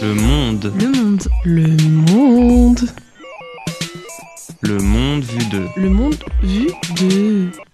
Le 0.00 0.14
monde. 0.14 0.72
Le 0.78 0.88
monde. 0.88 1.22
Le 1.44 1.66
monde. 2.12 2.80
Le 4.60 4.78
monde 4.78 5.24
vu 5.24 5.44
de. 5.50 5.66
Le 5.76 5.90
monde 5.90 6.14
vu 6.42 6.68
de. 7.00 7.67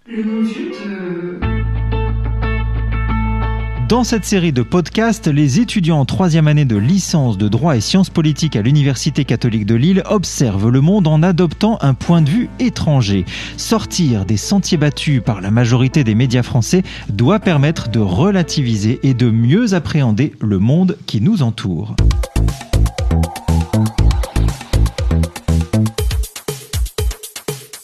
Dans 3.95 4.03
cette 4.03 4.25
série 4.25 4.53
de 4.53 4.63
podcasts, 4.63 5.29
les 5.29 5.61
étudiants 5.61 6.01
en 6.01 6.05
troisième 6.05 6.49
année 6.49 6.65
de 6.65 6.75
licence 6.75 7.39
de 7.39 7.47
droit 7.47 7.77
et 7.77 7.81
sciences 7.81 8.11
politiques 8.11 8.57
à 8.57 8.61
l'Université 8.61 9.25
catholique 9.25 9.67
de 9.67 9.77
Lille 9.77 10.03
observent 10.07 10.69
le 10.69 10.81
monde 10.81 11.07
en 11.07 11.23
adoptant 11.23 11.79
un 11.81 11.95
point 11.95 12.21
de 12.21 12.29
vue 12.29 12.49
étranger. 12.59 13.25
Sortir 13.57 14.25
des 14.25 14.37
sentiers 14.37 14.79
battus 14.79 15.23
par 15.25 15.41
la 15.41 15.53
majorité 15.53 16.03
des 16.03 16.17
médias 16.17 16.43
français 16.43 16.83
doit 17.09 17.39
permettre 17.39 17.89
de 17.89 18.01
relativiser 18.01 18.99
et 19.05 19.15
de 19.15 19.31
mieux 19.31 19.75
appréhender 19.75 20.33
le 20.41 20.59
monde 20.59 20.99
qui 21.07 21.21
nous 21.21 21.45
entoure. 21.45 21.95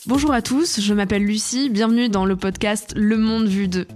Bonjour 0.06 0.32
à 0.32 0.42
tous, 0.42 0.80
je 0.80 0.92
m'appelle 0.92 1.24
Lucie, 1.24 1.70
bienvenue 1.70 2.08
dans 2.08 2.24
le 2.24 2.34
podcast 2.34 2.94
Le 2.96 3.16
Monde 3.16 3.46
Vu 3.46 3.68
2. 3.68 3.86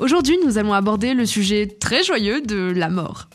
Aujourd'hui, 0.00 0.38
nous 0.42 0.56
allons 0.56 0.72
aborder 0.72 1.12
le 1.12 1.26
sujet 1.26 1.66
très 1.66 2.02
joyeux 2.02 2.40
de 2.40 2.72
la 2.74 2.88
mort. 2.88 3.28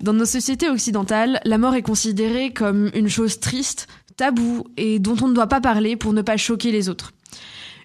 Dans 0.00 0.12
nos 0.12 0.24
sociétés 0.24 0.70
occidentales, 0.70 1.40
la 1.44 1.58
mort 1.58 1.74
est 1.74 1.82
considérée 1.82 2.52
comme 2.52 2.92
une 2.94 3.08
chose 3.08 3.40
triste, 3.40 3.88
taboue 4.16 4.62
et 4.76 5.00
dont 5.00 5.16
on 5.20 5.26
ne 5.26 5.34
doit 5.34 5.48
pas 5.48 5.60
parler 5.60 5.96
pour 5.96 6.12
ne 6.12 6.22
pas 6.22 6.36
choquer 6.36 6.70
les 6.70 6.88
autres. 6.88 7.12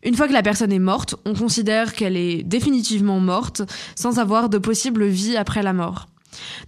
Une 0.03 0.15
fois 0.15 0.27
que 0.27 0.33
la 0.33 0.43
personne 0.43 0.71
est 0.71 0.77
morte, 0.77 1.15
on 1.25 1.33
considère 1.33 1.93
qu'elle 1.93 2.15
est 2.15 2.43
définitivement 2.43 3.19
morte 3.19 3.63
sans 3.95 4.19
avoir 4.19 4.49
de 4.49 4.59
possible 4.59 5.07
vie 5.07 5.35
après 5.35 5.63
la 5.63 5.73
mort. 5.73 6.07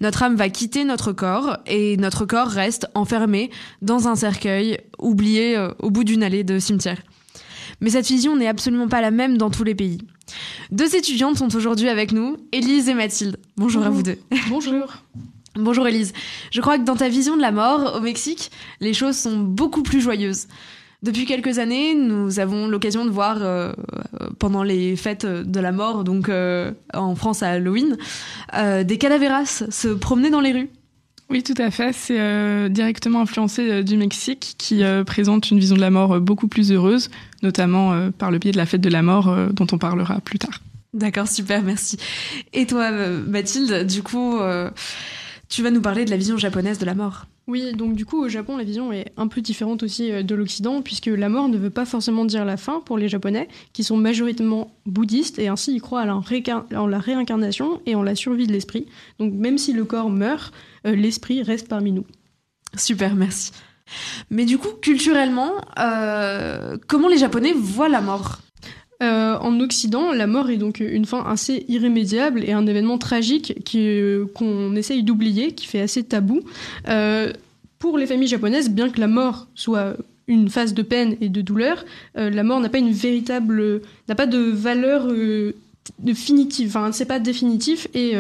Notre 0.02 0.24
âme 0.24 0.36
va 0.36 0.50
quitter 0.50 0.86
notre 0.86 1.12
corps 1.12 1.58
et 1.68 1.98
notre 1.98 2.26
corps 2.26 2.50
reste 2.50 2.88
enfermé 2.96 3.52
dans 3.84 4.08
un 4.08 4.16
cercueil, 4.16 4.80
oublié 4.98 5.56
euh, 5.56 5.70
au 5.78 5.92
bout 5.92 6.04
d'une 6.04 6.24
allée 6.24 6.44
de 6.44 6.58
cimetière. 6.58 6.98
Mais 7.82 7.90
cette 7.90 8.08
vision 8.08 8.36
n'est 8.36 8.48
absolument 8.48 8.88
pas 8.88 9.02
la 9.02 9.12
même 9.12 9.38
dans 9.38 9.50
tous 9.50 9.64
les 9.64 9.76
pays. 9.76 10.00
Deux 10.72 10.96
étudiantes 10.96 11.38
sont 11.38 11.56
aujourd'hui 11.56 11.90
avec 11.90 12.12
nous, 12.12 12.38
Élise 12.52 12.90
et 12.90 12.94
Mathilde. 12.94 13.38
Bonjour, 13.58 13.84
à 13.84 13.90
vous 13.90 14.04
deux. 14.04 14.18
Bonjour. 14.50 14.86
Bonjour 15.56 15.88
Élise. 15.88 16.14
Je 16.52 16.62
crois 16.62 16.80
que 16.80 16.84
dans 16.84 16.96
ta 16.96 17.10
vision 17.10 17.38
de 17.38 17.42
la 17.42 17.52
mort 17.52 17.96
au 17.96 18.00
Mexique, 18.00 18.52
les 18.80 18.94
choses 18.94 19.18
sont 19.18 19.38
beaucoup 19.38 19.84
plus 19.84 20.02
joyeuses. 20.02 20.48
Depuis 21.04 21.26
quelques 21.26 21.60
années, 21.60 21.94
nous 21.94 22.40
avons 22.40 22.68
l'occasion 22.68 23.04
de 23.04 23.10
voir 23.10 23.38
euh, 23.42 23.74
pendant 24.40 24.64
les 24.64 24.96
fêtes 24.96 25.26
de 25.26 25.60
la 25.60 25.74
mort, 25.74 26.06
donc 26.06 26.30
euh, 26.30 26.72
en 26.94 27.14
France 27.16 27.44
à 27.44 27.50
Halloween, 27.50 27.98
euh, 28.56 28.86
des 28.86 28.98
calaveras 28.98 29.66
se 29.70 29.90
promener 29.90 30.30
dans 30.30 30.40
les 30.40 30.54
rues. 30.54 30.70
Oui, 31.34 31.42
tout 31.42 31.56
à 31.58 31.72
fait. 31.72 31.94
C'est 31.94 32.20
euh, 32.20 32.70
directement 32.70 33.22
influencé 33.22 33.68
euh, 33.68 33.82
du 33.82 33.98
Mexique 33.98 34.54
qui 34.60 34.84
euh, 34.84 35.04
présente 35.04 35.50
une 35.50 35.58
vision 35.58 35.76
de 35.76 35.82
la 35.82 35.90
mort 35.90 36.22
beaucoup 36.22 36.48
plus 36.48 36.72
heureuse, 36.72 37.10
notamment 37.42 38.12
par 38.12 38.30
le 38.30 38.38
biais 38.38 38.52
de 38.52 38.58
la 38.58 38.68
fête 38.68 38.82
de 38.82 38.90
la 38.90 39.02
mort 39.02 39.36
dont 39.52 39.66
on 39.72 39.80
parlera 39.80 40.20
plus 40.20 40.38
tard. 40.38 40.62
D'accord, 40.94 41.28
super, 41.28 41.64
merci. 41.64 41.98
Et 42.54 42.68
toi, 42.68 42.92
Mathilde, 42.92 43.88
du 43.88 44.04
coup, 44.04 44.38
tu 45.50 45.64
vas 45.64 45.72
nous 45.72 45.82
parler 45.82 46.06
de 46.06 46.12
la 46.12 46.18
vision 46.18 46.38
japonaise 46.38 46.78
de 46.78 46.86
la 46.86 46.94
mort. 46.94 47.26
Oui, 47.46 47.74
donc 47.74 47.96
du 47.96 48.06
coup 48.06 48.24
au 48.24 48.30
Japon 48.30 48.56
la 48.56 48.64
vision 48.64 48.94
est 48.94 49.12
un 49.18 49.28
peu 49.28 49.42
différente 49.42 49.84
aussi 49.84 50.12
euh, 50.12 50.24
de 50.24 50.34
l'Occident 50.34 50.82
puisque 50.82 51.08
la 51.08 51.28
mort 51.28 51.50
ne 51.50 51.58
veut 51.58 51.70
pas 51.70 51.86
forcément 51.86 52.24
dire 52.24 52.46
la 52.46 52.56
fin 52.56 52.80
pour 52.80 52.98
les 52.98 53.10
Japonais 53.10 53.50
qui 53.74 53.84
sont 53.84 53.98
majoritairement 53.98 54.72
bouddhistes 54.86 55.40
et 55.40 55.50
ainsi 55.50 55.74
ils 55.76 55.82
croient 55.82 56.02
à 56.02 56.06
la, 56.06 56.22
en 56.76 56.88
la 56.88 57.00
réincarnation 57.00 57.82
et 57.86 57.96
en 57.96 58.04
la 58.04 58.16
survie 58.16 58.48
de 58.48 58.54
l'esprit. 58.54 58.86
Donc 59.20 59.34
même 59.34 59.58
si 59.58 59.74
le 59.74 59.84
corps 59.84 60.10
meurt, 60.10 60.54
euh, 60.88 60.96
l'esprit 60.96 61.44
reste 61.44 61.68
parmi 61.68 61.92
nous. 61.92 62.06
Super, 62.78 63.14
merci. 63.16 63.52
Mais 64.30 64.46
du 64.46 64.58
coup, 64.58 64.70
culturellement, 64.82 65.52
euh, 65.78 66.78
comment 66.88 67.10
les 67.10 67.18
Japonais 67.18 67.54
voient 67.54 67.90
la 67.90 68.02
mort? 68.02 68.40
Euh, 69.04 69.38
en 69.38 69.60
Occident, 69.60 70.14
la 70.14 70.28
mort 70.28 70.50
est 70.50 70.58
donc 70.58 70.80
une 70.80 71.06
fin 71.06 71.24
assez 71.26 71.66
irrémédiable 71.68 72.44
et 72.46 72.54
un 72.54 72.66
événement 72.66 72.98
tragique 72.98 73.54
euh, 73.76 74.26
qu'on 74.34 74.76
essaye 74.76 75.04
d'oublier, 75.04 75.52
qui 75.52 75.68
fait 75.68 75.82
assez 75.82 76.04
tabou. 76.04 76.42
Euh, 76.88 77.34
pour 77.80 77.98
les 77.98 78.06
familles 78.06 78.30
japonaises, 78.30 78.70
bien 78.70 78.90
que 78.90 79.02
la 79.02 79.08
mort 79.08 79.48
soit 79.56 79.98
une 80.28 80.50
phase 80.50 80.74
de 80.74 80.84
peine 80.84 81.18
et 81.20 81.28
de 81.28 81.42
douleur, 81.42 81.84
la 82.16 82.44
mort 82.44 82.62
n'a 82.62 82.70
pas 82.70 82.78
une 82.78 82.94
véritable, 82.94 83.82
n'a 84.08 84.16
pas 84.16 84.26
de 84.26 84.38
valeur 84.38 85.12
définitive. 86.00 86.70
Enfin, 86.70 86.94
c'est 86.94 87.06
pas 87.06 87.20
définitif 87.20 87.90
et 87.94 88.14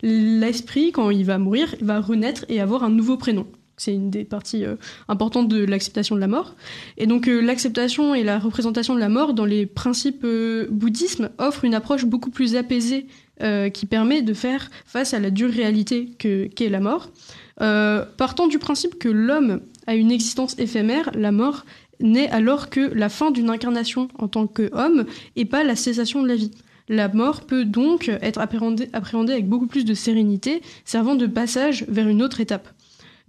l'esprit, 0.00 0.90
quand 0.90 1.10
il 1.10 1.26
va 1.26 1.36
mourir, 1.36 1.74
va 1.82 2.00
renaître 2.00 2.46
et 2.48 2.62
avoir 2.62 2.82
un 2.82 2.88
nouveau 2.88 3.18
prénom. 3.18 3.46
C'est 3.80 3.94
une 3.94 4.10
des 4.10 4.24
parties 4.24 4.66
euh, 4.66 4.76
importantes 5.08 5.48
de 5.48 5.64
l'acceptation 5.64 6.14
de 6.14 6.20
la 6.20 6.26
mort. 6.26 6.54
Et 6.98 7.06
donc 7.06 7.28
euh, 7.28 7.40
l'acceptation 7.40 8.14
et 8.14 8.22
la 8.22 8.38
représentation 8.38 8.94
de 8.94 9.00
la 9.00 9.08
mort 9.08 9.32
dans 9.32 9.46
les 9.46 9.64
principes 9.64 10.22
euh, 10.24 10.66
bouddhismes 10.70 11.30
offrent 11.38 11.64
une 11.64 11.74
approche 11.74 12.04
beaucoup 12.04 12.28
plus 12.28 12.56
apaisée 12.56 13.06
euh, 13.40 13.70
qui 13.70 13.86
permet 13.86 14.20
de 14.20 14.34
faire 14.34 14.70
face 14.84 15.14
à 15.14 15.18
la 15.18 15.30
dure 15.30 15.50
réalité 15.50 16.10
que 16.18 16.44
qu'est 16.44 16.68
la 16.68 16.80
mort. 16.80 17.08
Partant 17.56 18.48
du 18.48 18.58
principe 18.58 18.98
que 18.98 19.08
l'homme 19.08 19.60
a 19.86 19.94
une 19.94 20.10
existence 20.10 20.58
éphémère, 20.58 21.10
la 21.14 21.32
mort 21.32 21.64
n'est 22.00 22.28
alors 22.30 22.68
que 22.68 22.80
la 22.80 23.08
fin 23.08 23.30
d'une 23.30 23.48
incarnation 23.48 24.08
en 24.18 24.28
tant 24.28 24.46
qu'homme 24.46 25.04
et 25.36 25.44
pas 25.46 25.62
la 25.62 25.76
cessation 25.76 26.22
de 26.22 26.28
la 26.28 26.36
vie. 26.36 26.52
La 26.88 27.08
mort 27.08 27.42
peut 27.42 27.64
donc 27.64 28.08
être 28.08 28.40
appréhendée 28.40 29.32
avec 29.32 29.48
beaucoup 29.48 29.66
plus 29.66 29.84
de 29.84 29.94
sérénité, 29.94 30.62
servant 30.84 31.14
de 31.16 31.26
passage 31.26 31.84
vers 31.88 32.08
une 32.08 32.22
autre 32.22 32.40
étape. 32.40 32.68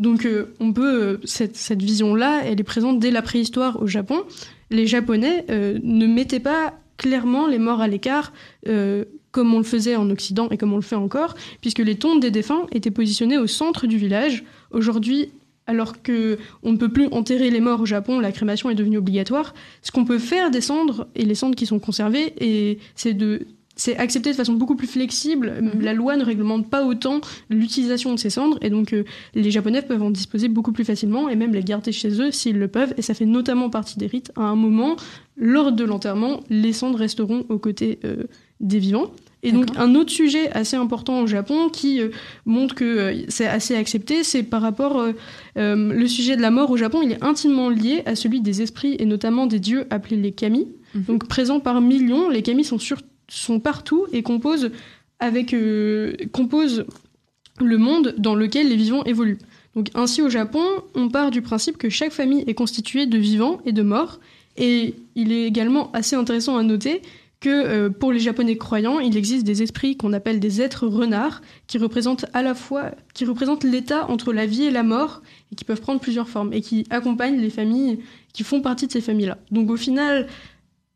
Donc 0.02 0.26
euh, 0.26 0.48
on 0.60 0.74
peut 0.74 1.04
euh, 1.04 1.18
cette, 1.24 1.82
vision-là, 1.82 2.42
elle 2.44 2.60
est 2.60 2.66
présente 2.66 3.00
dès 3.00 3.12
la 3.12 3.22
préhistoire 3.22 3.82
au 3.82 3.88
Japon. 3.88 4.24
Les 4.72 4.88
Japonais 4.88 5.46
euh, 5.52 5.78
ne 5.84 6.08
mettaient 6.08 6.40
pas 6.40 6.74
clairement 6.98 7.48
les 7.48 7.60
morts 7.60 7.82
à 7.82 7.88
l'écart 7.88 8.34
comme 9.32 9.54
on 9.54 9.60
le 9.60 9.64
faisait 9.64 9.96
en 9.96 10.10
Occident 10.10 10.50
et 10.50 10.58
comme 10.58 10.74
on 10.74 10.76
le 10.76 10.82
fait 10.82 10.98
encore, 10.98 11.36
puisque 11.62 11.80
les 11.80 11.96
tombes 11.96 12.20
des 12.20 12.32
défunts 12.32 12.68
étaient 12.74 12.92
positionnées 12.92 13.38
au 13.38 13.48
centre 13.48 13.88
du 13.88 13.98
village. 13.98 14.44
Aujourd'hui, 14.72 15.32
alors 15.68 16.02
que 16.02 16.38
on 16.64 16.74
ne 16.74 16.78
peut 16.78 16.90
plus 16.90 17.08
enterrer 17.08 17.50
les 17.50 17.62
morts 17.62 17.80
au 17.80 17.86
Japon, 17.86 18.20
la 18.20 18.34
crémation 18.34 18.70
est 18.70 18.76
devenue 18.76 18.98
obligatoire. 18.98 19.54
Ce 19.82 19.92
qu'on 19.92 20.04
peut 20.04 20.20
faire 20.20 20.52
des 20.52 20.60
cendres 20.60 21.08
et 21.16 21.24
les 21.24 21.34
cendres 21.34 21.56
qui 21.56 21.66
sont 21.66 21.80
conservées, 21.80 22.78
c'est 22.96 23.14
de 23.14 23.48
c'est 23.82 23.98
accepté 23.98 24.30
de 24.30 24.36
façon 24.36 24.54
beaucoup 24.54 24.76
plus 24.76 24.86
flexible. 24.86 25.56
La 25.80 25.96
loi 25.96 26.16
ne 26.16 26.24
réglemente 26.24 26.70
pas 26.70 26.86
autant 26.86 27.20
l'utilisation 27.50 28.14
de 28.14 28.20
ces 28.20 28.30
cendres 28.30 28.60
et 28.62 28.70
donc 28.70 28.94
euh, 28.94 29.06
les 29.34 29.50
Japonais 29.50 29.82
peuvent 29.82 30.04
en 30.04 30.12
disposer 30.12 30.50
beaucoup 30.50 30.72
plus 30.72 30.86
facilement 30.86 31.30
et 31.30 31.36
même 31.36 31.52
les 31.52 31.64
garder 31.64 31.92
chez 31.92 32.22
eux 32.22 32.30
s'ils 32.30 32.60
le 32.60 32.68
peuvent. 32.68 32.94
Et 32.98 33.02
ça 33.02 33.16
fait 33.16 33.26
notamment 33.26 33.72
partie 33.72 33.98
des 33.98 34.06
rites. 34.06 34.32
À 34.36 34.44
un 34.44 34.56
moment, 34.56 34.98
lors 35.36 35.72
de 35.72 35.84
l'enterrement, 35.84 36.42
les 36.52 36.74
cendres 36.74 37.00
resteront 37.00 37.44
aux 37.50 37.58
côtés 37.58 37.98
euh, 38.06 38.26
des 38.60 38.78
vivants. 38.78 39.10
Et 39.44 39.52
donc 39.52 39.70
un 39.78 39.96
autre 39.96 40.12
sujet 40.12 40.52
assez 40.52 40.76
important 40.76 41.22
au 41.22 41.28
Japon 41.28 41.70
qui 41.70 42.00
euh, 42.00 42.10
montre 42.46 42.76
que 42.76 42.86
euh, 42.86 43.24
c'est 43.28 43.48
assez 43.48 43.76
accepté, 43.76 44.24
c'est 44.24 44.44
par 44.44 44.62
rapport 44.62 45.00
euh, 45.02 45.14
le 45.56 46.08
sujet 46.08 46.36
de 46.36 46.42
la 46.42 46.52
mort 46.52 46.70
au 46.70 46.78
Japon, 46.78 47.02
il 47.04 47.14
est 47.14 47.24
intimement 47.24 47.70
lié 47.70 48.04
à 48.06 48.16
celui 48.16 48.42
des 48.42 48.62
esprits 48.62 48.96
et 49.00 49.06
notamment 49.06 49.48
des 49.48 49.60
dieux 49.60 49.88
appelés 49.90 50.18
les 50.18 50.32
kami. 50.32 50.68
Mhm. 50.94 51.04
Donc 51.08 51.28
présents 51.28 51.60
par 51.60 51.82
millions, 51.82 52.30
les 52.30 52.44
kami 52.44 52.64
sont 52.64 52.78
sur 52.78 53.02
sont 53.32 53.60
partout 53.60 54.08
et 54.12 54.24
euh, 55.54 56.14
composent 56.32 56.86
le 57.60 57.78
monde 57.78 58.16
dans 58.18 58.36
lequel 58.36 58.70
les 58.70 58.76
vivants 58.76 59.04
évoluent. 59.06 59.40
Donc 59.76 59.88
ainsi 59.96 60.22
au 60.22 60.30
Japon, 60.30 60.64
on 60.96 61.10
part 61.10 61.32
du 61.32 61.42
principe 61.42 61.78
que 61.78 61.90
chaque 61.90 62.12
famille 62.12 62.44
est 62.48 62.54
constituée 62.54 63.06
de 63.06 63.18
vivants 63.18 63.62
et 63.66 63.72
de 63.72 63.84
morts 63.84 64.20
et 64.58 64.96
il 65.16 65.32
est 65.32 65.46
également 65.46 65.92
assez 65.94 66.16
intéressant 66.16 66.58
à 66.58 66.64
noter 66.64 67.02
que 67.40 67.50
euh, 67.50 67.90
pour 67.90 68.12
les 68.12 68.20
Japonais 68.20 68.58
croyants, 68.58 69.00
il 69.00 69.18
existe 69.18 69.46
des 69.46 69.64
esprits 69.64 69.98
qu'on 69.98 70.14
appelle 70.14 70.40
des 70.40 70.62
êtres 70.62 70.86
renards 70.86 71.42
qui 71.68 71.78
représentent 71.78 72.26
à 72.34 72.44
la 72.44 72.54
fois 72.54 72.92
qui 73.14 73.26
représentent 73.26 73.64
l'état 73.64 74.10
entre 74.10 74.34
la 74.34 74.46
vie 74.46 74.64
et 74.64 74.72
la 74.72 74.84
mort 74.84 75.22
et 75.52 75.56
qui 75.56 75.64
peuvent 75.64 75.82
prendre 75.82 76.00
plusieurs 76.00 76.30
formes 76.30 76.54
et 76.54 76.62
qui 76.62 76.86
accompagnent 76.90 77.40
les 77.40 77.50
familles 77.50 78.00
qui 78.34 78.44
font 78.44 78.62
partie 78.62 78.88
de 78.88 78.92
ces 78.92 79.02
familles-là. 79.02 79.38
Donc 79.52 79.70
au 79.72 79.78
final, 79.78 80.28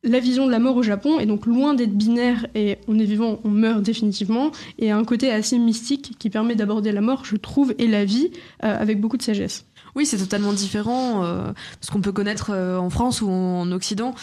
la 0.06 0.20
vision 0.20 0.46
de 0.46 0.52
la 0.52 0.60
mort 0.60 0.78
au 0.78 0.84
Japon 0.84 1.20
est 1.20 1.26
donc 1.26 1.46
loin 1.46 1.74
d'être 1.74 1.94
binaire 1.94 2.48
et 2.56 2.78
on 2.88 2.98
est 3.00 3.06
vivant, 3.06 3.40
on 3.44 3.50
meurt 3.50 3.82
définitivement, 3.82 4.52
et 4.80 4.92
un 4.92 5.04
côté 5.04 5.32
assez 5.32 5.58
mystique 5.58 6.16
qui 6.20 6.30
permet 6.30 6.56
d'aborder 6.56 6.92
la 6.92 7.02
mort, 7.02 7.26
je 7.26 7.36
trouve, 7.36 7.74
et 7.78 7.88
la 7.88 8.06
vie 8.06 8.32
euh, 8.64 8.80
avec 8.80 9.02
beaucoup 9.02 9.18
de 9.18 9.24
sagesse. 9.24 9.66
Oui, 9.96 10.06
c'est 10.06 10.18
totalement 10.18 10.54
différent 10.54 11.24
euh, 11.24 11.52
ce 11.82 11.90
qu'on 11.90 12.02
peut 12.02 12.12
connaître 12.12 12.52
euh, 12.54 12.78
en 12.78 12.90
France 12.90 13.22
ou 13.22 13.30
en 13.30 13.72
Occident, 13.72 14.14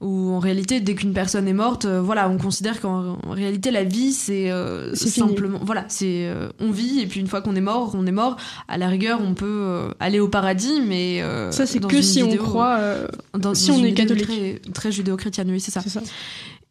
où 0.00 0.30
en 0.32 0.38
réalité, 0.38 0.80
dès 0.80 0.94
qu'une 0.94 1.12
personne 1.12 1.46
est 1.46 1.52
morte, 1.52 1.84
euh, 1.84 2.00
voilà, 2.00 2.28
on 2.30 2.38
considère 2.38 2.80
qu'en 2.80 3.18
en 3.22 3.30
réalité, 3.32 3.70
la 3.70 3.84
vie, 3.84 4.12
c'est 4.12 4.50
euh, 4.50 4.94
fini. 4.94 5.10
simplement, 5.10 5.58
voilà, 5.62 5.84
c'est 5.88 6.26
euh, 6.26 6.48
on 6.58 6.70
vit 6.70 7.00
et 7.00 7.06
puis 7.06 7.20
une 7.20 7.26
fois 7.26 7.42
qu'on 7.42 7.54
est 7.54 7.60
mort, 7.60 7.92
on 7.94 8.06
est 8.06 8.12
mort. 8.12 8.36
À 8.66 8.78
la 8.78 8.88
rigueur, 8.88 9.20
on 9.22 9.34
peut 9.34 9.46
euh, 9.46 9.90
aller 10.00 10.18
au 10.18 10.28
paradis, 10.28 10.80
mais 10.80 11.20
euh, 11.22 11.50
Ça, 11.52 11.66
c'est 11.66 11.80
que 11.84 12.00
si 12.00 12.22
on 12.22 12.34
croit. 12.36 12.76
euh, 12.78 13.06
dans, 13.38 13.54
si 13.54 13.68
dans 13.68 13.74
on 13.78 13.84
est 13.84 13.92
catholique. 13.92 14.24
très, 14.24 14.60
très 14.72 14.90
judéo-chrétienne, 14.92 15.50
oui, 15.50 15.60
c'est 15.60 15.70
ça. 15.70 15.82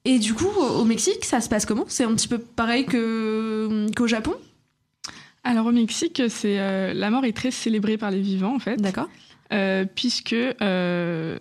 Et 0.06 0.18
du 0.18 0.34
coup, 0.34 0.48
au 0.58 0.80
au 0.82 0.86
Mexique, 0.86 1.24
ça 1.26 1.40
se 1.42 1.50
passe 1.50 1.66
comment? 1.66 1.86
C'est 1.88 2.06
un 2.06 2.14
petit 2.16 2.28
peu 2.28 2.40
pareil 2.40 2.86
que 2.86 3.86
qu'au 3.96 4.08
Japon? 4.08 4.34
Alors 5.44 5.68
au 5.68 5.72
Mexique, 5.72 6.22
c'est 6.30 6.60
euh, 6.60 6.94
la 6.94 7.10
mort 7.10 7.26
est 7.26 7.32
très 7.36 7.52
célébrée 7.52 7.98
par 7.98 8.10
les 8.12 8.22
vivants 8.22 8.56
en 8.56 8.60
fait, 8.60 8.78
D'accord. 8.78 9.08
euh, 9.54 9.86
puisque, 9.94 10.34
euh, 10.34 11.38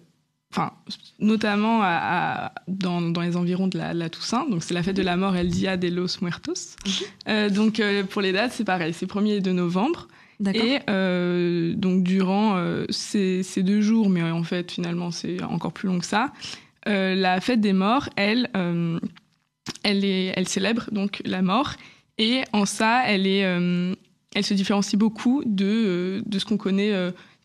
enfin, 0.50 0.72
notamment 1.18 1.82
à- 1.82 2.46
à- 2.46 2.52
dans, 2.68 3.00
dans 3.02 3.20
les 3.20 3.36
environs 3.36 3.68
de 3.68 3.76
la, 3.78 3.92
la 3.94 4.08
Toussaint, 4.08 4.46
donc 4.48 4.62
c'est 4.62 4.74
la 4.74 4.82
fête 4.82 4.96
de 4.96 5.02
la 5.02 5.16
mort 5.16 5.36
El 5.36 5.48
Dia 5.48 5.76
de 5.76 5.88
los 5.88 6.06
Muertos. 6.22 6.76
Euh, 7.28 7.50
donc 7.50 7.80
euh, 7.80 8.02
pour 8.04 8.22
les 8.22 8.32
dates, 8.32 8.52
c'est 8.52 8.64
pareil, 8.64 8.92
c'est 8.94 9.06
1er 9.10 9.36
et 9.36 9.40
2 9.40 9.52
novembre. 9.52 10.08
Et 10.54 10.78
euh, 10.88 11.74
donc 11.74 12.04
durant 12.04 12.56
euh, 12.56 12.84
ces, 12.90 13.42
ces 13.42 13.62
deux 13.64 13.80
jours, 13.80 14.08
mais 14.08 14.22
en 14.22 14.44
fait 14.44 14.70
finalement 14.70 15.10
c'est 15.10 15.42
encore 15.42 15.72
plus 15.72 15.88
long 15.88 15.98
que 15.98 16.06
ça, 16.06 16.32
la 16.86 17.40
fête 17.40 17.60
des 17.60 17.72
morts, 17.74 18.08
elle, 18.16 18.48
elle, 19.82 20.04
est, 20.04 20.32
elle 20.36 20.48
célèbre 20.48 20.88
donc 20.92 21.20
la 21.24 21.42
mort. 21.42 21.72
Et 22.16 22.42
en 22.52 22.64
ça, 22.64 23.02
elle 23.06 23.26
est, 23.26 23.40
elle 23.40 24.44
se 24.44 24.54
différencie 24.54 24.98
beaucoup 24.98 25.42
de, 25.44 26.22
de 26.24 26.38
ce 26.38 26.44
qu'on 26.46 26.56
connaît 26.56 26.92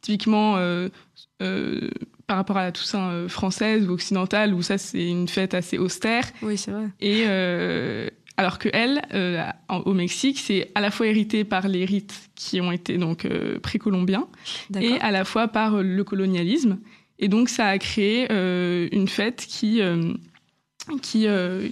typiquement 0.03 0.57
euh, 0.57 0.89
euh, 1.41 1.89
par 2.27 2.37
rapport 2.37 2.57
à 2.57 2.63
la 2.65 2.71
Toussaint 2.71 3.09
euh, 3.09 3.27
française 3.27 3.87
ou 3.87 3.93
occidentale, 3.93 4.53
où 4.53 4.61
ça 4.61 4.77
c'est 4.77 5.07
une 5.07 5.27
fête 5.27 5.55
assez 5.55 5.79
austère. 5.79 6.25
Oui, 6.43 6.57
c'est 6.57 6.69
vrai. 6.71 6.85
Et 7.01 7.23
euh, 7.25 8.07
alors 8.37 8.59
que 8.59 8.69
elle, 8.73 9.01
euh, 9.13 9.43
en- 9.69 9.79
au 9.81 9.93
Mexique, 9.93 10.37
c'est 10.39 10.71
à 10.75 10.81
la 10.81 10.91
fois 10.91 11.07
hérité 11.07 11.43
par 11.43 11.67
les 11.67 11.85
rites 11.85 12.29
qui 12.35 12.61
ont 12.61 12.71
été 12.71 12.97
donc 12.97 13.27
précolombiens 13.61 14.27
et 14.81 14.99
à 15.01 15.11
la 15.11 15.23
fois 15.25 15.47
par 15.47 15.81
le 15.81 16.03
colonialisme. 16.03 16.77
Et 17.19 17.27
donc 17.27 17.49
ça 17.49 17.67
a 17.67 17.77
créé 17.77 18.27
une 18.31 19.07
fête 19.07 19.45
qui 19.47 19.81
qui, 21.01 21.27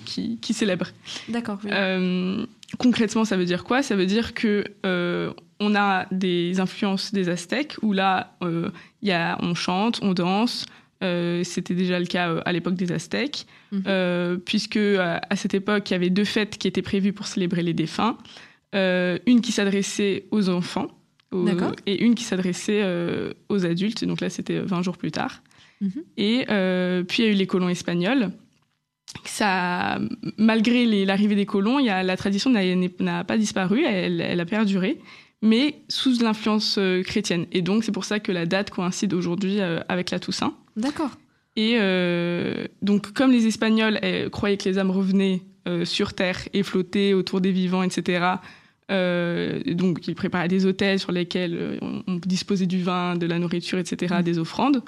qui 0.06 0.38
qui 0.39 0.54
célèbre. 0.54 0.88
D'accord. 1.30 1.60
oui. 1.63 2.48
Concrètement, 2.77 3.25
ça 3.25 3.36
veut 3.36 3.44
dire 3.44 3.66
quoi? 3.66 3.84
Ça 3.84 3.98
veut 3.98 4.06
dire 4.06 4.34
que 4.34 4.63
on 5.62 5.75
a 5.75 6.08
des 6.12 6.60
influences 6.60 7.13
des 7.13 7.30
Aztèques 7.30 7.75
où 7.84 7.94
là, 7.94 8.36
euh, 8.44 8.69
y 9.04 9.12
a, 9.12 9.38
on 9.42 9.54
chante, 9.56 10.00
on 10.02 10.13
danse. 10.13 10.66
Euh, 11.04 11.44
C'était 11.44 11.75
déjà 11.75 12.00
le 12.00 12.06
cas 12.08 12.30
euh, 12.30 12.42
à 12.46 12.52
l'époque 12.52 12.75
des 12.75 12.92
Aztèques, 12.92 13.46
Mhm. 13.72 14.40
puisque 14.44 14.78
à, 14.78 15.36
cette 15.36 15.54
époque, 15.54 15.90
il 15.90 15.94
y 15.94 15.96
avait 15.96 16.10
deux 16.10 16.25
fêtes 16.25 16.58
qui 16.58 16.68
étaient 16.68 16.81
prévues 16.81 17.13
pour 17.13 17.25
célébrer 17.28 17.63
les 17.63 17.74
défunts. 17.74 18.18
Une 18.74 19.40
qui 19.42 19.52
s'adressait 19.54 20.25
aux 20.31 20.50
enfants 20.50 20.88
aux- 21.31 21.48
et 21.86 22.04
une 22.04 22.16
qui 22.16 22.24
s'adressait 22.25 22.84
aux 23.50 23.66
adultes. 23.66 24.04
Donc 24.04 24.19
là, 24.19 24.30
c'était 24.30 24.60
20 24.60 24.81
jours 24.81 24.98
plus 24.98 25.12
tard. 25.12 25.42
Mhm. 25.80 25.92
Et 26.18 26.46
puis 27.08 27.24
il 27.24 27.25
y 27.25 27.30
a 27.30 27.31
eu 27.31 27.36
les 27.36 27.48
colons 27.48 27.69
espagnols. 27.69 28.31
Ça, 29.25 30.00
malgré 30.38 30.86
l'arrivée 31.06 31.36
des 31.36 31.46
colons, 31.46 31.80
y 31.80 31.90
a, 31.90 32.02
la 32.04 32.16
tradition 32.18 32.50
n'a 32.50 33.24
pas 33.24 33.38
disparu, 33.38 33.84
elle, 33.86 34.22
elle 34.22 34.40
a 34.40 34.46
perduré, 34.46 35.00
mais 35.42 35.82
sous 35.90 36.22
l'influence 36.22 36.78
euh, 36.78 37.02
chrétienne. 37.04 37.46
Et 37.52 37.62
donc 37.62 37.84
c'est 37.84 37.92
pour 37.92 38.06
ça 38.06 38.20
que 38.20 38.32
la 38.32 38.46
date 38.46 38.70
coïncide 38.70 39.14
aujourd'hui 39.14 39.60
euh, 39.60 39.80
avec 39.90 40.12
la 40.12 40.20
Toussaint. 40.20 40.54
D'accord. 40.76 41.12
Et 41.56 41.78
euh, 41.80 42.66
donc 42.82 43.12
comme 43.14 43.32
les 43.32 43.48
Espagnols 43.48 44.00
eh, 44.04 44.30
croyaient 44.30 44.58
que 44.58 44.70
les 44.70 44.78
âmes 44.78 44.92
revenaient 44.92 45.42
euh, 45.68 45.84
sur 45.84 46.14
terre 46.14 46.40
et 46.54 46.64
flottaient 46.64 47.14
autour 47.14 47.42
des 47.42 47.52
vivants, 47.52 47.84
etc. 47.84 48.36
donc 48.90 50.06
ils 50.08 50.16
préparaient 50.16 50.50
des 50.50 50.66
hôtels 50.66 51.00
sur 51.00 51.14
lesquels 51.14 51.80
on, 51.82 52.04
on 52.08 52.16
disposait 52.18 52.66
du 52.66 52.82
vin, 52.84 53.16
de 53.16 53.26
la 53.26 53.40
nourriture, 53.40 53.80
etc. 53.80 54.16
Des 54.22 54.38
offrandes. 54.38 54.84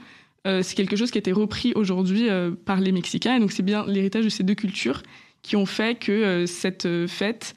C'est 0.46 0.76
quelque 0.76 0.98
chose 0.98 1.10
qui 1.10 1.18
a 1.18 1.24
été 1.24 1.32
repris 1.32 1.72
aujourd'hui 1.74 2.28
par 2.66 2.82
les 2.82 2.92
Mexicains. 2.92 3.38
Et 3.38 3.40
donc, 3.40 3.54
c'est 3.54 3.64
bien 3.64 3.86
l'héritage 3.88 4.26
de 4.26 4.30
ces 4.30 4.44
deux 4.44 4.56
cultures 4.56 5.04
qui 5.42 5.56
ont 5.56 5.66
fait 5.66 5.98
que 5.98 6.46
cette 6.46 6.86
fête, 7.08 7.56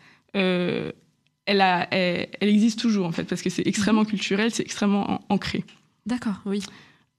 elle, 1.46 1.60
a, 1.60 1.88
elle, 1.92 2.28
elle 2.40 2.48
existe 2.48 2.78
toujours, 2.78 3.06
en 3.06 3.12
fait, 3.12 3.24
parce 3.24 3.42
que 3.42 3.50
c'est 3.50 3.66
extrêmement 3.66 4.04
culturel, 4.04 4.50
c'est 4.52 4.62
extrêmement 4.62 5.10
an- 5.10 5.20
ancré. 5.28 5.64
D'accord. 6.06 6.40
Oui. 6.44 6.62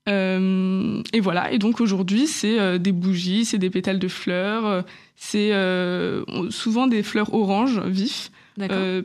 Euh, 0.09 1.01
et 1.13 1.19
voilà. 1.19 1.51
Et 1.51 1.59
donc, 1.59 1.81
aujourd'hui, 1.81 2.27
c'est 2.27 2.59
euh, 2.59 2.77
des 2.77 2.91
bougies, 2.91 3.45
c'est 3.45 3.57
des 3.57 3.69
pétales 3.69 3.99
de 3.99 4.07
fleurs, 4.07 4.65
euh, 4.65 4.81
c'est 5.15 5.51
euh, 5.53 6.23
souvent 6.49 6.87
des 6.87 7.03
fleurs 7.03 7.33
oranges 7.33 7.79
vifs. 7.79 8.31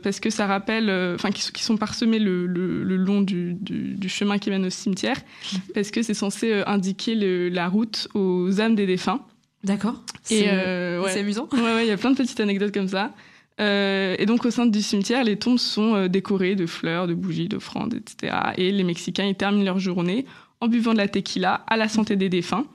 Parce 0.01 0.19
que 0.19 0.31
ça 0.31 0.47
rappelle, 0.47 0.89
enfin, 1.13 1.29
qui, 1.29 1.43
sont- 1.43 1.51
qui 1.51 1.63
sont 1.63 1.77
parsemés 1.77 2.17
le, 2.17 2.47
le- 2.47 2.83
le 2.83 2.95
long 2.95 3.21
du, 3.21 3.53
du- 3.53 3.93
du 3.93 4.09
chemin 4.09 4.39
qui 4.39 4.49
mène 4.49 4.65
au 4.65 4.71
cimetière, 4.71 5.17
Mhm. 5.53 5.59
parce 5.75 5.91
que 5.91 6.01
c'est 6.01 6.15
censé 6.15 6.63
indiquer 6.65 7.13
le- 7.13 7.49
la 7.49 7.67
route 7.67 8.07
aux 8.15 8.59
âmes 8.61 8.73
des 8.73 8.87
défunts. 8.87 9.19
D'accord. 9.63 10.01
Et 10.31 10.39
C'est 10.39 10.97
ouais, 10.99 11.19
amusant. 11.19 11.47
ouais, 11.53 11.61
ouais, 11.61 11.85
il 11.85 11.89
y 11.89 11.91
a 11.91 11.97
plein 11.97 12.09
de 12.11 12.15
petites 12.17 12.39
anecdotes 12.39 12.73
comme 12.73 12.87
ça. 12.87 13.13
Euh, 13.61 14.15
et 14.17 14.25
donc 14.25 14.45
au 14.45 14.51
sein 14.51 14.65
du 14.65 14.81
cimetière, 14.81 15.23
les 15.23 15.37
tombes 15.37 15.59
sont 15.59 15.93
euh, 15.95 16.07
décorées 16.07 16.55
de 16.55 16.65
fleurs, 16.65 17.05
de 17.07 17.13
bougies, 17.13 17.47
d'offrandes, 17.47 17.93
etc. 17.93 18.33
Et 18.57 18.71
les 18.71 18.83
Mexicains, 18.83 19.25
ils 19.25 19.35
terminent 19.35 19.63
leur 19.63 19.77
journée 19.79 20.25
en 20.59 20.67
buvant 20.67 20.93
de 20.93 20.97
la 20.97 21.07
tequila 21.07 21.63
à 21.67 21.77
la 21.77 21.87
santé 21.87 22.15
des 22.15 22.29
défunts. 22.29 22.65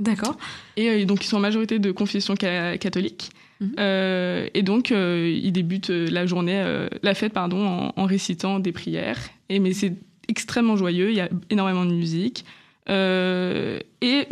D'accord. 0.00 0.36
Et 0.76 0.88
euh, 0.90 1.04
donc, 1.04 1.24
ils 1.24 1.28
sont 1.28 1.36
en 1.36 1.40
majorité 1.40 1.78
de 1.78 1.92
confession 1.92 2.34
ca- 2.40 2.76
catholique. 2.78 3.30
Mhm. 3.60 3.74
Euh, 3.78 4.48
et 4.52 4.62
donc, 4.62 4.90
ils 4.90 5.50
débutent 5.52 5.88
la 5.90 6.26
journée, 6.26 6.62
la 7.02 7.14
fête, 7.14 7.32
pardon, 7.32 7.66
en, 7.66 7.92
en 7.96 8.04
récitant 8.04 8.58
des 8.58 8.72
prières. 8.72 9.20
Et 9.48 9.60
mais 9.60 9.72
c'est 9.72 9.94
extrêmement 10.28 10.76
joyeux. 10.76 11.10
Il 11.10 11.16
y 11.16 11.20
a 11.20 11.28
énormément 11.50 11.86
de 11.86 11.92
musique. 11.92 12.44
Et 12.88 14.26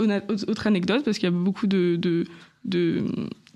autre 0.49 0.67
anecdote, 0.67 1.05
parce 1.05 1.19
qu'il 1.19 1.25
y 1.29 1.33
a 1.33 1.37
beaucoup 1.37 1.67
de, 1.67 1.97
de, 1.97 2.25
de- 2.65 3.05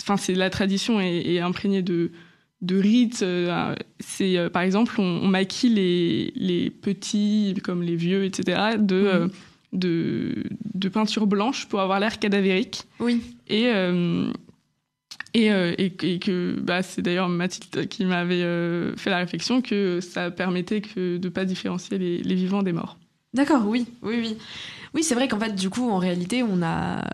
enfin, 0.00 0.16
c'est 0.16 0.34
la 0.34 0.50
tradition 0.50 1.00
est, 1.00 1.20
est 1.26 1.40
imprégnée 1.40 1.82
de 1.82 2.10
de 2.60 2.78
rites. 2.78 3.22
euh, 3.22 3.74
c'est 4.00 4.36
euh, 4.38 4.48
par 4.50 4.62
exemple, 4.62 5.00
on, 5.00 5.20
on 5.22 5.28
maquille 5.28 5.74
les 5.74 6.32
les 6.36 6.70
petits 6.70 7.54
comme 7.62 7.82
les 7.82 7.96
vieux, 7.96 8.24
etc. 8.24 8.76
De 8.78 8.94
euh, 8.96 9.28
de, 9.72 10.44
de 10.74 10.88
peinture 10.88 11.26
blanche 11.26 11.66
pour 11.68 11.80
avoir 11.80 12.00
l'air 12.00 12.18
cadavérique. 12.18 12.84
Oui. 13.00 13.20
Et, 13.48 13.66
euh, 13.66 14.32
et, 15.34 15.52
euh, 15.52 15.74
et, 15.76 15.92
et 16.02 16.18
que 16.18 16.58
bah, 16.58 16.82
c'est 16.82 17.02
d'ailleurs 17.02 17.28
Mathilde 17.28 17.86
qui 17.88 18.06
m'avait 18.06 18.42
euh, 18.42 18.96
fait 18.96 19.10
la 19.10 19.18
réflexion 19.18 19.60
que 19.60 20.00
ça 20.00 20.30
permettait 20.30 20.80
que, 20.80 21.18
de 21.18 21.28
ne 21.28 21.32
pas 21.32 21.44
différencier 21.44 21.98
les, 21.98 22.22
les 22.22 22.34
vivants 22.34 22.62
des 22.62 22.72
morts. 22.72 22.96
D'accord, 23.34 23.66
oui, 23.66 23.84
oui, 24.02 24.16
oui. 24.20 24.36
Oui, 24.94 25.02
c'est 25.02 25.14
vrai 25.14 25.28
qu'en 25.28 25.38
fait, 25.38 25.54
du 25.54 25.68
coup, 25.68 25.90
en 25.90 25.98
réalité, 25.98 26.42
on 26.42 26.62
a, 26.62 27.04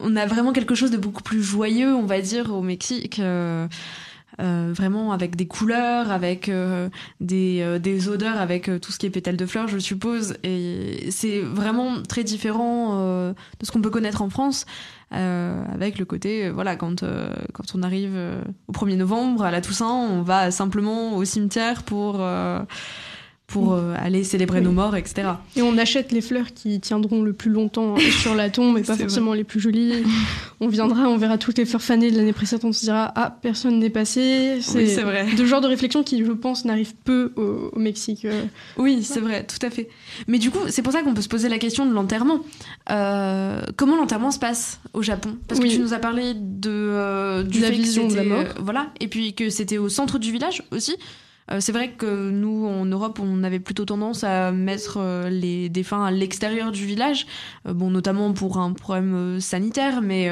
on 0.00 0.16
a 0.16 0.24
vraiment 0.24 0.54
quelque 0.54 0.74
chose 0.74 0.90
de 0.90 0.96
beaucoup 0.96 1.22
plus 1.22 1.42
joyeux, 1.42 1.94
on 1.94 2.06
va 2.06 2.22
dire, 2.22 2.54
au 2.54 2.62
Mexique. 2.62 3.20
Euh, 4.40 4.72
vraiment 4.72 5.12
avec 5.12 5.34
des 5.34 5.46
couleurs, 5.46 6.12
avec 6.12 6.48
euh, 6.48 6.88
des, 7.20 7.58
euh, 7.60 7.78
des 7.78 8.08
odeurs, 8.08 8.36
avec 8.36 8.68
euh, 8.68 8.78
tout 8.78 8.92
ce 8.92 8.98
qui 8.98 9.06
est 9.06 9.10
pétales 9.10 9.36
de 9.36 9.46
fleurs, 9.46 9.66
je 9.66 9.78
suppose. 9.78 10.36
Et 10.44 11.10
c'est 11.10 11.40
vraiment 11.40 12.02
très 12.02 12.22
différent 12.22 12.98
de 12.98 13.34
ce 13.62 13.72
qu'on 13.72 13.82
peut 13.82 13.90
connaître 13.90 14.22
en 14.22 14.30
France, 14.30 14.64
euh, 15.12 15.64
avec 15.72 15.98
le 15.98 16.04
côté, 16.04 16.50
voilà, 16.50 16.76
quand, 16.76 17.02
euh, 17.02 17.34
quand 17.52 17.64
on 17.74 17.82
arrive 17.82 18.16
au 18.68 18.72
1er 18.72 18.96
novembre, 18.96 19.42
à 19.42 19.50
la 19.50 19.60
Toussaint, 19.60 19.86
on 19.86 20.22
va 20.22 20.50
simplement 20.50 21.16
au 21.16 21.24
cimetière 21.24 21.82
pour, 21.82 22.24
pour 23.48 23.72
euh, 23.72 23.94
aller 23.96 24.24
célébrer 24.24 24.58
Oui. 24.58 24.64
nos 24.66 24.72
morts, 24.72 24.94
etc. 24.94 25.26
Et 25.56 25.62
on 25.62 25.78
achète 25.78 26.12
les 26.12 26.20
fleurs 26.20 26.52
qui 26.52 26.80
tiendront 26.80 27.22
le 27.22 27.32
plus 27.32 27.50
longtemps 27.50 27.96
sur 28.20 28.34
la 28.34 28.50
tombe 28.50 28.76
et 28.76 28.82
pas 28.82 28.94
forcément 28.94 29.32
les 29.32 29.42
plus 29.42 29.58
jolies. 29.58 30.04
On 30.60 30.68
viendra, 30.68 31.08
on 31.08 31.16
verra 31.16 31.38
toutes 31.38 31.56
les 31.56 31.64
fleurs 31.64 31.80
fanées 31.80 32.10
de 32.10 32.18
l'année 32.18 32.34
précédente, 32.34 32.64
on 32.66 32.72
se 32.74 32.84
dira 32.84 33.10
ah 33.16 33.34
personne 33.40 33.78
n'est 33.78 33.88
passé. 33.88 34.58
Oui, 34.74 34.86
c'est 34.88 35.00
vrai. 35.02 35.26
De 35.34 35.46
genre 35.46 35.62
de 35.62 35.66
réflexion 35.66 36.02
qui, 36.02 36.22
je 36.22 36.30
pense, 36.32 36.66
n'arrive 36.66 36.92
peu 37.04 37.32
au, 37.36 37.70
au 37.72 37.78
Mexique. 37.78 38.26
euh. 38.26 38.44
Oui, 38.76 39.02
c'est 39.02 39.20
vrai, 39.20 39.46
tout 39.46 39.64
à 39.66 39.70
fait. 39.70 39.88
Mais 40.26 40.38
du 40.38 40.50
coup, 40.50 40.58
c'est 40.68 40.82
pour 40.82 40.92
ça 40.92 41.00
qu'on 41.02 41.14
peut 41.14 41.22
se 41.22 41.28
poser 41.28 41.48
la 41.48 41.58
question 41.58 41.86
de 41.86 41.94
l'enterrement. 41.94 42.40
Euh, 42.90 43.62
comment 43.76 43.96
l'enterrement 43.96 44.30
se 44.30 44.38
passe 44.38 44.78
au 44.92 45.00
Japon? 45.02 45.38
Parce 45.48 45.58
Oui. 45.58 45.68
que 45.70 45.74
tu 45.74 45.80
nous 45.80 45.94
as 45.94 45.98
parlé 45.98 46.34
de, 46.34 46.68
euh, 46.70 47.42
du 47.44 47.60
La 47.60 47.68
fait 47.68 47.76
que 47.76 47.80
vision 47.82 48.08
de 48.08 48.14
la 48.14 48.24
mort. 48.24 48.40
euh, 48.40 48.52
voilà, 48.60 48.88
et 49.00 49.08
puis 49.08 49.32
que 49.34 49.48
c'était 49.48 49.78
au 49.78 49.88
centre 49.88 50.18
du 50.18 50.32
village 50.32 50.62
aussi. 50.70 50.96
Euh, 51.50 51.60
c'est 51.60 51.72
vrai 51.72 51.90
que 51.92 52.30
nous, 52.30 52.66
en 52.66 52.84
Europe, 52.84 53.20
on 53.22 53.42
avait 53.42 53.60
plutôt 53.60 53.84
tendance 53.84 54.22
à 54.24 54.52
mettre 54.52 54.98
euh, 54.98 55.30
les 55.30 55.68
défunts 55.68 56.04
à 56.04 56.10
l'extérieur 56.10 56.72
du 56.72 56.84
village, 56.84 57.26
Euh, 57.66 57.72
bon, 57.74 57.90
notamment 57.90 58.32
pour 58.32 58.58
un 58.58 58.72
problème 58.72 59.40
sanitaire. 59.40 60.02
Mais 60.02 60.30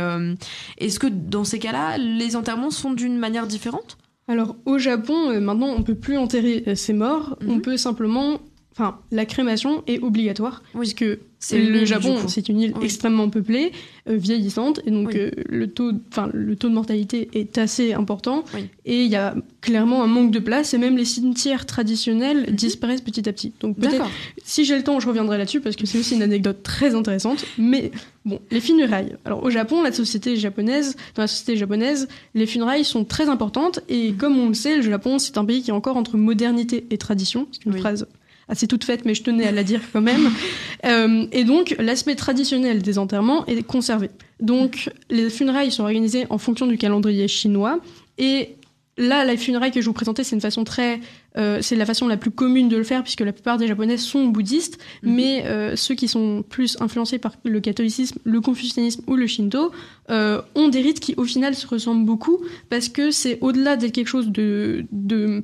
est-ce 0.78 0.98
que 0.98 1.06
dans 1.06 1.44
ces 1.44 1.58
cas-là, 1.58 1.98
les 1.98 2.36
enterrements 2.36 2.70
sont 2.70 2.92
d'une 2.92 3.16
manière 3.18 3.46
différente? 3.46 3.96
Alors 4.28 4.56
au 4.64 4.78
Japon, 4.78 5.30
euh, 5.30 5.40
maintenant, 5.40 5.68
on 5.68 5.82
peut 5.82 5.94
plus 5.94 6.16
enterrer 6.18 6.64
euh, 6.66 6.74
ses 6.74 6.92
morts. 6.92 7.36
Mhm. 7.40 7.50
On 7.50 7.60
peut 7.60 7.76
simplement, 7.76 8.40
enfin, 8.72 8.98
la 9.12 9.24
crémation 9.24 9.82
est 9.86 10.00
obligatoire 10.02 10.62
Oui. 10.74 10.80
puisque 10.92 11.18
C'est 11.38 11.58
le 11.62 11.80
île, 11.82 11.86
Japon, 11.86 12.16
c'est 12.28 12.48
une 12.48 12.60
île 12.60 12.72
Oui. 12.76 12.84
extrêmement 12.86 13.28
peuplée, 13.28 13.70
euh, 14.08 14.16
vieillissante, 14.16 14.80
et 14.86 14.90
donc 14.90 15.08
Oui. 15.08 15.18
euh, 15.18 15.30
le 15.48 15.66
taux, 15.68 15.92
le 16.32 16.56
taux 16.56 16.68
de 16.68 16.74
mortalité 16.74 17.28
est 17.34 17.58
assez 17.58 17.92
important. 17.92 18.42
Oui. 18.54 18.68
Et 18.86 19.02
il 19.04 19.10
y 19.10 19.16
a 19.16 19.34
clairement 19.60 20.02
un 20.02 20.06
manque 20.06 20.30
de 20.30 20.38
place, 20.38 20.72
et 20.74 20.78
même 20.78 20.96
les 20.96 21.04
cimetières 21.04 21.66
traditionnels 21.66 22.54
disparaissent 22.54 23.02
petit 23.02 23.28
à 23.28 23.32
petit. 23.32 23.52
Donc 23.60 23.76
peut-être, 23.76 24.04
Mhm. 24.04 24.10
Si 24.44 24.64
j'ai 24.64 24.76
le 24.76 24.82
temps, 24.82 24.98
je 25.00 25.06
reviendrai 25.08 25.38
là-dessus 25.38 25.60
parce 25.60 25.76
que 25.76 25.86
c'est 25.86 25.98
aussi 25.98 26.14
une 26.14 26.22
anecdote 26.22 26.62
très 26.62 26.94
intéressante. 26.94 27.44
Mais 27.58 27.90
bon, 28.24 28.38
les 28.50 28.60
funérailles. 28.60 29.14
Alors 29.24 29.42
au 29.44 29.50
Japon, 29.50 29.82
la 29.82 29.92
société 29.92 30.36
japonaise, 30.36 30.96
dans 31.16 31.22
la 31.22 31.26
société 31.26 31.56
japonaise, 31.56 32.08
les 32.34 32.46
funérailles 32.46 32.84
sont 32.84 33.04
très 33.04 33.28
importantes, 33.28 33.80
et 33.88 34.10
Mhm. 34.12 34.16
comme 34.16 34.38
on 34.38 34.48
le 34.48 34.54
sait, 34.54 34.76
le 34.76 34.82
Japon, 34.82 35.18
c'est 35.18 35.36
un 35.36 35.44
pays 35.44 35.62
qui 35.62 35.70
est 35.70 35.74
encore 35.74 35.96
entre 35.96 36.16
modernité 36.16 36.86
et 36.90 36.96
tradition. 36.98 37.46
C'est 37.52 37.66
une 37.66 37.76
phrase 37.76 38.06
assez 38.48 38.66
toute 38.66 38.84
faite, 38.84 39.04
mais 39.04 39.14
je 39.14 39.22
tenais 39.22 39.46
à 39.46 39.52
la 39.52 39.64
dire 39.64 39.80
quand 39.92 40.02
même. 40.02 40.30
Euh, 40.84 41.26
et 41.32 41.42
donc, 41.42 41.74
l'aspect 41.80 42.14
traditionnel 42.14 42.80
des 42.80 42.98
enterrements 42.98 43.44
est 43.46 43.62
conservé. 43.62 44.10
Donc, 44.40 44.90
les 45.10 45.30
funérailles 45.30 45.72
sont 45.72 45.82
organisées 45.82 46.26
en 46.30 46.38
fonction 46.38 46.66
du 46.66 46.78
calendrier 46.78 47.26
chinois. 47.26 47.80
Et 48.18 48.56
là, 48.98 49.24
la 49.24 49.36
funéraille 49.36 49.70
que 49.70 49.80
je 49.80 49.86
vous 49.86 49.92
présentais, 49.92 50.24
c'est 50.24 50.34
une 50.34 50.40
façon 50.40 50.64
très. 50.64 51.00
euh, 51.36 51.58
c'est 51.60 51.76
la 51.76 51.86
façon 51.86 52.08
la 52.08 52.16
plus 52.16 52.30
commune 52.30 52.68
de 52.68 52.76
le 52.76 52.84
faire, 52.84 53.02
puisque 53.02 53.20
la 53.20 53.32
plupart 53.32 53.58
des 53.58 53.66
Japonais 53.66 53.96
sont 53.96 54.26
bouddhistes. 54.26 54.78
Mhm. 55.02 55.14
Mais 55.14 55.44
euh, 55.46 55.76
ceux 55.76 55.94
qui 55.94 56.08
sont 56.08 56.44
plus 56.48 56.76
influencés 56.80 57.18
par 57.18 57.34
le 57.44 57.60
catholicisme, 57.60 58.18
le 58.24 58.40
confucianisme 58.40 59.02
ou 59.06 59.16
le 59.16 59.26
shinto 59.26 59.72
euh, 60.10 60.40
ont 60.54 60.68
des 60.68 60.80
rites 60.80 61.00
qui, 61.00 61.14
au 61.16 61.24
final, 61.24 61.54
se 61.54 61.66
ressemblent 61.66 62.04
beaucoup, 62.06 62.38
parce 62.70 62.88
que 62.88 63.10
c'est 63.10 63.38
au-delà 63.40 63.76
d'être 63.76 63.92
quelque 63.92 64.08
chose 64.08 64.28
de. 64.28 64.86
de 64.92 65.42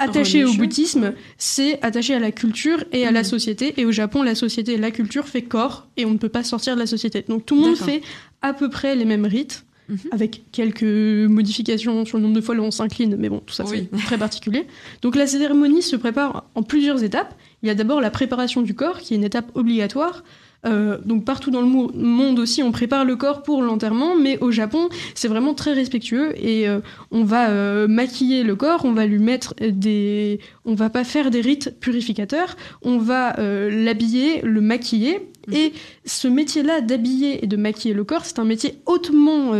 attaché 0.00 0.44
au 0.44 0.52
bouddhisme, 0.54 1.12
c'est 1.38 1.80
attaché 1.82 2.14
à 2.14 2.18
la 2.18 2.32
culture 2.32 2.82
et 2.92 3.06
à 3.06 3.10
la 3.10 3.20
Mhm. 3.20 3.24
société. 3.24 3.74
Et 3.76 3.84
au 3.84 3.92
Japon, 3.92 4.22
la 4.22 4.34
société 4.34 4.72
et 4.72 4.78
la 4.78 4.90
culture 4.90 5.26
fait 5.28 5.42
corps 5.42 5.86
et 5.96 6.04
on 6.04 6.10
ne 6.10 6.18
peut 6.18 6.28
pas 6.28 6.42
sortir 6.44 6.74
de 6.74 6.80
la 6.80 6.86
société. 6.86 7.24
Donc 7.28 7.46
tout 7.46 7.54
le 7.56 7.60
monde 7.62 7.76
fait 7.76 8.02
à 8.42 8.52
peu 8.52 8.68
près 8.68 8.96
les 8.96 9.04
mêmes 9.04 9.26
rites, 9.26 9.64
Mhm. 9.88 9.98
avec 10.12 10.42
quelques 10.52 10.84
modifications 11.28 12.04
sur 12.04 12.18
le 12.18 12.22
nombre 12.22 12.36
de 12.36 12.40
fois 12.40 12.54
où 12.54 12.60
on 12.60 12.70
s'incline, 12.70 13.16
mais 13.18 13.28
bon, 13.28 13.40
tout 13.44 13.54
ça 13.54 13.64
Oui. 13.66 13.88
c'est 13.92 14.04
très 14.04 14.18
particulier. 14.18 14.66
Donc 15.02 15.16
la 15.16 15.26
cérémonie 15.26 15.82
se 15.82 15.96
prépare 15.96 16.44
en 16.54 16.62
plusieurs 16.62 17.02
étapes. 17.02 17.34
Il 17.62 17.66
y 17.66 17.70
a 17.70 17.74
d'abord 17.74 18.00
la 18.00 18.10
préparation 18.10 18.62
du 18.62 18.74
corps, 18.74 18.98
qui 18.98 19.14
est 19.14 19.16
une 19.16 19.24
étape 19.24 19.50
obligatoire. 19.54 20.22
Euh, 20.66 20.98
donc 21.06 21.24
partout 21.24 21.50
dans 21.50 21.62
le 21.62 21.66
mo- 21.66 21.90
monde 21.94 22.38
aussi, 22.38 22.62
on 22.62 22.70
prépare 22.70 23.04
le 23.06 23.16
corps 23.16 23.42
pour 23.42 23.62
l'enterrement, 23.62 24.14
mais 24.16 24.38
au 24.40 24.50
Japon, 24.50 24.88
c'est 25.14 25.28
vraiment 25.28 25.54
très 25.54 25.72
respectueux 25.72 26.34
et 26.36 26.68
euh, 26.68 26.80
on 27.10 27.24
va 27.24 27.48
euh, 27.48 27.88
maquiller 27.88 28.42
le 28.42 28.56
corps, 28.56 28.84
on 28.84 28.92
va 28.92 29.06
lui 29.06 29.18
mettre 29.18 29.54
des, 29.58 30.38
on 30.66 30.74
va 30.74 30.90
pas 30.90 31.04
faire 31.04 31.30
des 31.30 31.40
rites 31.40 31.74
purificateurs, 31.80 32.56
on 32.82 32.98
va 32.98 33.36
l'habiller, 33.70 34.40
le 34.42 34.60
maquiller. 34.60 35.28
Et 35.52 35.72
ce 36.04 36.28
métier-là 36.28 36.80
d'habiller 36.80 37.42
et 37.42 37.46
de 37.46 37.56
maquiller 37.56 37.94
le 37.94 38.04
corps, 38.04 38.24
c'est 38.24 38.38
un 38.38 38.44
métier 38.44 38.74
hautement 38.86 39.52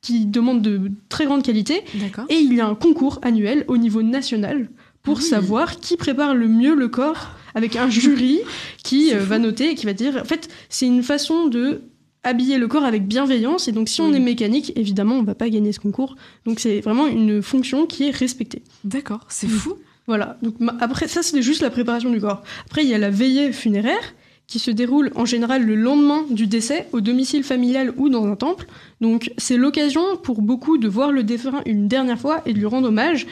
qui 0.00 0.24
demande 0.26 0.62
de 0.62 0.90
très 1.10 1.26
grande 1.26 1.42
qualité. 1.42 1.82
Et 2.30 2.36
il 2.38 2.54
y 2.54 2.60
a 2.60 2.66
un 2.66 2.74
concours 2.74 3.18
annuel 3.22 3.64
au 3.68 3.76
niveau 3.76 4.02
national 4.02 4.68
pour 5.02 5.18
Ah 5.18 5.20
oui. 5.22 5.28
savoir 5.28 5.76
qui 5.80 5.96
prépare 5.96 6.34
le 6.34 6.48
mieux 6.48 6.74
le 6.74 6.88
corps 6.88 7.30
avec 7.54 7.76
un 7.76 7.88
jury 7.90 8.40
qui 8.82 9.08
C'est 9.08 9.16
euh, 9.16 9.24
va 9.24 9.38
noter 9.38 9.70
et 9.70 9.74
qui 9.74 9.86
va 9.86 9.92
dire. 9.92 10.16
En 10.20 10.24
fait, 10.24 10.48
c'est 10.68 10.86
une 10.86 11.02
façon 11.02 11.46
de 11.48 11.82
habiller 12.22 12.58
le 12.58 12.68
corps 12.68 12.84
avec 12.84 13.06
bienveillance. 13.06 13.66
Et 13.68 13.72
donc, 13.72 13.88
si 13.88 14.00
on 14.02 14.10
Oui. 14.10 14.16
est 14.16 14.20
mécanique, 14.20 14.72
évidemment, 14.76 15.14
on 15.16 15.22
va 15.22 15.34
pas 15.34 15.48
gagner 15.48 15.72
ce 15.72 15.80
concours. 15.80 16.16
Donc, 16.44 16.60
c'est 16.60 16.80
vraiment 16.80 17.06
une 17.06 17.40
fonction 17.42 17.86
qui 17.86 18.04
est 18.08 18.10
respectée. 18.10 18.62
D'accord. 18.84 19.24
C'est 19.28 19.46
Mhm. 19.48 19.52
fou. 19.54 19.74
Voilà. 20.06 20.38
Donc 20.42 20.56
après 20.80 21.06
ça 21.06 21.22
c'était 21.22 21.42
juste 21.42 21.62
la 21.62 21.70
préparation 21.70 22.10
du 22.10 22.20
corps. 22.20 22.42
Après 22.66 22.82
il 22.82 22.88
y 22.90 22.94
a 22.94 22.98
la 22.98 23.10
veillée 23.10 23.52
funéraire 23.52 24.14
qui 24.48 24.58
se 24.58 24.72
déroule 24.72 25.12
en 25.14 25.24
général 25.24 25.64
le 25.64 25.76
lendemain 25.76 26.24
du 26.30 26.48
décès 26.48 26.88
au 26.90 27.00
domicile 27.00 27.44
familial 27.44 27.92
ou 27.96 28.08
dans 28.08 28.26
un 28.26 28.34
temple. 28.34 28.66
Donc 29.00 29.30
c'est 29.38 29.56
l'occasion 29.56 30.02
pour 30.20 30.42
beaucoup 30.42 30.78
de 30.78 30.88
voir 30.88 31.12
le 31.12 31.22
défunt 31.22 31.60
une 31.64 31.86
dernière 31.86 32.18
fois 32.18 32.42
et 32.44 32.52
de 32.54 32.58
lui 32.58 32.66
rendre 32.66 32.88
hommage. 32.88 33.28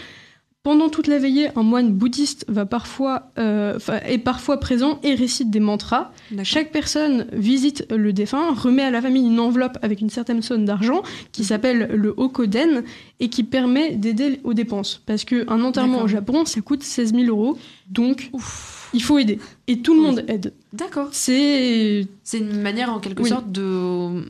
Pendant 0.65 0.89
toute 0.89 1.07
la 1.07 1.19
veillée, 1.19 1.49
un 1.57 1.63
moine 1.63 1.93
bouddhiste 1.93 2.45
va 2.49 2.67
parfois 2.67 3.31
euh, 3.39 3.79
est 4.05 4.19
parfois 4.19 4.59
présent 4.59 4.99
et 5.05 5.15
récite 5.15 5.51
des 5.51 5.61
mantras. 5.61 6.11
Chaque 6.43 6.73
personne 6.73 7.27
visite 7.33 7.87
le 7.91 8.13
défunt, 8.13 8.53
remet 8.55 8.83
à 8.83 8.91
la 8.91 9.01
famille 9.01 9.25
une 9.27 9.39
enveloppe 9.39 9.79
avec 9.83 10.01
une 10.01 10.11
certaine 10.11 10.43
somme 10.43 10.65
d'argent 10.65 11.03
qui 11.33 11.45
s'appelle 11.45 11.89
le 11.95 12.13
Hokoden 12.17 12.83
et 13.21 13.29
qui 13.31 13.45
permet 13.45 13.95
d'aider 13.95 14.41
aux 14.43 14.53
dépenses. 14.53 15.01
Parce 15.07 15.25
qu'un 15.25 15.63
enterrement 15.63 16.03
au 16.03 16.09
Japon, 16.09 16.45
ça 16.45 16.61
coûte 16.61 16.83
16 16.83 17.15
000 17.15 17.25
euros, 17.29 17.57
donc 17.89 18.29
Ouf. 18.33 18.91
il 18.93 19.03
faut 19.03 19.17
aider. 19.19 19.39
Et 19.69 19.79
tout 19.81 19.95
le 19.95 20.01
Oui. 20.01 20.07
monde 20.07 20.25
aide. 20.29 20.53
D'accord. 20.73 21.09
C'est. 21.13 22.07
C'est 22.25 22.39
une 22.39 22.61
manière 22.61 22.93
en 22.93 22.99
quelque 22.99 23.23
Oui. 23.23 23.29
sorte 23.31 23.51
de 23.51 24.25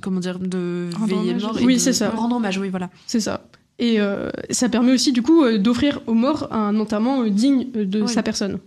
comment 0.00 0.20
dire 0.20 0.38
de 0.38 0.88
Rendre 0.94 1.06
veiller 1.06 1.34
mort. 1.34 1.58
et 1.60 1.64
Oui, 1.66 1.74
de- 1.74 1.78
c'est 1.80 1.92
ça. 1.92 2.08
Rendre 2.10 2.36
hommage, 2.36 2.56
oui, 2.56 2.68
voilà. 2.70 2.88
C'est 3.06 3.20
ça. 3.20 3.42
Et 3.84 4.00
euh, 4.00 4.30
ça 4.50 4.68
permet 4.68 4.92
aussi, 4.92 5.10
du 5.10 5.22
coup, 5.22 5.42
euh, 5.42 5.58
d'offrir 5.58 6.00
aux 6.06 6.14
morts 6.14 6.46
un 6.52 6.78
enterrement 6.78 7.22
euh, 7.22 7.30
digne 7.30 7.66
de 7.74 8.02
Oui. 8.02 8.08
sa 8.08 8.22
personne. 8.22 8.60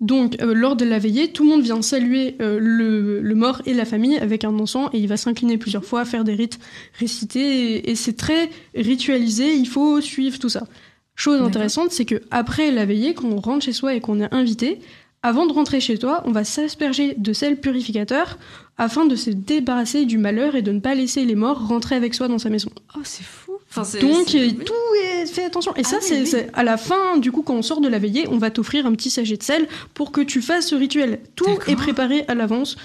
Donc, 0.00 0.36
euh, 0.42 0.52
lors 0.52 0.76
de 0.76 0.84
la 0.84 0.98
veillée, 0.98 1.28
tout 1.32 1.44
le 1.44 1.48
monde 1.48 1.62
vient 1.62 1.80
saluer 1.80 2.36
euh, 2.42 2.58
le, 2.60 3.20
le 3.22 3.34
mort 3.34 3.62
et 3.64 3.72
la 3.72 3.86
famille 3.86 4.18
avec 4.18 4.44
un 4.44 4.58
encens 4.58 4.90
et 4.92 4.98
il 4.98 5.08
va 5.08 5.16
s'incliner 5.16 5.56
plusieurs 5.56 5.84
fois, 5.84 6.04
faire 6.04 6.24
des 6.24 6.34
rites 6.34 6.58
récités 6.98 7.76
et, 7.78 7.90
et 7.90 7.94
c'est 7.94 8.12
très 8.16 8.50
ritualisé, 8.74 9.54
il 9.54 9.66
faut 9.68 10.00
suivre 10.02 10.38
tout 10.38 10.50
ça. 10.50 10.66
Chose 11.14 11.40
intéressante, 11.40 11.92
c'est 11.92 12.04
que 12.04 12.20
après 12.30 12.72
la 12.72 12.84
veillée, 12.84 13.14
quand 13.14 13.28
on 13.28 13.40
rentre 13.40 13.64
chez 13.64 13.72
soi 13.72 13.94
et 13.94 14.00
qu'on 14.00 14.20
est 14.20 14.34
invité, 14.34 14.80
avant 15.22 15.46
de 15.46 15.52
rentrer 15.52 15.80
chez 15.80 15.96
toi, 15.96 16.22
on 16.26 16.32
va 16.32 16.44
s'asperger 16.44 17.14
de 17.16 17.32
sel 17.32 17.58
purificateur 17.58 18.36
afin 18.76 19.06
de 19.06 19.14
se 19.16 19.30
débarrasser 19.30 20.04
du 20.06 20.18
malheur 20.18 20.56
et 20.56 20.62
de 20.62 20.72
ne 20.72 20.80
pas 20.80 20.94
laisser 20.96 21.24
les 21.24 21.36
morts 21.36 21.68
rentrer 21.68 21.94
avec 21.94 22.14
soi 22.14 22.26
dans 22.28 22.40
sa 22.40 22.50
maison. 22.50 22.70
Oh, 22.96 23.00
c'est 23.04 23.22
fou. 23.24 23.43
Enfin, 23.76 23.98
Donc 23.98 24.26
tout 24.26 24.72
est 25.02 25.26
fait 25.26 25.44
attention. 25.44 25.74
Et 25.76 25.80
Ah 25.84 25.88
ça, 25.88 25.96
oui, 26.00 26.26
c'est 26.26 26.44
oui. 26.44 26.50
à 26.54 26.62
la 26.64 26.76
fin, 26.76 27.16
du 27.18 27.32
coup, 27.32 27.42
quand 27.42 27.54
on 27.54 27.62
sort 27.62 27.80
de 27.80 27.88
la 27.88 27.98
veillée, 27.98 28.26
on 28.28 28.38
va 28.38 28.50
t'offrir 28.50 28.86
un 28.86 28.92
petit 28.92 29.10
sachet 29.10 29.36
de 29.36 29.42
sel 29.42 29.66
pour 29.94 30.12
que 30.12 30.20
tu 30.20 30.40
fasses 30.42 30.68
ce 30.68 30.74
rituel. 30.74 31.20
Tout 31.34 31.46
est 31.66 31.76
préparé 31.76 32.24
à 32.28 32.34
l'avance. 32.34 32.76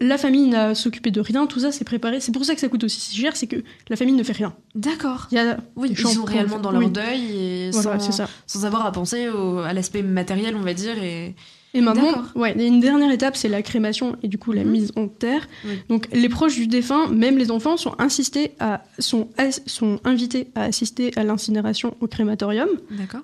La 0.00 0.18
famille 0.18 0.48
n'a 0.48 0.70
à 0.70 0.74
s'occuper 0.74 1.12
de 1.12 1.20
rien, 1.20 1.46
tout 1.46 1.60
ça 1.60 1.70
c'est 1.70 1.84
préparé. 1.84 2.18
C'est 2.20 2.32
pour 2.32 2.44
ça 2.44 2.54
que 2.54 2.60
ça 2.60 2.68
coûte 2.68 2.82
aussi 2.82 3.00
si 3.00 3.16
cher, 3.16 3.36
c'est 3.36 3.46
que 3.46 3.62
la 3.88 3.94
famille 3.96 4.14
ne 4.16 4.24
fait 4.24 4.32
rien. 4.32 4.52
D'accord. 4.74 5.28
Oui, 5.76 5.88
ils 5.92 5.96
gens 5.96 6.08
sont 6.08 6.24
réellement 6.24 6.56
le 6.56 6.62
dans 6.62 6.72
leur 6.72 6.80
Oui. 6.82 6.90
deuil 6.90 7.22
et 7.36 7.70
voilà, 7.70 7.98
c'est 8.00 8.06
sans, 8.06 8.12
ça. 8.12 8.28
sans 8.46 8.66
avoir 8.66 8.84
à 8.86 8.90
penser 8.92 9.28
au- 9.28 9.58
à 9.60 9.72
l'aspect 9.72 10.02
matériel, 10.02 10.56
on 10.56 10.62
va 10.62 10.74
dire. 10.74 11.00
Et 11.02 11.36
Et 11.74 11.80
maintenant, 11.80 12.22
ouais, 12.36 12.54
une 12.56 12.78
dernière 12.80 13.10
étape, 13.10 13.36
c'est 13.36 13.48
la 13.48 13.60
crémation 13.62 14.16
et 14.22 14.28
du 14.28 14.38
coup 14.38 14.52
la 14.52 14.62
Mhm. 14.64 14.70
mise 14.70 14.92
en 14.96 15.08
terre. 15.08 15.48
Oui. 15.66 15.72
Donc 15.88 16.06
les 16.12 16.28
proches 16.28 16.54
du 16.54 16.66
défunt, 16.68 17.08
même 17.08 17.36
les 17.36 17.50
enfants, 17.50 17.76
sont 17.76 17.94
insistés 17.98 18.52
à, 18.60 18.84
sont, 19.00 19.28
as- 19.38 19.60
sont 19.66 19.98
invités 20.04 20.48
à 20.54 20.62
assister 20.64 21.10
à 21.16 21.24
l'incinération 21.24 21.96
au 22.00 22.06
crématorium. 22.06 22.68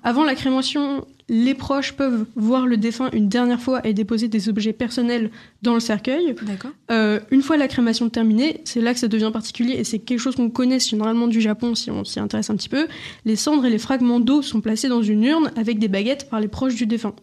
Avant 0.03 0.23
la 0.25 0.35
crémation, 0.35 1.05
les 1.29 1.53
proches 1.53 1.93
peuvent 1.93 2.25
voir 2.35 2.67
le 2.67 2.75
défunt 2.75 3.09
une 3.13 3.29
dernière 3.29 3.61
fois 3.61 3.79
et 3.87 3.93
déposer 3.93 4.27
des 4.27 4.49
objets 4.49 4.73
personnels 4.73 5.31
dans 5.61 5.73
le 5.73 5.79
cercueil. 5.79 6.35
Euh, 6.91 7.21
une 7.31 7.41
fois 7.41 7.55
la 7.55 7.69
crémation 7.69 8.09
terminée, 8.09 8.59
c'est 8.65 8.81
là 8.81 8.93
que 8.93 8.99
ça 8.99 9.07
devient 9.07 9.29
particulier 9.31 9.75
et 9.77 9.85
c'est 9.85 9.99
quelque 9.99 10.19
chose 10.19 10.35
qu'on 10.35 10.49
connaît 10.49 10.79
généralement 10.81 11.27
du 11.27 11.39
Japon 11.39 11.73
si 11.73 11.89
on 11.89 12.03
s'y 12.03 12.19
intéresse 12.19 12.49
un 12.49 12.55
petit 12.57 12.67
peu. 12.67 12.87
Les 13.23 13.37
cendres 13.37 13.63
et 13.65 13.69
les 13.69 13.77
fragments 13.77 14.19
d'eau 14.19 14.41
sont 14.41 14.59
placés 14.59 14.89
dans 14.89 15.01
une 15.01 15.23
urne 15.23 15.51
avec 15.55 15.79
des 15.79 15.87
baguettes 15.87 16.29
par 16.29 16.41
les 16.41 16.49
proches 16.49 16.75
du 16.75 16.85
défunt. 16.85 17.13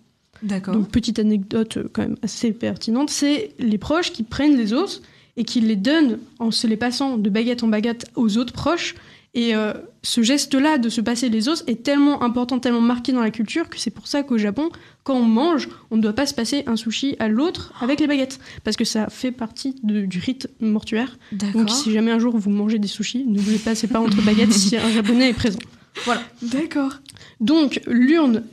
D'accord. 0.43 0.75
Donc 0.75 0.89
petite 0.91 1.19
anecdote 1.19 1.77
euh, 1.79 1.89
quand 1.93 2.03
même 2.03 2.17
assez 2.23 2.53
pertinente, 2.53 3.11
c'est 3.11 3.53
les 3.59 3.79
proches 3.79 4.13
qui 4.13 4.23
prennent 4.23 4.57
les 4.57 4.73
os 4.73 5.03
et 5.37 5.45
qui 5.45 5.61
les 5.61 5.77
donnent 5.77 6.19
en 6.39 6.51
se 6.51 6.67
les 6.67 6.77
passant 6.77 7.17
de 7.17 7.31
baguette 7.31 7.63
en 7.63 7.69
baguette 7.69 8.07
aux 8.17 8.39
autres 8.39 8.53
proches. 8.53 8.95
Et 9.35 9.55
euh, 9.55 9.73
ce 10.03 10.23
geste-là 10.23 10.79
de 10.79 10.89
se 10.89 11.01
passer 11.03 11.29
les 11.29 11.49
os 11.49 11.63
est 11.67 11.83
tellement 11.83 12.23
important, 12.23 12.59
tellement 12.59 12.81
marqué 12.81 13.13
dans 13.13 13.21
la 13.21 13.31
culture 13.31 13.69
que 13.69 13.79
c'est 13.79 13.91
pour 13.91 14.07
ça 14.07 14.23
qu'au 14.23 14.39
Japon, 14.39 14.71
quand 15.05 15.15
on 15.17 15.23
mange, 15.23 15.69
on 15.91 15.97
ne 15.97 16.03
doit 16.03 16.15
pas 16.15 16.25
se 16.27 16.33
passer 16.35 16.65
un 16.67 16.77
sushi 16.77 17.15
à 17.19 17.29
l'autre 17.29 17.73
avec 17.81 18.01
les 18.01 18.07
baguettes, 18.07 18.41
parce 18.65 18.77
que 18.77 18.85
ça 18.85 19.09
fait 19.11 19.31
partie 19.31 19.77
de- 19.83 20.07
du 20.07 20.19
rite 20.19 20.49
mortuaire. 20.61 21.19
Donc 21.53 21.69
si 21.71 21.93
jamais 21.93 22.11
un 22.11 22.19
jour 22.19 22.37
vous 22.39 22.51
mangez 22.51 22.79
des 22.79 22.89
sushis, 22.89 23.25
ne 23.27 23.39
vous 23.39 23.51
les 23.51 23.59
passez 23.59 23.87
pas 23.87 24.01
entre 24.01 24.21
baguettes 24.23 24.53
si 24.55 24.77
un 24.77 24.91
japonais 24.91 25.29
est 25.29 25.35
présent. 25.35 25.59
Voilà. 26.05 26.23
D'accord. 26.43 26.95
Donc 27.41 27.81
l'urne, 27.87 28.45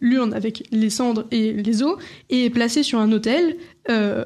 l'urne 0.00 0.34
avec 0.34 0.66
les 0.70 0.90
cendres 0.90 1.26
et 1.30 1.52
les 1.52 1.82
os 1.82 1.96
est 2.30 2.50
placée 2.50 2.82
sur 2.82 2.98
un 2.98 3.12
autel. 3.12 3.56
Euh, 3.88 4.24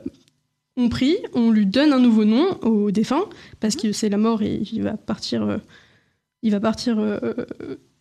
on 0.76 0.88
prie, 0.88 1.16
on 1.32 1.50
lui 1.50 1.66
donne 1.66 1.92
un 1.92 1.98
nouveau 1.98 2.24
nom 2.24 2.58
au 2.62 2.90
défunt 2.90 3.24
parce 3.60 3.76
que 3.76 3.92
c'est 3.92 4.08
la 4.08 4.18
mort 4.18 4.42
et 4.42 4.62
il 4.72 4.82
va 4.82 4.96
partir, 4.96 5.42
euh, 5.42 5.56
il 6.42 6.52
va 6.52 6.60
partir 6.60 6.98
euh, 6.98 7.18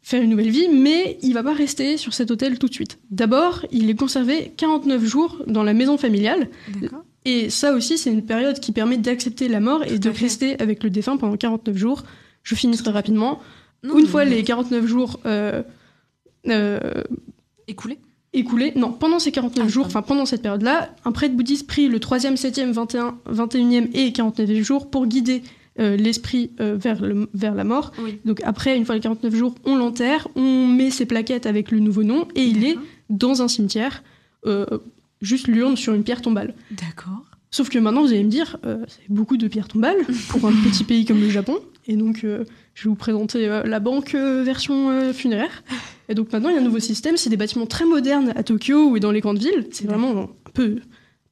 faire 0.02 0.22
une 0.22 0.30
nouvelle 0.30 0.50
vie, 0.50 0.68
mais 0.68 1.18
il 1.22 1.34
va 1.34 1.42
pas 1.42 1.54
rester 1.54 1.98
sur 1.98 2.14
cet 2.14 2.32
autel 2.32 2.60
tout 2.60 2.68
de 2.68 2.74
suite. 2.74 3.00
D'abord, 3.12 3.66
il 3.72 3.90
est 3.90 3.96
conservé 3.96 4.52
49 4.58 5.04
jours 5.06 5.42
dans 5.48 5.64
la 5.64 5.74
maison 5.74 5.98
familiale 5.98 6.50
et 7.24 7.50
ça 7.50 7.74
aussi 7.74 7.98
c'est 7.98 8.12
une 8.12 8.26
période 8.26 8.60
qui 8.60 8.72
permet 8.72 8.98
d'accepter 8.98 9.48
la 9.48 9.60
mort 9.60 9.84
et 9.84 9.98
de 9.98 10.12
fait. 10.12 10.24
rester 10.26 10.62
avec 10.62 10.84
le 10.84 10.90
défunt 10.90 11.18
pendant 11.18 11.38
49 11.38 11.76
jours. 11.76 12.04
Je 12.44 12.56
finis 12.56 12.78
très 12.78 12.92
rapidement. 12.92 13.40
Non, 13.86 13.98
Une 13.98 14.08
fois 14.08 14.26
les 14.26 14.44
49 14.44 14.86
jours 14.86 15.20
euh, 15.26 15.62
euh, 16.48 16.80
Écoulé. 17.68 17.98
écoulés, 18.34 18.74
non, 18.76 18.92
pendant 18.92 19.20
ces 19.20 19.32
49 19.32 19.66
Ah, 19.66 19.70
jours, 19.70 19.86
enfin 19.86 20.02
pendant 20.02 20.26
cette 20.26 20.42
période-là, 20.42 20.94
un 21.06 21.12
prêtre 21.12 21.36
bouddhiste 21.36 21.68
prie 21.68 21.88
le 21.88 22.00
3e, 22.00 22.36
7e, 22.36 22.72
21, 22.72 23.18
21e 23.32 23.90
et 23.94 24.10
49e 24.12 24.62
jour 24.62 24.90
pour 24.92 25.08
guider 25.08 25.42
euh, 25.80 25.98
l'esprit 25.98 26.52
euh, 26.60 26.76
vers, 26.78 27.02
le- 27.02 27.28
vers 27.34 27.56
la 27.56 27.64
mort. 27.64 27.92
Oui. 28.04 28.20
Donc 28.26 28.42
après, 28.44 28.78
une 28.78 28.86
fois 28.86 28.96
les 28.96 29.02
49 29.02 29.34
jours, 29.36 29.56
on 29.66 29.76
l'enterre, 29.76 30.28
on 30.36 30.68
met 30.68 30.90
ses 30.92 31.06
plaquettes 31.06 31.46
avec 31.46 31.72
le 31.72 31.80
nouveau 31.80 32.04
nom 32.04 32.28
et 32.36 32.44
il 32.44 32.64
est 32.66 32.78
dans 33.10 33.42
un 33.42 33.48
cimetière, 33.48 34.04
euh, 34.46 34.66
juste 35.22 35.48
l'urne 35.48 35.76
sur 35.76 35.94
une 35.94 36.04
pierre 36.04 36.22
tombale. 36.22 36.54
D'accord. 36.72 37.24
Sauf 37.52 37.70
que 37.70 37.80
maintenant, 37.80 38.02
vous 38.02 38.10
allez 38.10 38.24
me 38.24 38.30
dire, 38.30 38.58
c'est 38.88 39.08
beaucoup 39.10 39.38
de 39.38 39.48
pierres 39.48 39.68
tombales 39.70 39.98
pour 40.30 40.46
un 40.46 40.52
petit 40.52 40.84
pays 40.84 41.06
comme 41.06 41.22
le 41.22 41.30
Japon. 41.30 41.58
Et 41.88 41.96
donc, 41.96 42.24
euh, 42.24 42.46
je 42.74 42.84
vais 42.84 42.90
vous 42.90 42.96
présenter 42.96 43.48
euh, 43.48 43.64
la 43.64 43.80
banque 43.80 44.16
euh, 44.16 44.44
version 44.44 45.14
funéraire. 45.14 45.64
Et 46.10 46.16
donc 46.16 46.32
maintenant, 46.32 46.50
il 46.50 46.56
y 46.56 46.58
a 46.58 46.62
un 46.62 46.64
nouveau 46.64 46.80
système. 46.80 47.18
C'est 47.18 47.30
des 47.30 47.38
bâtiments 47.38 47.66
très 47.66 47.86
modernes 47.86 48.34
à 48.36 48.44
Tokyo 48.44 48.90
ou 48.90 49.00
dans 49.00 49.12
les 49.12 49.22
grandes 49.22 49.40
villes. 49.40 49.68
C'est 49.72 49.88
vraiment 49.88 50.24
un 50.24 50.52
peu, 50.54 50.78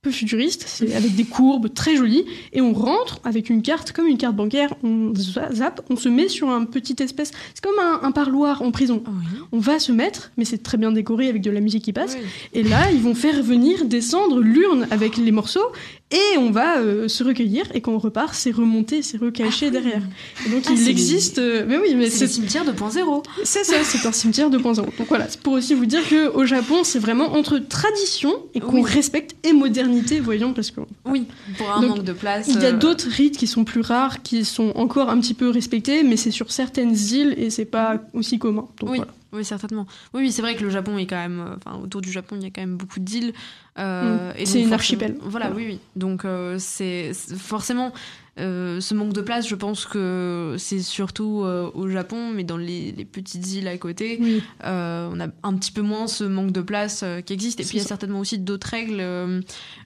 peu 0.03 0.11
futuriste. 0.11 0.65
C'est 0.67 0.93
avec 0.93 1.15
des 1.15 1.23
courbes 1.23 1.73
très 1.73 1.95
jolies. 1.95 2.25
Et 2.51 2.61
on 2.61 2.73
rentre 2.73 3.19
avec 3.23 3.49
une 3.49 3.61
carte, 3.63 3.91
comme 3.93 4.05
une 4.05 4.17
carte 4.17 4.35
bancaire. 4.35 4.75
On 4.83 5.13
zappe, 5.15 5.81
on 5.89 5.95
se 5.95 6.09
met 6.09 6.27
sur 6.27 6.49
un 6.49 6.65
petit 6.65 6.95
espèce. 7.01 7.31
C'est 7.55 7.63
comme 7.63 7.79
un, 7.79 8.01
un 8.05 8.11
parloir 8.11 8.61
en 8.61 8.71
prison. 8.71 9.01
Oui. 9.07 9.39
On 9.51 9.59
va 9.59 9.79
se 9.79 9.91
mettre, 9.91 10.31
mais 10.37 10.45
c'est 10.45 10.61
très 10.61 10.77
bien 10.77 10.91
décoré 10.91 11.29
avec 11.29 11.41
de 11.41 11.49
la 11.49 11.61
musique 11.61 11.83
qui 11.85 11.93
passe. 11.93 12.15
Oui. 12.19 12.27
Et 12.53 12.63
là, 12.63 12.91
ils 12.91 13.01
vont 13.01 13.15
faire 13.15 13.41
venir 13.41 13.85
descendre 13.85 14.39
l'urne 14.39 14.87
avec 14.91 15.17
les 15.17 15.31
morceaux 15.31 15.71
et 16.11 16.37
on 16.37 16.51
va 16.51 16.77
euh, 16.79 17.07
se 17.07 17.23
recueillir. 17.23 17.63
Et 17.73 17.81
quand 17.81 17.93
on 17.93 17.97
repart, 17.97 18.35
c'est 18.35 18.51
remonté, 18.51 19.01
c'est 19.01 19.17
recaché 19.17 19.67
Ah 19.67 19.71
derrière. 19.71 20.01
Et 20.45 20.49
donc, 20.49 20.63
Ah, 20.67 20.71
il 20.75 20.87
existe. 20.89 21.39
euh, 21.39 21.65
mais 21.67 21.77
oui, 21.77 21.95
mais 21.95 22.09
C'est 22.09 22.25
le 22.25 22.31
cimetière 22.31 22.65
2.0. 22.65 23.23
c'est 23.43 23.63
ça, 23.63 23.77
c'est 23.83 24.05
un 24.07 24.11
cimetière 24.11 24.49
2.0. 24.49 24.75
Donc 24.75 25.07
voilà, 25.07 25.27
c'est 25.29 25.39
pour 25.41 25.53
aussi 25.53 25.73
vous 25.73 25.85
dire 25.85 26.07
que 26.09 26.27
au 26.35 26.45
Japon, 26.45 26.83
c'est 26.83 26.99
vraiment 26.99 27.33
entre 27.33 27.57
tradition 27.57 28.33
et 28.53 28.59
qu'on 28.59 28.81
Oui. 28.83 28.91
respecte 28.91 29.35
et 29.45 29.53
modernité, 29.53 29.92
voyons, 30.21 30.53
parce 30.53 30.71
que 30.71 30.81
Oui, 31.05 31.27
pour 31.57 31.71
un 31.71 31.81
Donc, 31.81 31.97
manque 31.97 32.03
de 32.05 32.13
place. 32.13 32.47
il 32.47 32.61
y 32.61 32.65
a 32.65 32.69
euh, 32.69 32.77
d'autres 32.77 33.07
rites 33.09 33.37
qui 33.37 33.47
sont 33.47 33.63
plus 33.63 33.81
rares, 33.81 34.21
qui 34.23 34.45
sont 34.45 34.71
encore 34.75 35.09
un 35.09 35.19
petit 35.19 35.33
peu 35.33 35.49
respectés, 35.49 36.03
mais 36.03 36.17
c'est 36.17 36.31
sur 36.31 36.51
certaines 36.51 36.95
îles 36.95 37.33
et 37.37 37.49
c'est 37.49 37.65
pas 37.65 38.01
aussi 38.13 38.39
commun. 38.39 38.67
Donc 38.79 38.89
oui, 38.91 38.97
voilà. 38.97 39.11
oui, 39.33 39.45
certainement. 39.45 39.85
Oui, 40.13 40.21
oui, 40.23 40.31
c'est 40.31 40.41
vrai 40.41 40.55
que 40.55 40.63
le 40.63 40.69
Japon 40.69 40.97
est 40.97 41.05
quand 41.07 41.15
même. 41.17 41.39
euh, 41.39 41.55
Enfin, 41.65 41.79
autour 41.83 42.01
du 42.01 42.11
Japon, 42.11 42.35
il 42.39 42.43
y 42.43 42.47
a 42.47 42.49
quand 42.49 42.61
même 42.61 42.77
beaucoup 42.77 42.99
d'îles. 42.99 43.33
euh, 43.79 44.31
Mm. 44.33 44.45
C'est 44.45 44.61
une 44.61 44.73
archipel. 44.73 45.15
Voilà, 45.21 45.47
Voilà. 45.49 45.55
oui, 45.55 45.65
oui. 45.73 45.79
Donc, 45.95 46.25
euh, 46.25 46.57
c'est- 46.59 47.11
forcément. 47.37 47.91
Euh, 48.39 48.81
ce 48.81 48.95
manque 48.95 49.13
de 49.13 49.21
place, 49.21 49.47
je 49.47 49.53
pense 49.55 49.85
que 49.85 50.55
c'est 50.57 50.81
surtout 50.81 51.43
euh, 51.43 51.69
au 51.75 51.87
Japon, 51.87 52.31
mais 52.33 52.43
dans 52.43 52.57
les, 52.57 52.91
les 52.91 53.05
petites 53.05 53.53
îles 53.53 53.67
à 53.67 53.77
côté, 53.77 54.17
Oui. 54.21 54.41
euh, 54.65 55.07
on 55.11 55.19
a 55.19 55.27
un 55.43 55.53
petit 55.53 55.71
peu 55.71 55.81
moins 55.81 56.07
ce 56.07 56.23
manque 56.23 56.51
de 56.51 56.61
place 56.61 57.01
euh, 57.03 57.21
qui 57.21 57.33
existe. 57.33 57.59
Et 57.59 57.63
puis 57.63 57.77
il 57.77 57.81
y 57.81 57.85
a 57.85 57.87
certainement 57.87 58.19
aussi 58.19 58.39
d'autres 58.39 58.67
règles. 58.67 58.99
euh, 59.01 59.41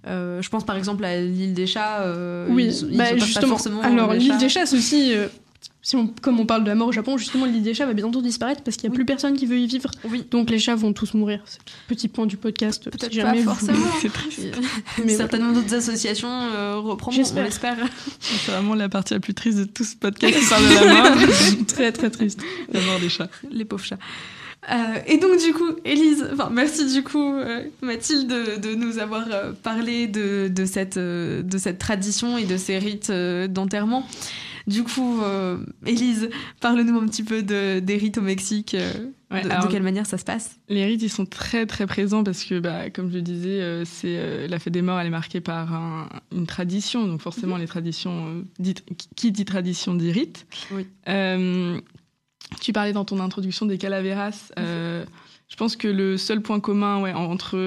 je 0.05 0.49
pense 0.49 0.65
par 0.65 0.77
exemple 0.77 1.03
à 1.03 1.19
l'île 1.21 1.53
des 1.53 1.67
chats. 1.67 2.01
euh, 2.03 2.47
Oui, 2.49 2.65
ils, 2.67 2.91
ils 2.93 2.97
bah, 2.97 3.03
autorisent 3.05 3.19
pas 3.19 3.25
justement. 3.25 3.47
forcément 3.49 3.81
Alors, 3.81 4.13
l'île 4.13 4.37
des 4.37 4.49
chats, 4.49 4.65
c'est 4.65 4.77
aussi. 4.77 5.13
Si 5.87 5.95
on, 5.95 6.05
comme 6.21 6.37
on 6.37 6.45
parle 6.45 6.65
de 6.65 6.67
la 6.67 6.75
mort 6.75 6.89
au 6.89 6.91
Japon, 6.91 7.17
justement, 7.17 7.45
l'île 7.45 7.63
des 7.63 7.73
chats 7.73 7.85
va 7.85 7.93
bientôt 7.93 8.21
disparaître 8.21 8.61
parce 8.61 8.75
qu'il 8.75 8.89
n'y 8.89 8.91
a 8.91 8.91
Oui. 8.91 8.97
plus 8.97 9.05
personne 9.05 9.37
qui 9.37 9.45
veut 9.45 9.57
y 9.57 9.67
vivre. 9.67 9.89
Oui, 10.03 10.25
Donc 10.31 10.49
les 10.49 10.59
chats 10.59 10.75
vont 10.75 10.91
tous 10.91 11.13
mourir. 11.13 11.39
C'est 11.45 11.59
le 11.59 11.95
petit 11.95 12.09
point 12.09 12.25
du 12.25 12.35
podcast. 12.35 12.83
si 12.83 12.89
peut-être 12.89 13.13
jamais 13.13 13.41
pas 13.45 13.53
forcément. 13.53 13.85
C'est 14.01 14.11
triste. 14.11 14.41
Mais 15.05 15.15
Certainement 15.15 15.53
d'autres 15.53 15.73
associations 15.73 16.27
euh, 16.29 16.75
reprendront, 16.75 17.11
J'espère. 17.21 17.43
on 17.43 17.45
l'espère. 17.45 17.77
C'est 18.19 18.51
vraiment 18.51 18.75
la 18.75 18.89
partie 18.89 19.13
la 19.13 19.21
plus 19.21 19.33
triste 19.33 19.59
de 19.59 19.63
tout 19.63 19.85
ce 19.85 19.95
podcast 19.95 20.37
qui 20.37 20.45
parle 20.49 20.63
de 20.67 20.73
la 20.73 20.93
mort. 21.09 21.17
très 21.67 21.93
très 21.93 22.09
triste. 22.09 22.41
la 22.73 22.81
mort 22.81 22.99
des 22.99 23.07
chats. 23.07 23.29
les 23.49 23.63
pauvres 23.63 23.85
chats. 23.85 23.97
Euh, 24.69 24.75
et 25.07 25.17
donc 25.17 25.39
du 25.41 25.53
coup, 25.53 25.69
Élise, 25.85 26.27
enfin 26.33 26.49
merci 26.51 26.91
du 26.93 27.01
coup 27.01 27.33
euh, 27.35 27.61
Mathilde 27.81 28.27
de, 28.27 28.59
de 28.59 28.75
nous 28.75 28.99
avoir 28.99 29.23
euh, 29.31 29.53
parlé 29.63 30.07
de, 30.07 30.49
de, 30.53 30.65
cette, 30.65 30.97
euh, 30.97 31.41
de 31.43 31.57
cette 31.57 31.79
tradition 31.79 32.37
et 32.37 32.43
de 32.43 32.57
ces 32.57 32.77
rites 32.77 33.09
euh, 33.09 33.47
d'enterrement. 33.47 34.05
Du 34.67 34.83
coup, 34.83 35.21
euh, 35.23 35.57
Élise, 35.85 36.29
parle-nous 36.59 36.99
un 36.99 37.07
petit 37.07 37.23
peu 37.23 37.41
de, 37.41 37.79
des 37.79 37.95
rites 37.97 38.17
au 38.17 38.21
Mexique. 38.21 38.73
euh, 38.73 38.91
Ouais, 39.31 39.41
de, 39.41 39.49
quelle 39.71 39.83
manière 39.83 40.05
ça 40.05 40.17
se 40.17 40.23
passe? 40.25 40.57
Les 40.69 40.85
rites, 40.85 41.01
ils 41.01 41.09
sont 41.09 41.25
très 41.25 41.65
très 41.65 41.85
présents 41.87 42.23
parce 42.23 42.43
que, 42.45 42.59
bah, 42.59 42.89
comme 42.89 43.09
je 43.09 43.15
le 43.15 43.21
disais, 43.21 43.61
euh, 43.61 43.83
c'est 43.85 44.17
euh, 44.17 44.47
la 44.47 44.59
fête 44.59 44.71
des 44.73 44.81
morts, 44.81 44.99
elle 44.99 45.07
est 45.07 45.09
marquée 45.09 45.41
par 45.41 45.73
un- 45.73 46.07
une 46.33 46.45
tradition. 46.45 47.07
Donc 47.07 47.21
forcément, 47.21 47.57
les 47.57 47.67
traditions, 47.67 48.27
euh, 48.27 48.41
dites- 48.59 48.83
qui- 49.15 49.31
dit 49.31 49.43
tradition 49.45 49.93
dit 49.95 50.11
rite. 50.11 50.45
Oui. 50.71 50.85
Tu 52.61 52.71
parlais 52.73 52.93
dans 52.93 53.05
ton 53.05 53.19
introduction 53.19 53.65
des 53.65 53.77
calaveras. 53.77 54.51
euh, 54.59 55.05
Je 55.49 55.55
pense 55.55 55.75
que 55.77 55.87
le 55.87 56.17
seul 56.17 56.41
point 56.41 56.59
commun 56.59 57.01
ouais, 57.01 57.13
entre 57.13 57.57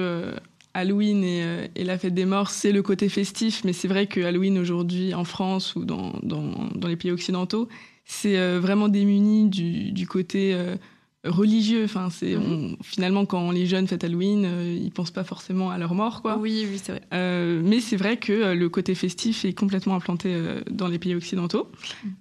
Halloween 0.73 1.23
et, 1.23 1.43
euh, 1.43 1.67
et 1.75 1.83
la 1.83 1.97
fête 1.97 2.13
des 2.13 2.25
morts, 2.25 2.49
c'est 2.49 2.71
le 2.71 2.81
côté 2.81 3.09
festif. 3.09 3.63
Mais 3.63 3.73
c'est 3.73 3.87
vrai 3.87 4.07
que 4.07 4.19
Halloween 4.21 4.57
aujourd'hui, 4.57 5.13
en 5.13 5.23
France 5.23 5.75
ou 5.75 5.85
dans, 5.85 6.13
dans, 6.23 6.69
dans 6.75 6.87
les 6.87 6.95
pays 6.95 7.11
occidentaux, 7.11 7.67
c'est 8.05 8.37
euh, 8.37 8.59
vraiment 8.59 8.87
démuni 8.89 9.47
du, 9.49 9.91
du 9.91 10.07
côté 10.07 10.53
euh, 10.53 10.75
religieux. 11.23 11.83
Enfin, 11.83 12.09
c'est 12.09 12.35
on- 12.35 12.75
finalement 12.81 13.25
quand 13.25 13.51
les 13.51 13.65
jeunes 13.67 13.87
fêtent 13.87 14.03
Halloween, 14.03 14.43
euh, 14.45 14.77
ils 14.81 14.91
pensent 14.91 15.11
pas 15.11 15.23
forcément 15.23 15.69
à 15.69 15.77
leur 15.77 15.93
mort, 15.93 16.21
quoi. 16.21 16.37
Oui, 16.37 16.65
oui, 16.69 16.79
c'est 16.83 16.93
vrai. 16.93 17.01
Euh, 17.13 17.61
mais 17.63 17.79
c'est 17.79 17.97
vrai 17.97 18.17
que 18.17 18.33
euh, 18.33 18.55
le 18.55 18.69
côté 18.69 18.95
festif 18.95 19.45
est 19.45 19.53
complètement 19.53 19.95
implanté 19.95 20.35
dans 20.69 20.87
les 20.87 20.97
pays 20.99 21.13
occidentaux. 21.15 21.69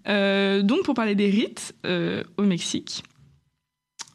Euh, 0.09 0.63
donc, 0.63 0.83
pour 0.85 0.95
parler 0.95 1.15
des 1.15 1.31
rites 1.31 1.75
au 2.37 2.43
Mexique, 2.43 3.03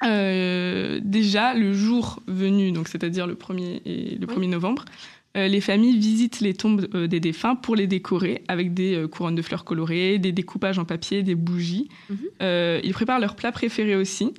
euh, 0.04 1.00
déjà 1.04 1.54
le 1.54 1.74
jour 1.74 2.22
venu, 2.28 2.72
donc 2.72 2.88
c'est-à-dire 2.88 3.28
le 3.28 3.36
1er 3.36 3.82
et 3.86 4.18
le 4.20 4.28
1er 4.28 4.50
novembre, 4.50 4.86
euh, 5.38 5.48
les 5.48 5.62
familles 5.62 5.98
visitent 5.98 6.40
les 6.40 6.54
tombes 6.54 6.88
euh, 6.94 7.08
des 7.08 7.20
défunts 7.20 7.56
pour 7.56 7.76
les 7.76 7.88
décorer 7.88 8.44
avec 8.48 8.74
des 8.74 9.06
couronnes 9.12 9.36
de 9.36 9.42
fleurs 9.42 9.66
colorées, 9.66 10.18
des 10.18 10.32
découpages 10.32 10.80
en 10.80 10.86
papier, 10.86 11.24
des 11.24 11.36
bougies. 11.36 11.90
Mhm. 12.10 12.18
Ils 12.84 12.94
préparent 12.94 13.20
leurs 13.20 13.36
plats 13.36 13.52
préférés 13.52 13.96
aussi. 13.96 14.34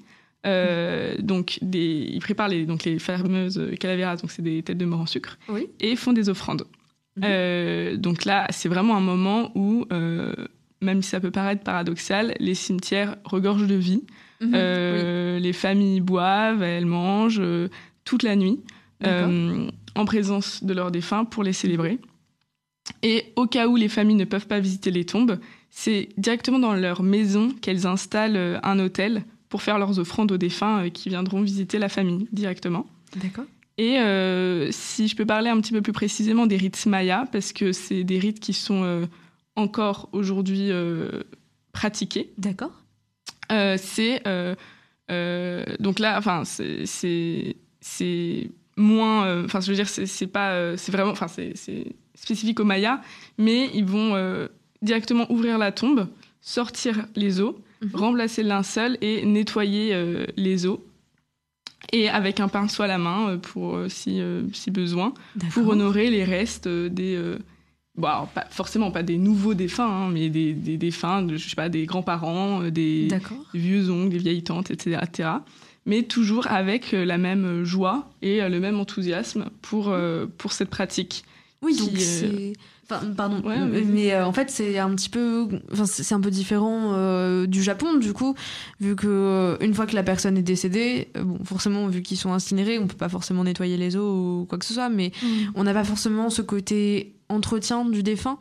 Euh, 0.46 1.16
donc 1.18 1.58
des, 1.60 2.08
ils 2.08 2.20
préparent 2.20 2.48
les, 2.48 2.66
donc 2.66 2.84
les 2.84 3.00
fameuses 3.00 3.60
calaveras, 3.80 4.16
donc 4.16 4.30
c'est 4.30 4.42
des 4.42 4.62
têtes 4.62 4.78
de 4.78 4.84
mort 4.84 5.00
en 5.00 5.06
sucre, 5.06 5.38
Oui. 5.48 5.66
et 5.80 5.96
font 5.96 6.12
des 6.12 6.28
offrandes. 6.28 6.66
Mhm. 7.16 7.96
Donc 7.96 8.24
là, 8.24 8.46
c'est 8.50 8.68
vraiment 8.68 8.96
un 8.96 9.00
moment 9.00 9.50
où, 9.54 9.86
même 10.82 11.02
si 11.02 11.10
ça 11.10 11.20
peut 11.20 11.30
paraître 11.30 11.62
paradoxal, 11.64 12.34
les 12.38 12.54
cimetières 12.54 13.16
regorgent 13.24 13.66
de 13.66 13.74
vie. 13.74 14.02
Mhm, 14.40 14.48
oui. 14.48 14.54
Euh, 14.54 15.38
Les 15.38 15.52
familles 15.52 16.00
boivent, 16.00 16.62
elles 16.62 16.86
mangent 16.86 17.40
euh, 17.40 17.68
toute 18.04 18.22
la 18.22 18.36
nuit 18.36 18.60
euh, 19.04 19.68
en 19.94 20.04
présence 20.04 20.64
de 20.64 20.72
leurs 20.72 20.90
défunts 20.90 21.24
pour 21.24 21.42
les 21.42 21.52
célébrer. 21.52 21.98
Et 23.02 23.32
au 23.36 23.46
cas 23.46 23.66
où 23.66 23.76
les 23.76 23.88
familles 23.88 24.16
ne 24.16 24.24
peuvent 24.24 24.46
pas 24.46 24.60
visiter 24.60 24.90
les 24.90 25.04
tombes, 25.04 25.38
c'est 25.70 26.08
directement 26.16 26.58
dans 26.58 26.74
leur 26.74 27.02
maison 27.02 27.50
qu'elles 27.60 27.86
installent 27.86 28.60
un 28.62 28.78
hôtel 28.78 29.24
pour 29.48 29.62
faire 29.62 29.78
leurs 29.78 29.98
offrandes 29.98 30.32
aux 30.32 30.38
défunts 30.38 30.88
qui 30.90 31.08
viendront 31.08 31.42
visiter 31.42 31.78
la 31.78 31.88
famille 31.88 32.28
directement. 32.32 32.86
D'accord. 33.16 33.44
Et 33.78 33.98
euh, 33.98 34.68
si 34.70 35.06
je 35.08 35.16
peux 35.16 35.26
parler 35.26 35.50
un 35.50 35.60
petit 35.60 35.72
peu 35.72 35.82
plus 35.82 35.92
précisément 35.92 36.46
des 36.46 36.56
rites 36.56 36.86
mayas, 36.86 37.26
parce 37.30 37.52
que 37.52 37.72
c'est 37.72 38.04
des 38.04 38.18
rites 38.18 38.40
qui 38.40 38.54
sont 38.54 38.84
euh, 38.84 39.06
encore 39.54 40.08
aujourd'hui 40.12 40.70
euh, 40.70 41.22
pratiqués. 41.72 42.32
D'accord. 42.38 42.72
Euh, 43.52 43.76
c'est 43.80 44.26
euh, 44.26 44.54
euh, 45.10 45.64
donc 45.78 45.98
là, 45.98 46.16
enfin, 46.18 46.42
c'est- 46.44 46.84
moins, 48.76 49.44
enfin, 49.44 49.60
je 49.60 49.68
veux 49.70 49.74
dire, 49.76 49.88
c'est 49.88 50.26
pas, 50.26 50.76
c'est 50.76 50.92
vraiment, 50.92 51.12
enfin, 51.12 51.28
c'est 51.28 51.54
spécifique 52.14 52.60
aux 52.60 52.64
Mayas, 52.64 53.00
mais 53.38 53.70
ils 53.74 53.84
vont 53.84 54.14
directement 54.82 55.30
ouvrir 55.30 55.58
la 55.58 55.72
tombe, 55.72 56.08
sortir 56.40 57.06
les 57.14 57.40
os, 57.40 57.54
Mhm. 57.82 57.90
remplacer 57.94 58.42
le 58.42 58.48
linceul 58.48 58.96
et 59.02 59.24
nettoyer 59.26 59.94
les 60.36 60.66
os. 60.66 60.78
Et 61.92 62.08
avec 62.08 62.40
un 62.40 62.48
pinceau 62.48 62.82
à 62.82 62.86
la 62.86 62.98
main 62.98 63.38
pour 63.38 63.78
si, 63.88 64.20
si 64.52 64.70
besoin 64.70 65.12
pour 65.52 65.68
honorer 65.68 66.10
les 66.10 66.24
restes 66.24 66.68
des. 66.68 67.18
Bon, 67.96 68.08
alors, 68.08 68.28
pas, 68.28 68.46
forcément 68.50 68.90
pas 68.90 69.02
des 69.02 69.18
nouveaux 69.18 69.54
défunts, 69.54 69.88
hein, 69.88 70.10
mais 70.12 70.28
des, 70.28 70.52
des 70.52 70.76
défunts, 70.76 71.22
de, 71.22 71.36
je 71.36 71.48
sais 71.48 71.56
pas, 71.56 71.68
des 71.68 71.86
grands-parents, 71.86 72.62
euh, 72.62 72.70
des, 72.70 73.08
vieux 73.54 73.90
oncles, 73.90 74.10
des 74.10 74.18
vieilles 74.18 74.44
tantes, 74.44 74.70
etc., 74.70 75.00
etc. 75.02 75.28
Mais 75.86 76.02
toujours 76.02 76.48
avec 76.48 76.94
euh, 76.94 77.04
la 77.04 77.16
même 77.16 77.64
joie 77.64 78.08
et 78.20 78.42
euh, 78.42 78.48
le 78.48 78.58
même 78.58 78.80
enthousiasme 78.80 79.50
pour, 79.62 79.88
euh, 79.88 80.26
pour 80.38 80.52
cette 80.52 80.70
pratique. 80.70 81.24
Oui, 81.62 81.76
donc 81.76 81.96
c'est. 81.98 82.52
Enfin, 82.88 83.04
pardon, 83.16 83.42
Ouais, 83.42 83.58
mais, 83.84 84.12
euh, 84.12 84.24
en 84.24 84.32
fait 84.32 84.48
c'est 84.48 84.78
un 84.78 84.94
petit 84.94 85.08
peu, 85.08 85.48
enfin 85.72 85.86
c'est 85.86 86.14
un 86.14 86.20
peu 86.20 86.30
différent 86.30 86.92
euh, 86.94 87.46
du 87.46 87.60
Japon 87.60 87.94
du 87.96 88.12
coup, 88.12 88.36
vu 88.80 88.94
que 88.94 89.56
une 89.60 89.74
fois 89.74 89.86
que 89.86 89.96
la 89.96 90.04
personne 90.04 90.38
est 90.38 90.42
décédée, 90.42 91.08
euh, 91.16 91.24
bon 91.24 91.44
forcément 91.44 91.88
vu 91.88 92.02
qu'ils 92.02 92.16
sont 92.16 92.32
incinérés, 92.32 92.78
on 92.78 92.86
peut 92.86 92.96
pas 92.96 93.08
forcément 93.08 93.42
nettoyer 93.42 93.76
les 93.76 93.96
os 93.96 94.02
ou 94.02 94.46
quoi 94.48 94.58
que 94.58 94.64
ce 94.64 94.72
soit, 94.72 94.88
mais 94.88 95.10
on 95.56 95.64
n'a 95.64 95.74
pas 95.74 95.82
forcément 95.82 96.30
ce 96.30 96.42
côté 96.42 97.15
entretien 97.28 97.84
du 97.84 98.02
défunt. 98.02 98.38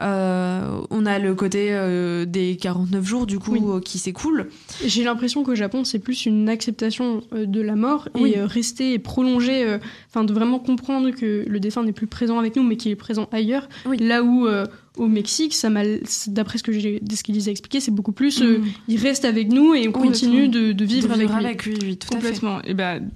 Euh, 0.00 0.80
on 0.88 1.04
a 1.04 1.18
le 1.18 1.34
côté 1.34 1.68
euh, 1.72 2.24
des 2.24 2.56
49 2.56 3.04
jours 3.04 3.26
du 3.26 3.38
coup 3.38 3.52
Oui. 3.52 3.60
euh, 3.62 3.80
qui 3.80 3.98
s'écoulent. 3.98 4.48
J'ai 4.82 5.04
l'impression 5.04 5.44
qu'au 5.44 5.54
Japon, 5.54 5.84
c'est 5.84 5.98
plus 5.98 6.24
une 6.24 6.48
acceptation 6.48 7.22
euh, 7.34 7.44
de 7.44 7.60
la 7.60 7.76
mort 7.76 8.08
Oui. 8.14 8.32
et 8.34 8.40
rester 8.40 8.94
et 8.94 8.98
prolonger, 8.98 9.76
enfin 10.08 10.24
de 10.24 10.32
vraiment 10.32 10.58
comprendre 10.58 11.10
que 11.10 11.44
le 11.46 11.60
défunt 11.60 11.82
n'est 11.82 11.92
plus 11.92 12.06
présent 12.06 12.38
avec 12.38 12.56
nous, 12.56 12.62
mais 12.62 12.78
qu'il 12.78 12.90
est 12.90 12.96
présent 12.96 13.28
ailleurs. 13.30 13.68
Oui. 13.84 13.98
Là 13.98 14.22
où 14.22 14.48
au 14.96 15.06
Mexique, 15.06 15.54
ça 15.54 15.68
m'a, 15.68 15.82
d'après 16.28 16.56
ce 16.58 16.62
que 16.62 16.72
j'ai, 16.72 17.00
ce 17.14 17.22
qu'il 17.22 17.36
a 17.36 17.50
expliqué, 17.50 17.80
c'est 17.80 17.90
beaucoup 17.90 18.12
plus, 18.12 18.40
Mm. 18.40 18.64
il 18.88 18.98
reste 18.98 19.24
avec 19.26 19.50
nous 19.52 19.74
et 19.74 19.86
on 19.86 19.92
continue 19.92 20.48
de, 20.48 20.72
de 20.72 20.84
vivre, 20.84 21.08
De 21.14 21.20
vivre 21.20 21.34
avec 21.34 21.62
lui. 21.64 21.74
avec 21.74 21.82
lui, 21.84 21.96
tout 21.98 22.16
à 22.16 22.20
fait. 22.20 22.40
Et 22.64 22.74
ben, 22.74 23.08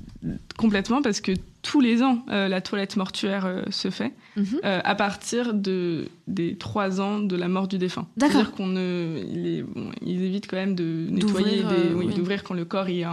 complètement, 0.56 1.02
parce 1.02 1.20
que 1.20 1.32
tous 1.62 1.80
les 1.80 2.02
ans, 2.02 2.24
euh, 2.30 2.48
la 2.48 2.60
toilette 2.60 2.96
mortuaire 2.96 3.46
euh, 3.46 3.62
se 3.70 3.90
fait 3.90 4.12
Mhm. 4.36 4.60
euh, 4.64 4.80
à 4.84 4.94
partir 4.94 5.54
de, 5.54 6.08
des 6.26 6.56
trois 6.56 7.00
ans 7.00 7.20
de 7.20 7.36
la 7.36 7.48
mort 7.48 7.68
du 7.68 7.78
défunt. 7.78 8.06
D'accord. 8.16 8.32
C'est-à-dire 8.36 8.52
qu'on 8.52 8.66
ne, 8.66 9.18
il 9.32 9.46
est- 9.46 9.62
bon, 9.62 9.90
ils 10.02 10.22
évitent 10.22 10.46
quand 10.48 10.56
même 10.56 10.74
de 10.74 11.06
nettoyer, 11.10 11.62
D'ouvrir, 11.62 11.96
oui, 11.96 12.06
oui. 12.18 12.36
quand 12.44 12.54
le 12.54 12.64
corps 12.64 12.88
il, 12.88 13.06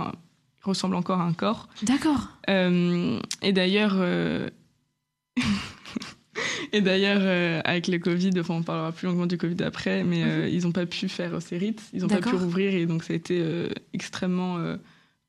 ressemble 0.64 0.96
encore 0.96 1.20
à 1.22 1.24
un 1.26 1.34
corps. 1.34 1.70
D'accord. 1.84 2.30
Et 2.48 3.52
d'ailleurs, 3.54 3.96
et 6.74 6.82
d'ailleurs, 6.82 7.62
avec 7.66 7.88
le 7.88 7.98
Covid, 8.00 8.32
enfin, 8.40 8.56
on 8.56 8.64
parlera 8.64 8.92
plus 8.92 9.08
longuement 9.08 9.26
du 9.26 9.38
Covid 9.38 9.64
après, 9.64 10.04
mais 10.04 10.24
euh, 10.24 10.48
ils 10.50 10.64
n'ont 10.64 10.72
pas 10.72 10.86
pu 10.86 11.10
faire 11.10 11.42
ces 11.42 11.58
rites, 11.58 11.82
ils 11.94 12.02
n'ont 12.02 12.08
pas 12.08 12.18
pu 12.18 12.30
Mhm. 12.36 12.42
Rouvrir, 12.44 12.74
et 12.74 12.86
donc 12.86 13.04
ça 13.04 13.14
a 13.14 13.16
été 13.16 13.44
extrêmement 13.94 14.58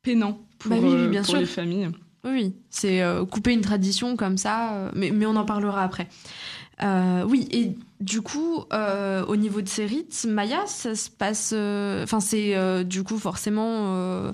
peinant 0.02 0.38
pour, 0.62 0.70
Bah 0.70 0.78
oui, 0.82 0.94
euh, 0.94 1.08
bien 1.08 1.22
pour 1.22 1.30
sûr. 1.32 1.40
les 1.40 1.46
familles. 1.46 1.88
Oui. 2.24 2.54
C'est 2.70 3.02
euh, 3.02 3.24
couper 3.24 3.52
une 3.52 3.62
tradition 3.62 4.16
comme 4.16 4.36
ça, 4.38 4.72
euh, 4.74 4.90
mais, 4.94 5.10
mais 5.10 5.26
on 5.26 5.34
en 5.36 5.44
parlera 5.44 5.82
après. 5.82 6.08
Euh, 6.82 7.24
oui, 7.28 7.48
et 7.50 7.72
du 8.00 8.22
coup, 8.22 8.64
euh, 8.72 9.24
au 9.26 9.36
niveau 9.36 9.60
de 9.60 9.68
ces 9.68 9.86
rites, 9.86 10.24
Maya, 10.28 10.60
ça 10.66 10.94
se 10.94 11.10
passe. 11.10 11.52
euh, 11.54 12.02
Enfin, 12.04 12.20
c'est 12.20 12.84
du 12.84 13.02
coup 13.04 13.18
forcément 13.18 14.32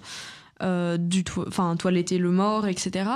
du 0.99 1.25
to- 1.25 1.45
enfin 1.47 1.77
toiletter 1.77 2.19
le 2.19 2.31
mort, 2.31 2.67
etc. 2.67 3.11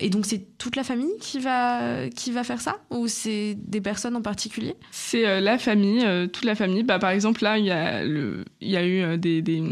Et 0.00 0.08
donc, 0.10 0.24
c'est 0.26 0.56
toute 0.58 0.76
la 0.76 0.82
famille 0.84 1.12
qui 1.20 1.38
va, 1.40 2.08
qui 2.08 2.30
va 2.32 2.42
faire 2.42 2.60
ça? 2.60 2.76
Ou 2.90 3.06
c'est 3.06 3.56
des 3.58 3.80
personnes 3.82 4.16
en 4.16 4.22
particulier? 4.22 4.74
C'est 4.90 5.40
la 5.40 5.58
famille, 5.58 6.04
toute 6.32 6.44
la 6.44 6.54
famille. 6.54 6.82
Bah, 6.82 6.98
par 6.98 7.10
exemple, 7.10 7.42
là, 7.42 7.58
il 7.58 7.64
y 7.66 8.70
y 8.70 8.76
a 8.76 8.86
eu 8.86 9.18
des, 9.18 9.40
des 9.42 9.62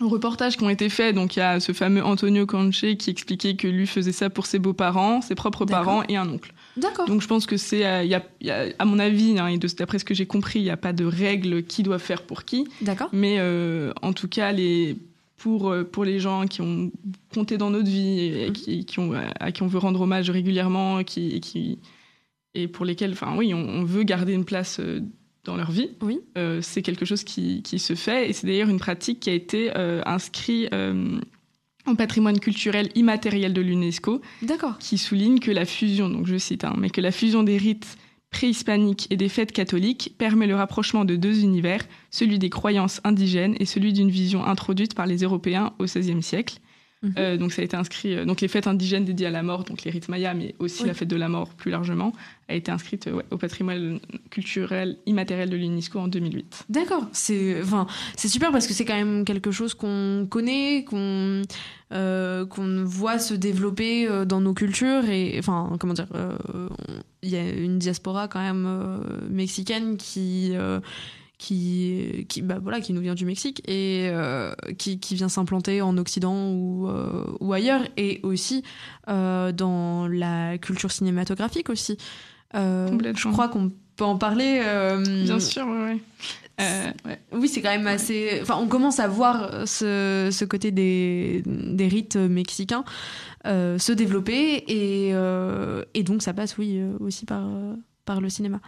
reportages 0.00 0.56
qui 0.56 0.64
ont 0.64 0.68
été 0.70 0.88
faits. 0.88 1.14
Donc, 1.14 1.36
il 1.36 1.38
y 1.38 1.42
a 1.42 1.58
ce 1.60 1.72
fameux 1.72 2.04
Antonio 2.04 2.44
Canche 2.46 2.84
qui 2.98 3.10
expliquait 3.10 3.56
que 3.56 3.66
lui 3.68 3.86
faisait 3.86 4.12
ça 4.12 4.28
pour 4.30 4.46
ses 4.46 4.58
beaux-parents, 4.58 5.20
ses 5.22 5.34
propres 5.34 5.64
parents 5.64 6.02
et 6.08 6.16
un 6.16 6.28
oncle. 6.28 6.52
D'accord. 6.76 7.06
Donc, 7.06 7.22
je 7.22 7.26
pense 7.26 7.46
que 7.46 7.56
c'est, 7.56 7.86
euh, 7.86 8.04
y 8.04 8.14
a, 8.14 8.22
il 8.42 8.46
y 8.48 8.50
a- 8.50 8.66
à 8.78 8.84
mon 8.84 8.98
avis, 8.98 9.38
hein, 9.38 9.46
et 9.46 9.56
d'après 9.58 9.98
ce 9.98 10.04
que 10.04 10.12
j'ai 10.14 10.26
compris, 10.26 10.58
il 10.60 10.64
n'y 10.64 10.70
a 10.70 10.76
pas 10.76 10.92
de 10.92 11.04
règle 11.06 11.62
qui 11.62 11.82
doit 11.82 11.98
faire 11.98 12.22
pour 12.22 12.44
qui. 12.44 12.68
D'accord. 12.82 13.08
Mais 13.12 13.36
euh, 13.38 13.92
en 14.02 14.12
tout 14.12 14.28
cas, 14.28 14.52
les, 14.52 14.96
pour, 15.38 15.70
euh, 15.70 15.84
pour 15.84 16.04
les 16.04 16.20
gens 16.20 16.44
qui 16.46 16.60
ont 16.60 16.90
compté 17.32 17.56
dans 17.56 17.70
notre 17.70 17.88
vie 17.88 18.20
et 18.20 18.46
Mhm. 18.48 18.52
qui, 18.52 18.84
qui 18.84 18.98
ont, 18.98 19.12
à 19.40 19.50
qui 19.52 19.62
on 19.62 19.66
veut 19.66 19.78
rendre 19.78 20.02
hommage 20.02 20.28
régulièrement 20.28 21.02
qui, 21.04 21.30
et, 21.36 21.40
qui, 21.40 21.78
et 22.54 22.68
pour 22.68 22.84
lesquels 22.84 23.12
enfin, 23.12 23.34
oui, 23.36 23.54
on, 23.54 23.58
on 23.66 23.84
veut 23.84 24.02
garder 24.02 24.34
une 24.34 24.44
place 24.44 24.78
euh, 24.80 25.00
dans 25.46 25.56
leur 25.56 25.70
vie, 25.70 25.90
Oui. 26.02 26.18
euh, 26.36 26.60
c'est 26.60 26.82
quelque 26.82 27.04
chose 27.04 27.24
qui, 27.24 27.62
qui 27.62 27.78
se 27.78 27.94
fait. 27.94 28.28
Et 28.28 28.32
c'est 28.32 28.46
d'ailleurs 28.46 28.68
une 28.68 28.78
pratique 28.80 29.20
qui 29.20 29.30
a 29.30 29.32
été 29.32 29.70
euh, 29.76 30.02
inscrite 30.04 30.68
euh, 30.74 31.18
au 31.86 31.94
patrimoine 31.94 32.38
culturel 32.40 32.88
immatériel 32.96 33.52
de 33.54 33.60
l'UNESCO 33.60 34.20
D'accord. 34.42 34.76
qui 34.78 34.98
souligne 34.98 35.38
que 35.38 35.50
la 35.52 35.64
fusion, 35.64 36.08
donc 36.10 36.26
je 36.26 36.36
cite, 36.36 36.64
hein, 36.64 36.74
mais 36.76 36.90
que 36.90 37.00
la 37.00 37.12
fusion 37.12 37.42
des 37.44 37.56
rites 37.56 37.96
préhispaniques 38.30 39.06
et 39.10 39.16
des 39.16 39.28
fêtes 39.28 39.52
catholiques 39.52 40.14
permet 40.18 40.46
le 40.48 40.56
rapprochement 40.56 41.04
de 41.04 41.16
deux 41.16 41.42
univers, 41.42 41.82
celui 42.10 42.38
des 42.38 42.50
croyances 42.50 43.00
indigènes 43.04 43.54
et 43.60 43.64
celui 43.64 43.92
d'une 43.92 44.10
vision 44.10 44.44
introduite 44.44 44.94
par 44.94 45.06
les 45.06 45.18
Européens 45.18 45.72
au 45.78 45.84
XVIe 45.84 46.22
siècle. 46.22 46.58
Mhm. 47.02 47.14
Euh, 47.18 47.36
donc 47.36 47.52
ça 47.52 47.60
a 47.60 47.64
été 47.64 47.76
inscrit, 47.76 48.14
euh, 48.14 48.24
donc 48.24 48.40
les 48.40 48.48
fêtes 48.48 48.66
indigènes 48.66 49.04
dédiées 49.04 49.26
à 49.26 49.30
la 49.30 49.42
mort, 49.42 49.64
donc 49.64 49.84
les 49.84 49.90
rites 49.90 50.08
mayas, 50.08 50.32
mais 50.32 50.54
aussi 50.58 50.82
Oui. 50.82 50.88
la 50.88 50.94
fête 50.94 51.08
de 51.08 51.16
la 51.16 51.28
mort 51.28 51.50
plus 51.50 51.70
largement, 51.70 52.12
a 52.48 52.54
été 52.54 52.70
inscrite 52.70 53.06
euh, 53.06 53.12
ouais, 53.16 53.24
au 53.30 53.36
patrimoine 53.36 54.00
culturel 54.30 54.96
immatériel 55.04 55.50
de 55.50 55.56
l'UNESCO 55.56 55.98
en 55.98 56.08
2008. 56.08 56.64
D'accord, 56.70 57.06
c'est 57.12 57.60
enfin 57.62 57.86
c'est 58.16 58.28
super 58.28 58.50
parce 58.50 58.66
que 58.66 58.72
c'est 58.72 58.86
quand 58.86 58.96
même 58.96 59.26
quelque 59.26 59.50
chose 59.50 59.74
qu'on 59.74 60.26
connaît, 60.30 60.84
qu'on 60.84 61.42
euh, 61.92 62.46
qu'on 62.46 62.84
voit 62.84 63.18
se 63.18 63.34
développer 63.34 64.08
dans 64.26 64.40
nos 64.40 64.54
cultures 64.54 65.04
et 65.08 65.36
enfin 65.38 65.76
comment 65.78 65.92
dire, 65.92 66.08
euh, 66.14 66.36
il 67.22 67.28
y 67.28 67.36
a 67.36 67.46
une 67.46 67.78
diaspora 67.78 68.26
quand 68.26 68.40
même 68.40 69.00
mexicaine 69.28 69.98
qui 69.98 70.54
qui 71.38 72.26
qui 72.28 72.42
bah 72.42 72.58
voilà 72.62 72.80
qui 72.80 72.92
nous 72.92 73.00
vient 73.00 73.14
du 73.14 73.26
Mexique 73.26 73.60
et 73.68 74.08
euh, 74.10 74.54
qui, 74.78 74.98
qui 74.98 75.14
vient 75.14 75.28
s'implanter 75.28 75.82
en 75.82 75.98
Occident 75.98 76.50
ou 76.50 76.88
euh, 76.88 77.24
ou 77.40 77.52
ailleurs 77.52 77.82
et 77.96 78.20
aussi 78.22 78.62
euh, 79.08 79.52
dans 79.52 80.08
la 80.08 80.58
culture 80.58 80.90
cinématographique 80.90 81.68
aussi. 81.68 81.98
Je 82.54 83.30
crois 83.30 83.48
qu'on 83.48 83.70
peut 83.96 84.04
en 84.04 84.16
parler. 84.16 84.60
Bien 85.24 85.40
sûr, 85.40 85.66
ouais. 85.66 85.98
Euh, 86.58 86.90
ouais. 87.04 87.20
oui, 87.32 87.48
c'est 87.48 87.60
quand 87.60 87.70
même 87.70 87.86
assez. 87.86 88.38
Enfin, 88.40 88.56
on 88.58 88.66
commence 88.66 88.98
à 88.98 89.08
voir 89.08 89.68
ce, 89.68 90.30
ce 90.32 90.44
côté 90.46 90.70
des, 90.70 91.42
des 91.44 91.86
rites 91.86 92.16
mexicains 92.16 92.84
euh, 93.46 93.78
se 93.78 93.92
développer 93.92 94.64
et, 94.66 95.10
euh, 95.12 95.84
et 95.92 96.02
donc 96.02 96.22
ça 96.22 96.32
passe, 96.32 96.56
oui, 96.56 96.80
aussi 97.00 97.26
par, 97.26 97.46
par 98.06 98.22
le 98.22 98.30
cinéma. 98.30 98.60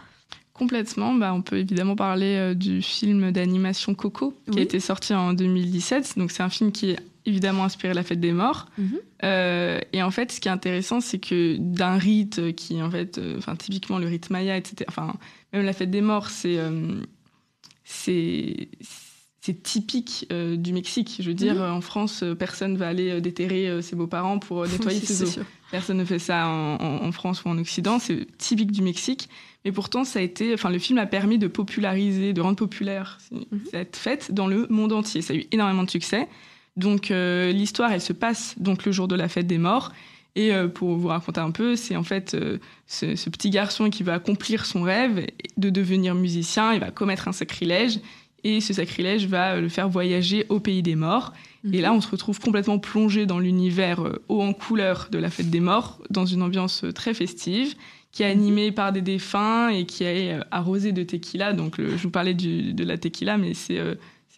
Complètement. 0.59 1.15
Bah, 1.15 1.33
on 1.33 1.41
peut 1.41 1.57
évidemment 1.57 1.95
parler 1.95 2.35
euh, 2.35 2.53
du 2.53 2.81
film 2.81 3.31
d'animation 3.31 3.95
Coco, 3.95 4.33
qui 4.45 4.51
Oui. 4.51 4.59
a 4.59 4.61
été 4.61 4.79
sorti 4.79 5.13
en 5.15 5.33
2017. 5.33 6.17
Donc, 6.17 6.29
c'est 6.31 6.43
un 6.43 6.49
film 6.49 6.71
qui 6.71 6.91
est 6.91 6.99
évidemment 7.25 7.63
inspiré 7.63 7.93
de 7.93 7.95
la 7.97 8.03
fête 8.03 8.19
des 8.19 8.33
morts. 8.33 8.67
Mhm. 8.77 8.99
Euh, 9.23 9.79
et 9.93 10.03
en 10.03 10.11
fait, 10.11 10.31
ce 10.31 10.39
qui 10.39 10.47
est 10.49 10.51
intéressant, 10.51 10.99
c'est 10.99 11.19
que 11.19 11.55
d'un 11.57 11.97
rite 11.97 12.53
qui, 12.55 12.81
en 12.81 12.91
fait, 12.91 13.17
euh, 13.17 13.37
enfin, 13.37 13.55
typiquement 13.55 13.99
le 13.99 14.07
rite 14.07 14.29
maya, 14.29 14.57
etc., 14.57 14.85
enfin, 14.89 15.13
même 15.53 15.65
la 15.65 15.73
fête 15.73 15.91
des 15.91 16.01
morts, 16.01 16.29
c'est. 16.29 16.57
c'est 17.83 18.67
c'est 19.41 19.63
typique 19.63 20.27
euh, 20.33 20.57
du 20.57 20.73
Mexique. 20.73 21.15
Je 21.21 21.27
veux 21.29 21.33
dire, 21.33 21.55
Mhm. 21.55 21.61
en 21.77 21.81
France, 21.81 22.25
personne 22.37 22.75
va 22.75 22.89
aller 22.89 23.21
déterrer 23.21 23.81
ses 23.81 23.95
beaux-parents 23.95 24.37
pour 24.37 24.63
nettoyer 24.67 24.99
Oui, 24.99 25.05
ses 25.05 25.25
sûr. 25.25 25.45
Personne 25.71 25.97
ne 25.97 26.05
fait 26.05 26.19
ça 26.19 26.47
en, 26.47 27.11
France 27.11 27.43
ou 27.43 27.49
en 27.49 27.57
Occident, 27.57 27.99
c'est 27.99 28.25
typique 28.37 28.71
du 28.71 28.81
Mexique. 28.81 29.29
Mais 29.65 29.71
pourtant, 29.71 30.03
ça 30.03 30.19
a 30.19 30.21
été, 30.21 30.53
enfin, 30.53 30.69
le 30.69 30.79
film 30.79 30.97
a 30.99 31.05
permis 31.05 31.37
de 31.37 31.47
populariser, 31.47 32.33
de 32.33 32.41
rendre 32.41 32.55
populaire 32.55 33.17
Mhm. 33.31 33.59
cette 33.71 33.95
fête 33.95 34.31
dans 34.33 34.47
le 34.47 34.67
monde 34.69 34.93
entier. 34.93 35.21
Ça 35.21 35.33
a 35.33 35.35
eu 35.35 35.45
énormément 35.51 35.83
de 35.83 35.89
succès. 35.89 36.27
Donc, 36.77 37.11
euh, 37.11 37.51
l'histoire, 37.51 37.91
elle 37.91 38.01
se 38.01 38.13
passe 38.13 38.55
donc 38.57 38.85
le 38.85 38.91
jour 38.91 39.07
de 39.07 39.15
la 39.15 39.27
fête 39.27 39.47
des 39.47 39.57
morts. 39.57 39.91
Et 40.35 40.53
euh, 40.53 40.67
pour 40.67 40.95
vous 40.95 41.07
raconter 41.09 41.41
un 41.41 41.51
peu, 41.51 41.75
c'est 41.75 41.95
en 41.95 42.03
fait 42.03 42.33
euh, 42.33 42.59
ce, 42.87 43.15
ce 43.15 43.29
petit 43.29 43.49
garçon 43.49 43.89
qui 43.89 44.03
va 44.03 44.13
accomplir 44.13 44.65
son 44.65 44.83
rêve 44.83 45.25
de 45.57 45.69
devenir 45.69 46.15
musicien. 46.15 46.73
Il 46.73 46.79
va 46.79 46.91
commettre 46.91 47.27
un 47.27 47.33
sacrilège. 47.33 47.99
Et 48.45 48.61
ce 48.61 48.73
sacrilège 48.73 49.27
va 49.27 49.59
le 49.59 49.67
faire 49.67 49.89
voyager 49.89 50.45
au 50.47 50.59
pays 50.61 50.81
des 50.81 50.95
morts. 50.95 51.33
Et 51.73 51.81
là, 51.81 51.93
on 51.93 52.01
se 52.01 52.09
retrouve 52.09 52.39
complètement 52.39 52.79
plongé 52.79 53.25
dans 53.25 53.39
l'univers 53.39 54.01
euh, 54.01 54.21
haut 54.29 54.41
en 54.41 54.53
couleur 54.53 55.07
de 55.11 55.17
la 55.17 55.29
fête 55.29 55.49
des 55.49 55.59
morts, 55.59 55.99
dans 56.09 56.25
une 56.25 56.41
ambiance 56.41 56.83
euh, 56.85 56.93
très 56.93 57.13
festive, 57.13 57.75
qui 58.11 58.23
est 58.23 58.27
animée 58.27 58.71
par 58.71 58.91
des 58.93 59.01
défunts 59.01 59.69
et 59.69 59.85
qui 59.85 60.03
est 60.05 60.33
euh, 60.33 60.41
arrosée 60.51 60.91
de 60.93 61.03
tequila. 61.03 61.53
Donc, 61.53 61.77
le- 61.77 61.89
je 61.97 62.03
vous 62.03 62.11
parlais 62.11 62.33
du- 62.33 62.73
de 62.73 62.83
la 62.83 62.97
tequila, 62.97 63.37
mais 63.37 63.53
c'est 63.53 63.79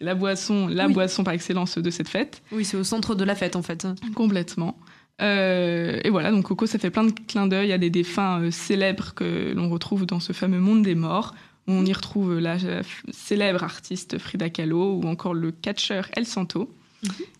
la 0.00 0.14
boisson, 0.16 0.66
la 0.66 0.88
Oui. 0.88 0.92
boisson 0.94 1.22
par 1.22 1.32
excellence 1.32 1.78
de 1.78 1.90
cette 1.90 2.08
fête. 2.08 2.42
Oui, 2.50 2.64
c'est 2.64 2.76
au 2.76 2.82
centre 2.84 3.14
de 3.14 3.22
la 3.22 3.36
fête 3.36 3.54
en 3.54 3.62
fait. 3.62 3.86
Complètement. 4.16 4.76
Euh, 5.20 6.00
et 6.02 6.10
voilà, 6.10 6.32
donc 6.32 6.44
Coco, 6.46 6.66
ça 6.66 6.78
fait 6.80 6.90
plein 6.90 7.04
de 7.04 7.12
clins 7.12 7.46
d'œil 7.46 7.70
à 7.72 7.78
des 7.78 7.90
défunts 7.90 8.40
euh, 8.42 8.50
célèbres 8.50 9.14
que 9.14 9.52
l'on 9.54 9.68
retrouve 9.70 10.06
dans 10.06 10.18
ce 10.20 10.32
fameux 10.32 10.58
monde 10.58 10.82
des 10.82 10.96
morts. 10.96 11.34
où 11.68 11.72
On 11.72 11.84
y 11.84 11.92
retrouve 11.92 12.40
la 12.40 12.56
euh, 12.64 12.82
célèbre 13.12 13.62
artiste 13.62 14.18
Frida 14.18 14.50
Kahlo 14.50 14.94
ou 14.96 15.04
encore 15.06 15.34
le 15.34 15.52
catcheur 15.52 16.08
El 16.16 16.26
Santo. 16.26 16.68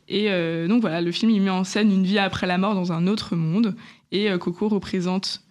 Et 0.08 0.30
euh, 0.30 0.68
donc 0.68 0.80
voilà, 0.80 1.00
le 1.00 1.12
film 1.12 1.30
il 1.30 1.40
met 1.40 1.50
en 1.50 1.64
scène 1.64 1.90
une 1.92 2.04
vie 2.04 2.18
après 2.18 2.46
la 2.46 2.58
mort 2.58 2.74
dans 2.74 2.92
un 2.92 3.06
autre 3.06 3.36
monde. 3.36 3.74
Et 4.10 4.30
euh, 4.30 4.38
Coco 4.38 4.68
représente 4.68 5.42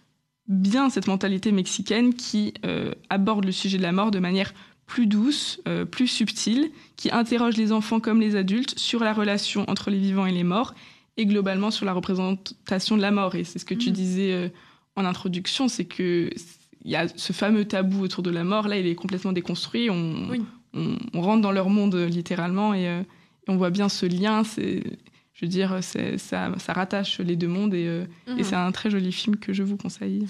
bien 0.48 0.90
cette 0.90 1.08
mentalité 1.08 1.52
mexicaine 1.52 2.14
qui 2.14 2.54
euh, 2.66 2.94
aborde 3.10 3.46
le 3.46 3.52
sujet 3.52 3.78
de 3.78 3.84
la 3.84 3.92
mort 3.92 4.12
de 4.12 4.20
manière 4.20 4.54
plus 4.86 5.08
douce, 5.08 5.62
plus 5.90 6.08
subtile, 6.08 6.70
qui 6.98 7.12
interroge 7.12 7.56
les 7.56 7.72
enfants 7.72 8.02
comme 8.02 8.20
les 8.20 8.36
adultes 8.36 8.78
sur 8.78 9.00
la 9.02 9.14
relation 9.14 9.64
entre 9.70 9.90
les 9.90 9.98
vivants 10.00 10.26
et 10.26 10.34
les 10.34 10.44
morts 10.44 10.74
et 11.16 11.26
globalement 11.26 11.72
sur 11.72 11.86
la 11.86 11.94
représentation 11.94 12.98
de 12.98 13.02
la 13.02 13.12
mort. 13.12 13.36
Et 13.36 13.46
c'est 13.46 13.58
ce 13.58 13.64
que 13.64 13.74
tu 13.74 13.88
Mhm. 13.90 13.96
disais 13.96 14.52
en 14.98 15.06
introduction, 15.06 15.70
c'est 15.70 15.86
que 15.86 16.30
il 16.84 16.92
y 16.92 16.98
a 16.98 17.08
ce 17.08 17.32
fameux 17.32 17.64
tabou 17.64 18.02
autour 18.04 18.22
de 18.22 18.32
la 18.32 18.44
mort. 18.44 18.68
Là, 18.68 18.78
il 18.78 18.86
est 18.86 18.96
complètement 18.96 19.32
déconstruit. 19.32 19.90
On, 19.90 20.28
Oui. 20.30 20.42
on, 20.74 20.98
on 21.14 21.22
rentre 21.22 21.42
dans 21.42 21.54
leur 21.54 21.70
monde 21.70 21.96
littéralement 21.96 22.74
et 22.74 23.04
on 23.48 23.58
voit 23.58 23.70
bien 23.70 23.90
ce 23.90 24.06
lien. 24.06 24.44
C'est, 24.44 24.84
je 25.34 25.46
veux 25.46 25.50
dire, 25.50 25.80
c'est, 25.82 26.18
ça, 26.18 26.52
ça 26.58 26.74
rattache 26.74 27.20
les 27.20 27.36
deux 27.36 27.48
mondes 27.48 27.74
et, 27.74 27.88
euh, 27.88 28.06
et 28.28 28.32
Mhm. 28.32 28.44
c'est 28.44 28.56
un 28.56 28.72
très 28.72 28.90
joli 28.90 29.12
film 29.12 29.36
que 29.38 29.54
je 29.54 29.64
vous 29.64 29.78
conseille. 29.78 30.26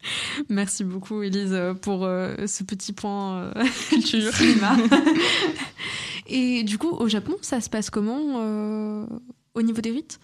Merci 0.48 0.84
beaucoup, 0.84 1.22
Elise, 1.22 1.56
pour 1.82 2.04
euh, 2.04 2.46
ce 2.46 2.62
petit 2.64 2.92
point 2.92 3.38
euh, 3.56 3.64
Culture. 3.90 4.32
cinéma. 4.32 4.76
Et 6.26 6.62
du 6.62 6.78
coup, 6.78 6.90
au 6.90 7.08
Japon, 7.08 7.36
ça 7.40 7.60
se 7.60 7.70
passe 7.70 7.88
comment 7.90 8.40
euh, 8.42 9.06
au 9.54 9.62
niveau 9.62 9.80
des 9.80 9.90
rites? 9.90 10.20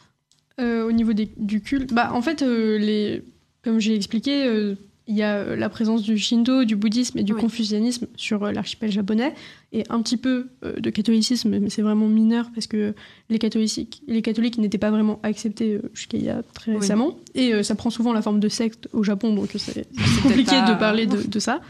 Euh, 0.60 0.86
au 0.86 0.92
niveau 0.92 1.12
des- 1.14 1.32
du 1.36 1.60
culte, 1.62 1.92
bah, 1.94 2.12
en 2.12 2.22
fait, 2.22 2.42
euh, 2.42 2.78
les, 2.78 3.24
comme 3.62 3.80
j'ai 3.80 3.94
expliqué, 3.96 4.46
euh, 4.46 4.74
il 5.06 5.16
y 5.16 5.22
a 5.22 5.36
euh, 5.36 5.56
la 5.56 5.68
présence 5.68 6.02
du 6.02 6.16
Shinto, 6.18 6.64
du 6.64 6.76
bouddhisme 6.76 7.18
et 7.18 7.22
du 7.22 7.32
Oui. 7.34 7.40
confucianisme 7.40 8.06
sur 8.16 8.42
euh, 8.44 8.52
l'archipel 8.52 8.90
japonais, 8.90 9.34
et 9.72 9.82
un 9.90 10.00
petit 10.02 10.16
peu 10.16 10.46
euh, 10.64 10.78
de 10.80 10.88
catholicisme, 10.90 11.58
mais 11.58 11.68
c'est 11.70 11.82
vraiment 11.82 12.06
mineur 12.06 12.50
parce 12.54 12.66
que 12.66 12.94
les 13.28 13.38
catholiques, 13.38 14.02
les 14.06 14.22
catholiques 14.22 14.56
n'étaient 14.58 14.78
pas 14.78 14.90
vraiment 14.90 15.18
acceptés 15.22 15.80
y 16.24 16.28
a 16.30 16.42
très 16.54 16.72
Oui. 16.72 16.78
récemment, 16.78 17.18
et 17.34 17.62
ça 17.62 17.74
prend 17.74 17.90
souvent 17.90 18.12
la 18.12 18.22
forme 18.22 18.38
de 18.40 18.48
secte 18.48 18.88
au 18.92 19.02
Japon, 19.02 19.34
donc 19.34 19.50
c'est 19.56 19.86
compliqué 20.22 20.62
de 20.62 20.74
parler 20.78 21.06
de, 21.06 21.22
de 21.26 21.38
ça. 21.38 21.60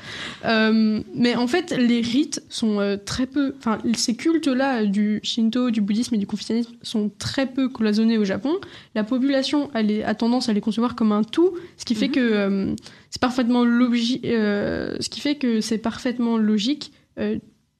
Euh, 0.44 1.00
mais 1.14 1.34
en 1.36 1.46
fait, 1.46 1.74
les 1.76 2.00
rites 2.00 2.42
sont 2.48 2.98
très 3.04 3.26
peu, 3.26 3.54
enfin, 3.58 3.78
ces 3.96 4.14
cultes-là 4.16 4.84
du 4.84 5.20
Shinto, 5.22 5.70
du 5.70 5.80
bouddhisme 5.80 6.14
et 6.14 6.18
du 6.18 6.26
confucianisme 6.26 6.72
sont 6.82 7.10
très 7.18 7.46
peu 7.46 7.68
cloisonnés 7.68 8.18
au 8.18 8.24
Japon 8.24 8.52
la 8.94 9.04
population 9.04 9.70
elle 9.74 9.90
est- 9.90 10.04
a 10.04 10.14
tendance 10.14 10.48
à 10.48 10.52
les 10.52 10.60
concevoir 10.60 10.94
comme 10.94 11.12
un 11.12 11.24
tout, 11.24 11.52
ce 11.76 11.84
qui 11.84 11.94
fait 11.94 12.08
Mhm. 12.08 12.12
que 12.12 12.20
euh, 12.20 12.74
c'est 13.14 13.20
parfaitement 13.20 13.64
logi- 13.64 14.20
euh, 14.24 14.96
ce 14.98 15.08
qui 15.08 15.20
fait 15.20 15.36
que 15.36 15.60
c'est 15.60 15.78
parfaitement 15.78 16.36
logique 16.36 16.90
euh, 17.20 17.38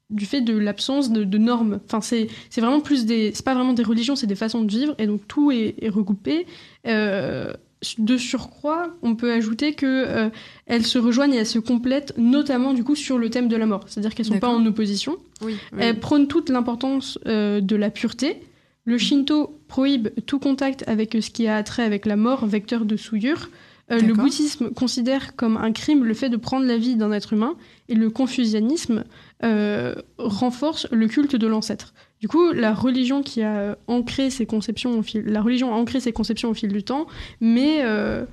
du 0.09 0.25
fait 0.25 0.39
de 0.39 0.57
l'absence 0.57 1.11
de, 1.11 1.25
de 1.25 1.37
normes. 1.37 1.81
Enfin, 1.85 1.99
c'est 1.99 2.29
c'est 2.49 2.61
vraiment 2.61 2.79
plus 2.79 3.05
des, 3.05 3.31
c'est 3.33 3.43
pas 3.43 3.53
vraiment 3.53 3.73
des 3.73 3.83
religions, 3.83 4.15
c'est 4.15 4.27
des 4.27 4.35
façons 4.35 4.61
de 4.61 4.71
vivre, 4.71 4.95
et 4.97 5.07
donc 5.07 5.27
tout 5.27 5.51
est, 5.51 5.75
est 5.81 5.89
recoupé. 5.89 6.45
Euh, 6.87 7.51
de 7.99 8.15
surcroît, 8.17 8.95
on 9.01 9.15
peut 9.15 9.31
ajouter 9.33 9.73
que 9.73 10.31
elles 10.67 10.85
se 10.85 10.97
rejoignent 10.97 11.33
et 11.33 11.39
elles 11.39 11.45
se 11.45 11.59
complètent, 11.59 12.13
notamment 12.17 12.73
du 12.73 12.85
coup 12.85 12.95
sur 12.95 13.17
le 13.19 13.29
thème 13.29 13.49
de 13.49 13.57
la 13.57 13.65
mort. 13.65 13.83
C'est-à-dire 13.87 14.15
qu'elles 14.15 14.25
sont 14.25 14.39
pas 14.39 14.47
en 14.47 14.65
opposition. 14.65 15.17
Oui. 15.41 15.55
Elle 15.77 15.99
prône 15.99 16.27
toute 16.27 16.49
l'importance 16.49 17.19
de 17.25 17.75
la 17.75 17.89
pureté. 17.91 18.37
Le 18.85 18.97
Shinto 18.97 19.59
prohibe 19.67 20.07
tout 20.25 20.39
contact 20.39 20.83
avec 20.87 21.17
ce 21.19 21.29
qui 21.29 21.47
a 21.47 21.61
trait 21.61 21.83
avec 21.83 22.05
la 22.07 22.15
mort, 22.15 22.47
vecteur 22.47 22.85
de 22.85 22.95
souillure. 22.95 23.49
Euh, 23.91 23.99
le 23.99 24.13
bouddhisme 24.15 24.71
considère 24.71 25.35
comme 25.35 25.57
un 25.57 25.71
crime 25.71 26.03
le 26.05 26.13
fait 26.15 26.29
de 26.29 26.37
prendre 26.37 26.65
la 26.65 26.77
vie 26.77 26.95
d'un 26.95 27.11
être 27.11 27.33
humain. 27.33 27.55
Et 27.87 27.93
le 27.95 28.09
confucianisme 28.09 29.03
euh, 29.43 29.93
renforce 30.17 30.87
le 30.91 31.07
culte 31.07 31.35
de 31.35 31.45
l'ancêtre. 31.47 31.93
Du 32.19 32.27
coup, 32.27 32.51
la 32.51 32.73
religion 32.73 33.21
qui 33.21 33.43
a 33.43 33.55
euh, 33.57 33.75
ancré 33.87 34.29
ses 34.31 34.45
conceptions 34.47 34.97
au 34.97 35.03
fil, 35.03 35.23
la 35.25 35.41
religion 35.41 35.71
a 35.73 35.77
ancré 35.77 35.99
ses 35.99 36.11
conceptions 36.13 36.49
au 36.49 36.53
fil 36.55 36.71
du 36.73 36.83
temps, 36.83 37.05
mais 37.41 37.81
euh, 37.83 38.25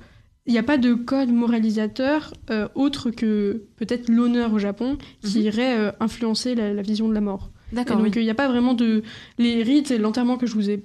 il 0.47 0.53
n'y 0.53 0.59
a 0.59 0.63
pas 0.63 0.77
de 0.77 0.93
code 0.95 1.29
moralisateur 1.31 2.33
euh, 2.49 2.67
autre 2.75 3.11
que 3.11 3.63
peut-être 3.75 4.09
l'honneur 4.09 4.53
au 4.53 4.59
Japon 4.59 4.97
qui 5.21 5.39
Mhm. 5.39 5.45
irait 5.45 5.77
euh, 5.77 5.91
influencer 5.99 6.55
la, 6.55 6.73
la 6.73 6.81
vision 6.81 7.07
de 7.07 7.13
la 7.13 7.21
mort. 7.21 7.51
D'accord. 7.71 7.97
donc 7.97 8.05
oui. 8.05 8.11
il 8.17 8.23
n'y 8.23 8.29
a 8.29 8.35
pas 8.35 8.47
vraiment 8.47 8.73
de 8.75 9.01
les 9.39 9.63
rites 9.63 9.89
et 9.89 9.97
l'enterrement 9.97 10.37
que 10.37 10.45
je 10.45 10.53
vous 10.53 10.69
ai 10.69 10.83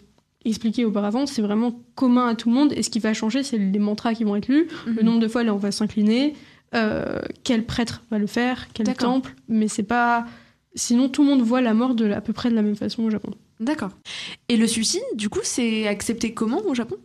expliqué 0.48 0.84
auparavant, 0.84 1.26
c'est 1.26 1.42
vraiment 1.42 1.80
commun 1.94 2.28
à 2.28 2.34
tout 2.34 2.48
le 2.48 2.54
monde. 2.54 2.72
Et 2.76 2.82
ce 2.82 2.90
qui 2.90 2.98
va 2.98 3.14
changer, 3.14 3.42
c'est 3.42 3.58
les 3.58 3.78
mantras 3.78 4.14
qui 4.14 4.24
vont 4.24 4.36
être 4.36 4.48
lus, 4.48 4.68
le 4.86 4.92
Mhm. 4.94 5.00
nombre 5.02 5.20
de 5.20 5.28
fois 5.28 5.44
là 5.44 5.54
on 5.54 5.58
va 5.58 5.70
s'incliner, 5.70 6.34
euh, 6.74 7.20
quel 7.44 7.64
prêtre 7.64 8.02
va 8.10 8.18
le 8.18 8.26
faire, 8.26 8.68
quel 8.74 8.92
temple? 8.94 9.34
Mais 9.48 9.68
c'est 9.68 9.82
pas. 9.82 10.26
Sinon, 10.74 11.08
tout 11.08 11.22
le 11.22 11.28
monde 11.30 11.40
voit 11.42 11.60
la 11.60 11.74
mort 11.74 11.94
de 11.94 12.10
à 12.10 12.20
peu 12.20 12.32
près 12.32 12.50
de 12.50 12.54
la 12.54 12.62
même 12.62 12.76
façon 12.76 13.02
au 13.04 13.10
Japon. 13.10 13.30
D'accord. 13.58 13.90
Et 14.48 14.56
le 14.56 14.66
suicide, 14.66 15.02
du 15.14 15.28
coup, 15.28 15.40
c'est 15.42 15.88
accepté 15.88 16.32
comment 16.34 16.64
au 16.66 16.74
Japon? 16.74 16.96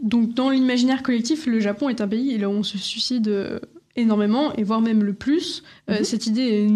Donc, 0.00 0.32
dans 0.34 0.48
l'imaginaire 0.50 1.02
collectif, 1.02 1.46
le 1.46 1.60
Japon 1.60 1.88
est 1.88 2.00
un 2.00 2.08
pays 2.08 2.38
là 2.38 2.48
où 2.48 2.52
on 2.52 2.62
se 2.62 2.78
suicide 2.78 3.28
euh, 3.28 3.58
énormément, 3.94 4.54
et 4.54 4.62
voire 4.62 4.80
même 4.80 5.02
le 5.04 5.12
plus. 5.12 5.62
Euh, 5.90 5.98
Mhm. 5.98 6.04
Cette 6.04 6.26
idée 6.26 6.42
est 6.64 6.68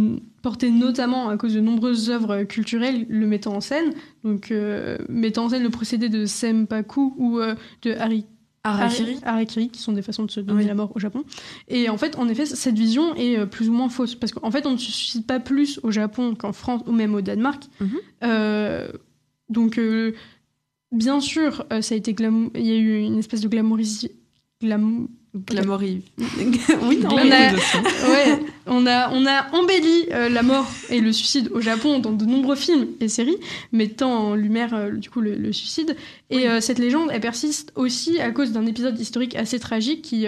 portée 0.46 0.70
notamment 0.70 1.28
à 1.28 1.36
cause 1.36 1.54
de 1.54 1.60
nombreuses 1.60 2.08
œuvres 2.08 2.44
culturelles 2.44 3.04
le 3.08 3.26
mettant 3.26 3.56
en 3.56 3.60
scène. 3.60 3.92
Donc, 4.22 4.52
euh, 4.52 4.96
mettant 5.08 5.46
en 5.46 5.48
scène 5.48 5.64
le 5.64 5.70
procédé 5.70 6.08
de 6.08 6.24
Senpaku 6.24 7.14
ou 7.18 7.40
euh, 7.40 7.56
de 7.82 7.90
Hari 7.94 8.26
Harakiri 8.62 9.18
Harakiri, 9.24 9.68
qui 9.70 9.80
sont 9.82 9.90
des 9.92 10.02
façons 10.02 10.22
de 10.22 10.30
se 10.30 10.38
donner 10.38 10.60
Oui. 10.60 10.68
la 10.68 10.74
mort 10.74 10.92
au 10.94 11.00
Japon. 11.00 11.24
Et 11.66 11.88
en 11.88 11.96
fait, 11.96 12.16
en 12.16 12.28
effet, 12.28 12.46
cette 12.46 12.78
vision 12.78 13.16
est 13.16 13.36
euh, 13.38 13.46
plus 13.46 13.68
ou 13.68 13.72
moins 13.72 13.88
fausse. 13.88 14.14
Parce 14.14 14.32
qu'en 14.32 14.52
fait, 14.52 14.66
on 14.66 14.70
ne 14.70 14.76
se 14.76 14.92
suicide 14.92 15.26
pas 15.26 15.40
plus 15.40 15.80
au 15.82 15.90
Japon 15.90 16.36
qu'en 16.36 16.52
France 16.52 16.82
ou 16.86 16.92
même 16.92 17.16
au 17.16 17.22
Danemark. 17.22 17.64
Mhm. 17.80 17.98
Euh, 18.22 18.88
donc, 19.48 19.78
euh, 19.78 20.12
bien 20.92 21.18
sûr, 21.18 21.66
ça 21.80 21.94
a 21.96 21.98
été 21.98 22.14
il 22.54 22.66
y 22.66 22.70
a 22.70 22.76
eu 22.76 23.00
une 23.00 23.18
espèce 23.18 23.40
de 23.40 23.48
glamourisation. 23.48 24.10
Glam... 24.60 25.08
La 25.52 25.64
mort 25.64 25.82
est- 25.82 26.02
oui, 26.18 26.98
non, 27.02 27.08
On 27.10 27.16
a- 27.16 27.52
ouais, 28.10 28.38
on 28.66 28.86
a, 28.86 29.10
on 29.12 29.26
a 29.26 29.52
embelli 29.54 30.06
euh, 30.12 30.28
la 30.28 30.42
mort 30.42 30.66
et 30.90 31.00
le 31.00 31.12
suicide 31.12 31.50
au 31.52 31.60
Japon 31.60 31.98
dans 31.98 32.12
de 32.12 32.24
nombreux 32.24 32.56
films 32.56 32.86
et 33.00 33.08
séries, 33.08 33.36
mettant 33.72 34.12
en 34.28 34.34
lumière 34.34 34.74
euh, 34.74 34.90
du 34.90 35.10
coup 35.10 35.20
le, 35.20 35.34
le 35.34 35.52
suicide. 35.52 35.96
Et 36.30 36.36
Oui. 36.38 36.46
euh, 36.46 36.60
cette 36.60 36.78
légende, 36.78 37.10
elle 37.12 37.20
persiste 37.20 37.72
aussi 37.76 38.20
à 38.20 38.30
cause 38.30 38.52
d'un 38.52 38.66
épisode 38.66 38.98
historique 38.98 39.36
assez 39.36 39.58
tragique 39.58 40.02
qui, 40.02 40.26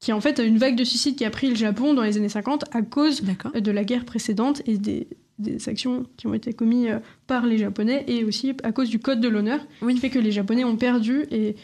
qui 0.00 0.10
est 0.10 0.14
en 0.14 0.20
fait 0.20 0.38
une 0.38 0.58
vague 0.58 0.76
de 0.76 0.84
suicide 0.84 1.16
qui 1.16 1.24
a 1.24 1.30
pris 1.30 1.48
le 1.48 1.56
Japon 1.56 1.94
dans 1.94 2.02
les 2.02 2.16
années 2.16 2.28
50 2.28 2.64
à 2.72 2.82
cause 2.82 3.22
de 3.54 3.70
la 3.70 3.84
guerre 3.84 4.04
précédente 4.04 4.62
et 4.66 4.76
des, 4.78 5.06
des 5.38 5.68
actions 5.68 6.06
qui 6.16 6.26
ont 6.26 6.34
été 6.34 6.52
commises 6.52 7.00
par 7.26 7.46
les 7.46 7.58
Japonais 7.58 8.04
et 8.08 8.24
aussi 8.24 8.54
à 8.62 8.72
cause 8.72 8.88
du 8.90 8.98
code 8.98 9.20
de 9.20 9.28
l'honneur 9.28 9.60
Oui. 9.82 9.94
qui 9.94 10.00
fait 10.00 10.10
que 10.10 10.18
les 10.18 10.32
Japonais 10.32 10.64
ont 10.64 10.76
perdu 10.76 11.24
et 11.30 11.56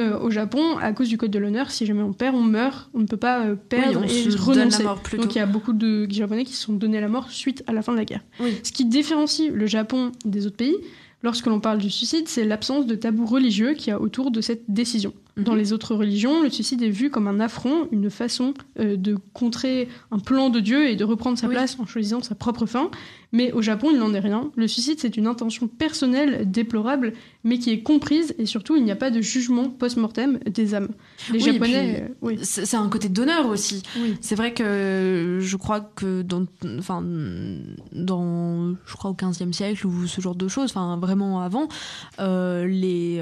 euh, 0.00 0.18
au 0.18 0.30
Japon, 0.30 0.76
à 0.78 0.92
cause 0.92 1.08
du 1.08 1.16
code 1.16 1.30
de 1.30 1.38
l'honneur, 1.38 1.70
si 1.70 1.86
jamais 1.86 2.02
on 2.02 2.12
perd, 2.12 2.34
on 2.34 2.42
meurt, 2.42 2.90
on 2.94 2.98
ne 2.98 3.06
peut 3.06 3.16
pas 3.16 3.44
euh, 3.46 3.54
perdre 3.54 4.00
Oui, 4.00 4.06
on 4.10 4.28
et 4.28 4.30
se 4.30 4.36
renoncer. 4.38 4.78
la 4.82 4.88
mort. 4.88 5.00
Donc 5.16 5.34
il 5.34 5.38
y 5.38 5.40
a 5.40 5.46
beaucoup 5.46 5.72
de 5.72 6.10
Japonais 6.10 6.44
qui 6.44 6.52
se 6.52 6.62
sont 6.64 6.72
donnés 6.72 7.00
la 7.00 7.08
mort 7.08 7.30
suite 7.30 7.62
à 7.68 7.72
la 7.72 7.82
fin 7.82 7.92
de 7.92 7.98
la 7.98 8.04
guerre. 8.04 8.24
Oui. 8.40 8.58
Ce 8.64 8.72
qui 8.72 8.84
différencie 8.86 9.50
le 9.52 9.66
Japon 9.66 10.10
des 10.24 10.46
autres 10.46 10.56
pays, 10.56 10.74
lorsque 11.22 11.46
l'on 11.46 11.60
parle 11.60 11.78
du 11.78 11.90
suicide, 11.90 12.26
c'est 12.26 12.44
l'absence 12.44 12.86
de 12.86 12.94
tabou 12.96 13.24
religieux 13.24 13.74
qu'il 13.74 13.88
y 13.88 13.92
a 13.92 14.00
autour 14.00 14.30
de 14.32 14.40
cette 14.40 14.64
décision. 14.68 15.12
Dans 15.36 15.52
Mhm. 15.52 15.58
les 15.58 15.72
autres 15.72 15.94
religions, 15.96 16.42
le 16.42 16.48
suicide 16.50 16.80
est 16.82 16.90
vu 16.90 17.10
comme 17.10 17.26
un 17.26 17.40
affront, 17.40 17.88
une 17.90 18.08
façon 18.08 18.54
euh, 18.78 18.96
de 18.96 19.16
contrer 19.32 19.88
un 20.12 20.18
plan 20.20 20.48
de 20.48 20.60
Dieu 20.60 20.88
et 20.88 20.94
de 20.96 21.04
reprendre 21.04 21.36
sa 21.36 21.48
Oui. 21.48 21.54
place 21.54 21.76
en 21.80 21.86
choisissant 21.86 22.22
sa 22.22 22.34
propre 22.36 22.66
fin. 22.66 22.90
Mais 23.32 23.50
au 23.50 23.60
Japon, 23.62 23.88
il 23.92 23.98
n'en 23.98 24.14
est 24.14 24.20
rien. 24.20 24.52
Le 24.54 24.68
suicide, 24.68 25.00
c'est 25.00 25.16
une 25.16 25.26
intention 25.26 25.66
personnelle 25.66 26.48
déplorable, 26.48 27.14
mais 27.42 27.58
qui 27.58 27.70
est 27.70 27.82
comprise 27.82 28.32
et 28.38 28.46
surtout, 28.46 28.76
il 28.76 28.84
n'y 28.84 28.92
a 28.92 28.96
pas 28.96 29.10
de 29.10 29.20
jugement 29.20 29.68
post-mortem 29.70 30.38
des 30.46 30.72
âmes. 30.76 30.90
Les 31.32 31.40
Oui, 31.44 31.52
Japonais, 31.52 31.94
puis- 31.94 32.02
euh, 32.04 32.08
oui. 32.22 32.38
C'est 32.42 32.76
un 32.76 32.88
côté 32.88 33.08
d'honneur 33.08 33.48
aussi. 33.48 33.82
C'est 34.20 34.36
vrai 34.36 34.54
que 34.54 35.38
je 35.40 35.56
crois 35.56 35.80
que 35.80 36.22
dans, 36.22 36.46
enfin, 36.78 37.02
dans, 37.92 38.74
je 38.86 38.94
crois 38.94 39.10
au 39.10 39.14
15e 39.14 39.52
siècle 39.52 39.86
ou 39.86 40.06
ce 40.06 40.20
genre 40.20 40.34
de 40.36 40.48
choses, 40.48 40.70
enfin 40.70 40.96
vraiment 40.96 41.40
avant, 41.40 41.68
euh, 42.20 42.66
les, 42.66 43.20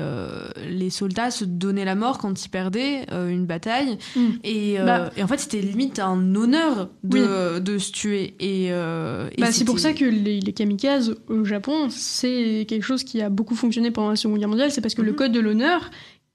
les 0.68 0.90
soldats 0.90 1.30
se 1.30 1.44
donnaient 1.46 1.84
la 1.86 1.94
mort 2.02 2.18
quand 2.18 2.44
ils 2.44 2.48
perdaient 2.48 3.06
euh, 3.12 3.28
une 3.28 3.46
bataille. 3.46 3.96
Mm. 4.16 4.20
Et, 4.44 4.80
euh, 4.80 4.84
Bah. 4.84 5.10
et 5.16 5.22
en 5.22 5.26
fait, 5.28 5.38
c'était 5.38 5.60
limite 5.60 5.98
un 5.98 6.34
honneur 6.34 6.90
de, 7.04 7.58
de 7.58 7.78
se 7.78 7.92
tuer. 7.92 8.34
Et, 8.40 8.68
euh, 8.72 9.28
et 9.36 9.40
Bah, 9.40 9.52
c'est 9.52 9.64
pour 9.64 9.78
ça 9.78 9.92
que 9.92 10.04
les, 10.04 10.40
les 10.40 10.52
kamikazes 10.52 11.14
au 11.28 11.44
Japon, 11.44 11.88
c'est 11.90 12.66
quelque 12.68 12.84
chose 12.84 13.04
qui 13.04 13.22
a 13.22 13.28
beaucoup 13.30 13.54
fonctionné 13.54 13.90
pendant 13.90 14.10
la 14.10 14.16
Seconde 14.16 14.38
Guerre 14.38 14.48
mondiale. 14.48 14.70
C'est 14.72 14.80
parce 14.80 14.94
que 14.94 15.02
le 15.02 15.12
Mhm. 15.12 15.16
code 15.16 15.32
de 15.32 15.40
l'honneur, 15.40 15.90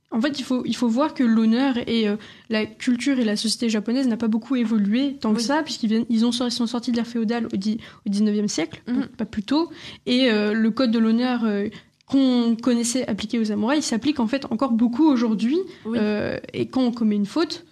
en 0.09 0.21
fait, 0.21 0.39
il 0.39 0.43
faut, 0.43 0.63
il 0.65 0.75
faut 0.75 0.87
voir 0.87 1.13
que 1.13 1.23
l'honneur 1.23 1.75
et 1.85 2.07
euh, 2.07 2.15
la 2.49 2.65
culture 2.65 3.19
et 3.19 3.25
la 3.25 3.35
société 3.35 3.67
japonaise 3.69 4.07
n'a 4.07 4.15
pas 4.15 4.29
beaucoup 4.29 4.55
évolué 4.55 5.17
tant 5.19 5.33
que 5.33 5.39
Oui. 5.39 5.43
ça, 5.43 5.63
puisqu'ils 5.63 5.89
viennent, 5.89 6.05
ils 6.09 6.25
ont, 6.25 6.31
ils 6.31 6.51
sont 6.51 6.65
sortis 6.65 6.91
de 6.91 6.95
l'ère 6.95 7.05
féodale 7.07 7.47
au, 7.53 7.57
dix- 7.57 7.77
au 8.05 8.09
19e 8.09 8.47
siècle, 8.47 8.81
Mhm. 8.87 8.95
donc 8.95 9.07
pas 9.17 9.25
plus 9.25 9.43
tôt. 9.43 9.69
Et 10.05 10.31
euh, 10.31 10.53
le 10.53 10.71
code 10.71 10.91
de 10.91 10.99
l'honneur 10.99 11.41
euh, 11.43 11.67
qu'on 12.07 12.55
connaissait 12.55 13.05
appliqué 13.07 13.37
aux 13.37 13.45
samouraïs 13.45 13.85
s'applique 13.85 14.19
en 14.19 14.27
fait 14.27 14.45
encore 14.49 14.71
beaucoup 14.71 15.05
aujourd'hui. 15.05 15.57
Oui. 15.85 15.97
Euh, 16.01 16.39
et 16.53 16.67
quand 16.67 16.81
on 16.81 16.91
commet 16.91 17.15
une 17.15 17.25
faute, 17.25 17.65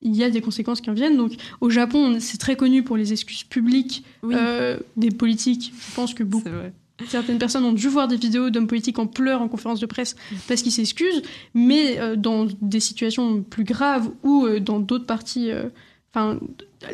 il 0.00 0.14
y 0.14 0.22
a 0.22 0.30
des 0.30 0.40
conséquences 0.40 0.80
qui 0.80 0.90
en 0.90 0.94
viennent. 0.94 1.16
Donc, 1.16 1.32
au 1.60 1.68
Japon, 1.68 2.18
c'est 2.20 2.38
très 2.38 2.54
connu 2.54 2.84
pour 2.84 2.96
les 2.96 3.12
excuses 3.12 3.42
publiques 3.42 4.04
Oui. 4.22 4.36
euh, 4.38 4.78
des 4.96 5.10
politiques. 5.10 5.72
Je 5.90 5.94
pense 5.96 6.14
que 6.14 6.22
beaucoup, 6.22 6.48
certaines 7.08 7.38
personnes 7.38 7.64
ont 7.64 7.72
dû 7.72 7.88
voir 7.88 8.06
des 8.06 8.16
vidéos 8.16 8.48
d'hommes 8.50 8.68
politiques 8.68 9.00
en 9.00 9.08
pleurs 9.08 9.42
en 9.42 9.48
conférence 9.48 9.80
de 9.80 9.86
presse 9.86 10.14
parce 10.46 10.62
qu'ils 10.62 10.72
s'excusent, 10.72 11.22
mais 11.52 11.98
euh, 11.98 12.14
dans 12.14 12.46
des 12.62 12.80
situations 12.80 13.42
plus 13.42 13.64
graves 13.64 14.08
ou 14.22 14.46
dans 14.60 14.78
d'autres 14.78 15.06
parties, 15.06 15.50
enfin, 16.14 16.38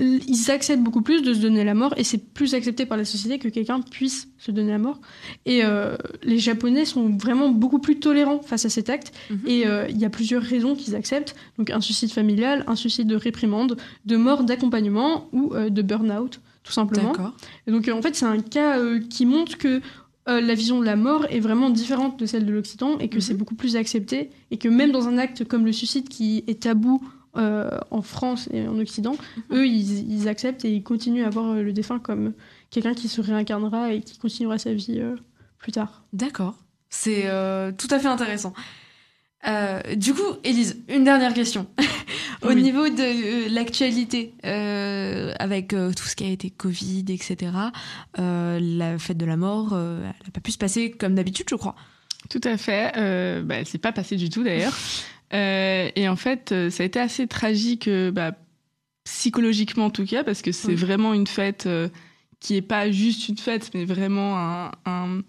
ils 0.00 0.50
acceptent 0.50 0.82
beaucoup 0.82 1.02
plus 1.02 1.22
de 1.22 1.34
se 1.34 1.40
donner 1.40 1.62
la 1.64 1.74
mort 1.74 1.94
et 1.96 2.04
c'est 2.04 2.18
plus 2.18 2.54
accepté 2.54 2.86
par 2.86 2.96
la 2.98 3.04
société 3.04 3.38
que 3.38 3.48
quelqu'un 3.48 3.80
puisse 3.80 4.28
se 4.38 4.50
donner 4.50 4.70
la 4.72 4.78
mort. 4.78 5.00
Et 5.46 5.64
euh, 5.64 5.96
les 6.22 6.38
Japonais 6.38 6.84
sont 6.84 7.10
vraiment 7.16 7.50
beaucoup 7.50 7.78
plus 7.78 7.98
tolérants 8.00 8.40
face 8.40 8.64
à 8.64 8.68
cet 8.70 8.88
acte 8.90 9.12
Mhm. 9.30 9.38
et 9.46 9.66
euh, 9.66 9.86
il 9.88 9.98
y 9.98 10.04
a 10.04 10.10
plusieurs 10.10 10.42
raisons 10.42 10.74
qu'ils 10.74 10.94
acceptent. 10.96 11.34
Donc 11.58 11.70
un 11.70 11.80
suicide 11.80 12.10
familial, 12.10 12.64
un 12.66 12.76
suicide 12.76 13.06
de 13.06 13.16
réprimande, 13.16 13.76
de 14.04 14.16
mort 14.16 14.44
d'accompagnement 14.44 15.28
ou 15.32 15.52
euh, 15.54 15.68
de 15.70 15.82
burn-out, 15.82 16.40
tout 16.62 16.72
simplement. 16.72 17.12
D'accord. 17.12 17.34
Et 17.66 17.70
donc, 17.70 17.88
en 17.88 18.00
fait, 18.02 18.14
c'est 18.16 18.24
un 18.26 18.40
cas 18.40 18.78
qui 19.10 19.26
montre 19.26 19.58
que 19.58 19.80
euh, 20.26 20.40
la 20.40 20.54
vision 20.54 20.80
de 20.80 20.86
la 20.86 20.96
mort 20.96 21.26
est 21.28 21.40
vraiment 21.40 21.68
différente 21.68 22.18
de 22.18 22.24
celle 22.24 22.46
de 22.46 22.52
l'Occident 22.52 22.98
et 22.98 23.08
que 23.08 23.16
Mhm. 23.16 23.20
c'est 23.20 23.34
beaucoup 23.34 23.54
plus 23.54 23.76
accepté 23.76 24.30
et 24.50 24.56
que 24.56 24.68
même 24.68 24.90
dans 24.90 25.06
un 25.06 25.18
acte 25.18 25.44
comme 25.44 25.66
le 25.66 25.72
suicide 25.72 26.08
qui 26.08 26.42
est 26.46 26.62
tabou 26.62 27.02
en 27.36 28.02
France 28.02 28.48
et 28.52 28.66
en 28.66 28.78
Occident, 28.78 29.16
eux, 29.50 29.66
ils, 29.66 30.12
ils, 30.12 30.28
acceptent 30.28 30.64
et 30.64 30.72
ils 30.72 30.82
continuent 30.82 31.24
à 31.24 31.30
voir 31.30 31.54
le 31.54 31.72
défunt 31.72 31.98
comme 31.98 32.32
quelqu'un 32.70 32.94
qui 32.94 33.08
se 33.08 33.20
réincarnera 33.20 33.92
et 33.92 34.00
qui 34.00 34.18
continuera 34.18 34.58
sa 34.58 34.72
vie 34.72 35.02
plus 35.58 35.72
tard. 35.72 36.04
D'accord. 36.12 36.56
C'est 36.90 37.28
tout 37.76 37.88
à 37.90 37.98
fait 37.98 38.08
intéressant. 38.08 38.52
Euh, 39.46 39.80
du 39.96 40.14
coup, 40.14 40.22
Élise, 40.42 40.82
une 40.88 41.04
dernière 41.04 41.34
question. 41.34 41.66
Au 42.42 42.52
niveau 42.54 42.88
de 42.88 43.46
euh, 43.46 43.48
l'actualité, 43.50 44.34
euh, 44.44 45.32
avec 45.38 45.68
tout 45.68 46.04
ce 46.04 46.16
qui 46.16 46.24
a 46.24 46.28
été 46.28 46.50
Covid, 46.50 47.04
etc., 47.08 47.52
la 48.16 48.98
fête 48.98 49.16
de 49.16 49.26
la 49.26 49.36
mort, 49.36 49.72
elle 49.72 50.04
n'a 50.06 50.30
pas 50.32 50.40
pu 50.40 50.52
se 50.52 50.58
passer 50.58 50.90
comme 50.90 51.14
d'habitude, 51.14 51.46
je 51.48 51.54
crois. 51.56 51.74
Tout 52.30 52.40
à 52.44 52.56
fait. 52.56 52.92
bah, 53.42 53.56
elle 53.56 53.66
s'est 53.66 53.78
pas 53.78 53.92
passée 53.92 54.16
du 54.16 54.30
tout, 54.30 54.42
d'ailleurs. 54.42 54.74
et 55.34 56.08
en 56.08 56.16
fait, 56.16 56.54
ça 56.70 56.82
a 56.82 56.86
été 56.86 57.00
assez 57.00 57.26
tragique, 57.26 57.90
bah, 58.12 58.32
psychologiquement 59.04 59.86
en 59.86 59.90
tout 59.90 60.06
cas, 60.06 60.24
parce 60.24 60.42
que 60.42 60.52
c'est 60.52 60.74
vraiment 60.74 61.12
une 61.12 61.26
fête 61.26 61.68
qui 62.40 62.56
est 62.56 62.62
pas 62.62 62.90
juste 62.90 63.28
une 63.28 63.38
fête, 63.38 63.70
mais 63.74 63.84
vraiment 63.84 64.70
un 64.86 65.22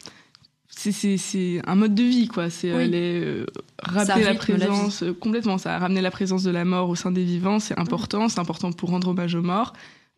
c'est 0.76 1.62
un 1.66 1.76
mode 1.76 1.96
de 1.96 2.04
vie 2.04 2.28
quoi. 2.28 2.50
C'est 2.50 2.74
oui. 2.74 2.92
euh, 2.94 3.46
rappeler 3.82 4.24
la 4.24 4.36
présence 4.36 5.04
euh, 5.04 5.14
complètement. 5.14 5.58
Ça 5.58 5.76
a 5.76 5.80
ramené 5.80 6.02
la 6.02 6.12
présence 6.12 6.44
de 6.44 6.52
la 6.52 6.66
mort 6.66 6.90
au 6.90 6.96
sein 6.96 7.12
des 7.12 7.24
vivants 7.24 7.60
c'est 7.60 7.78
important. 7.80 8.30
C'est 8.30 8.40
important 8.40 8.72
pour 8.72 8.90
rendre 8.90 9.10
hommage 9.10 9.36
aux 9.36 9.42
morts. 9.42 9.74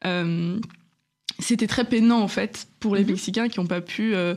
Euh, 0.06 0.60
c'était 1.40 1.68
très 1.68 1.86
peinant 1.86 2.22
en 2.22 2.28
fait 2.28 2.68
pour 2.80 2.96
les 2.96 3.04
-hmm. 3.04 3.08
Mexicains 3.08 3.50
qui 3.50 3.60
n'ont 3.60 3.68
pas 3.68 3.82
pu 3.82 4.16
euh, 4.16 4.36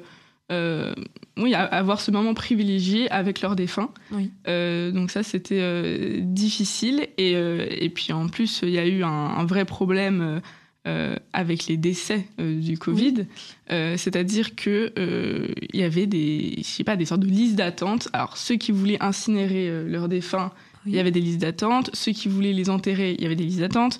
euh, 0.51 0.93
oui 1.37 1.55
avoir 1.55 2.01
ce 2.01 2.11
moment 2.11 2.35
privilégié 2.35 3.11
avec 3.11 3.41
leurs 3.41 3.57
défunts 3.57 3.91
oui. 4.13 4.31
Euh, 4.49 4.91
donc 4.91 5.11
ça 5.11 5.23
c'était 5.23 6.21
difficile 6.21 7.07
et, 7.19 7.33
et 7.33 7.91
puis 7.91 8.13
en 8.13 8.29
plus 8.29 8.61
il 8.63 8.71
y 8.71 8.79
a 8.79 8.87
eu 8.87 9.03
un, 9.03 9.09
un 9.09 9.45
vrai 9.47 9.65
problème 9.65 10.41
euh, 10.87 11.15
avec 11.35 11.67
les 11.67 11.77
décès 11.77 12.25
euh, 12.41 12.59
du 12.59 12.79
Covid, 12.79 13.15
oui. 13.19 13.27
euh, 13.71 13.99
c'est-à-dire 13.99 14.57
que 14.57 14.91
euh, 14.99 15.49
il 15.75 15.79
y 15.79 15.83
avait 15.83 16.07
des, 16.07 16.55
je 16.57 16.63
sais 16.63 16.85
pas, 16.85 16.97
des 16.97 17.05
sortes 17.05 17.21
de 17.21 17.27
listes 17.27 17.55
d'attente. 17.55 18.09
Alors 18.15 18.39
ceux 18.39 18.57
qui 18.57 18.73
voulaient 18.73 18.97
incinérer 19.03 19.69
euh, 19.69 19.87
leurs 19.87 20.09
défunts, 20.09 20.53
il 20.87 20.93
oui. 20.93 20.97
y 20.97 20.99
avait 20.99 21.11
des 21.11 21.21
listes 21.21 21.43
d'attente. 21.43 21.91
Ceux 21.93 22.13
qui 22.13 22.29
voulaient 22.29 22.55
les 22.55 22.71
enterrer, 22.71 23.15
il 23.19 23.23
y 23.23 23.27
avait 23.27 23.37
des 23.37 23.45
listes 23.45 23.61
d'attente. 23.61 23.99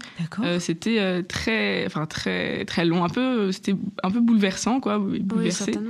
c'était 0.59 1.23
très, 1.25 1.85
enfin 1.85 2.07
très 2.07 2.65
très 2.65 2.87
long, 2.87 3.05
un 3.05 3.11
peu, 3.11 3.53
c'était 3.53 3.75
un 4.03 4.11
peu 4.11 4.21
bouleversant 4.21 4.81
quoi, 4.81 4.99
bouleversé. 4.99 5.73
Oui, 5.77 5.87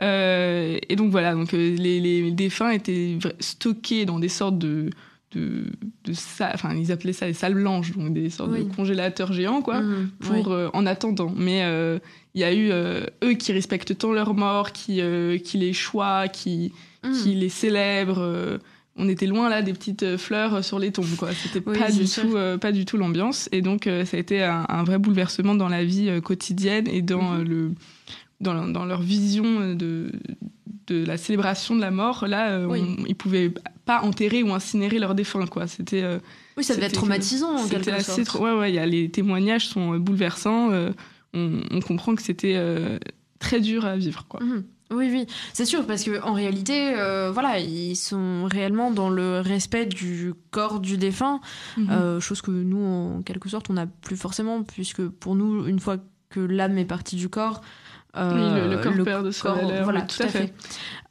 et 0.00 0.96
donc 0.96 1.10
voilà, 1.10 1.34
donc 1.34 1.52
les, 1.52 2.00
les 2.00 2.30
défunts 2.30 2.70
étaient 2.70 3.18
stockés 3.38 4.06
dans 4.06 4.18
des 4.18 4.28
sortes 4.28 4.58
de 4.58 4.90
de, 5.32 5.66
de 6.04 6.12
ça, 6.12 6.50
enfin 6.54 6.74
ils 6.74 6.90
appelaient 6.90 7.12
ça 7.12 7.26
des 7.26 7.34
salles 7.34 7.54
blanches, 7.54 7.92
donc 7.92 8.12
des 8.12 8.30
sortes 8.30 8.50
oui. 8.52 8.64
de 8.64 8.74
congélateurs 8.74 9.32
géants 9.32 9.62
quoi, 9.62 9.80
mmh, 9.80 10.10
pour 10.20 10.48
oui. 10.48 10.54
euh, 10.54 10.70
en 10.72 10.86
attendant. 10.86 11.32
Mais 11.36 11.58
il 11.58 11.64
euh, 11.64 11.98
y 12.34 12.44
a 12.44 12.52
eu 12.52 12.70
euh, 12.70 13.04
eux 13.22 13.34
qui 13.34 13.52
respectent 13.52 13.96
tant 13.96 14.12
leurs 14.12 14.34
morts, 14.34 14.72
qui 14.72 15.00
euh, 15.00 15.38
qui 15.38 15.58
les 15.58 15.72
choient, 15.72 16.28
qui 16.28 16.72
mmh. 17.04 17.12
qui 17.12 17.34
les 17.34 17.48
célèbrent. 17.48 18.58
on 18.96 19.08
était 19.08 19.26
loin 19.26 19.48
là 19.48 19.62
des 19.62 19.72
petites 19.72 20.16
fleurs 20.16 20.64
sur 20.64 20.78
les 20.78 20.90
tombes 20.90 21.16
quoi. 21.16 21.30
C'était 21.32 21.62
oui, 21.64 21.78
pas, 21.78 21.90
du 21.90 22.04
tout, 22.06 22.36
pas 22.60 22.72
du 22.72 22.84
tout 22.84 22.96
l'ambiance 22.96 23.48
et 23.52 23.62
donc 23.62 23.84
ça 23.84 24.16
a 24.16 24.20
été 24.20 24.42
un, 24.42 24.66
un, 24.68 24.82
vrai 24.82 24.98
bouleversement 24.98 25.54
dans 25.54 25.68
la 25.68 25.84
vie 25.84 26.20
quotidienne 26.22 26.88
et 26.88 27.02
dans 27.02 27.34
mmh. 27.34 27.42
le 27.42 27.70
dans, 28.40 28.68
dans, 28.68 28.84
leur 28.84 29.02
vision 29.02 29.74
de, 29.74 30.12
de 30.86 31.04
la 31.04 31.16
célébration 31.16 31.76
de 31.76 31.80
la 31.80 31.90
mort, 31.90 32.26
là, 32.26 32.50
euh, 32.50 32.66
oui. 32.66 32.80
on, 32.82 33.04
ils 33.06 33.14
pouvaient 33.14 33.52
pas 33.84 34.02
enterrer 34.02 34.42
ou 34.42 34.52
incinérer 34.52 34.98
leurs 34.98 35.14
défunts, 35.14 35.46
quoi. 35.46 35.66
C'était. 35.66 36.02
Euh, 36.02 36.18
oui, 36.56 36.64
ça 36.64 36.74
devait 36.74 36.86
être 36.86 36.94
traumatisant 36.94 37.56
en 37.56 37.68
quelque 37.68 37.90
assez 37.90 38.24
sorte. 38.24 38.42
Ouais, 38.42 38.52
ouais. 38.52 38.72
Y 38.72 38.78
a, 38.78 38.86
les 38.86 39.10
témoignages 39.10 39.68
sont 39.68 39.94
euh, 39.94 39.98
bouleversants. 39.98 40.70
Euh, 40.72 40.90
on, 41.34 41.60
on, 41.70 41.80
comprend 41.80 42.14
que 42.14 42.22
c'était 42.22 42.54
euh, 42.56 42.98
très 43.38 43.60
dur 43.60 43.84
à 43.84 43.96
vivre, 43.96 44.26
quoi. 44.28 44.40
Mmh. 44.42 44.64
Oui, 44.92 45.08
oui, 45.12 45.26
c'est 45.52 45.66
sûr, 45.66 45.86
parce 45.86 46.02
que 46.02 46.20
en 46.22 46.32
réalité, 46.32 46.94
euh, 46.96 47.30
voilà, 47.30 47.60
ils 47.60 47.94
sont 47.94 48.48
réellement 48.50 48.90
dans 48.90 49.08
le 49.08 49.38
respect 49.38 49.86
du 49.86 50.34
corps 50.50 50.80
du 50.80 50.98
défunt, 50.98 51.40
mmh. 51.76 51.90
euh, 51.90 52.20
chose 52.20 52.42
que 52.42 52.50
nous, 52.50 52.84
en 52.84 53.22
quelque 53.22 53.48
sorte, 53.48 53.70
on 53.70 53.74
n'a 53.74 53.86
plus 53.86 54.16
forcément, 54.16 54.64
puisque 54.64 55.06
pour 55.06 55.36
nous, 55.36 55.66
une 55.66 55.78
fois 55.78 55.98
que 56.28 56.40
l'âme 56.40 56.76
est 56.76 56.84
partie 56.84 57.14
du 57.14 57.28
corps, 57.28 57.60
euh, 58.16 58.34
oui, 58.34 58.60
le, 58.60 58.76
le, 58.76 58.82
corps 58.82 58.92
le 58.92 59.04
perd 59.04 59.26
de 59.26 59.40
corps, 59.40 59.82
voilà, 59.84 60.02
tout, 60.02 60.16
tout, 60.16 60.22
à 60.24 60.26
fait. 60.26 60.38
fait. 60.46 60.54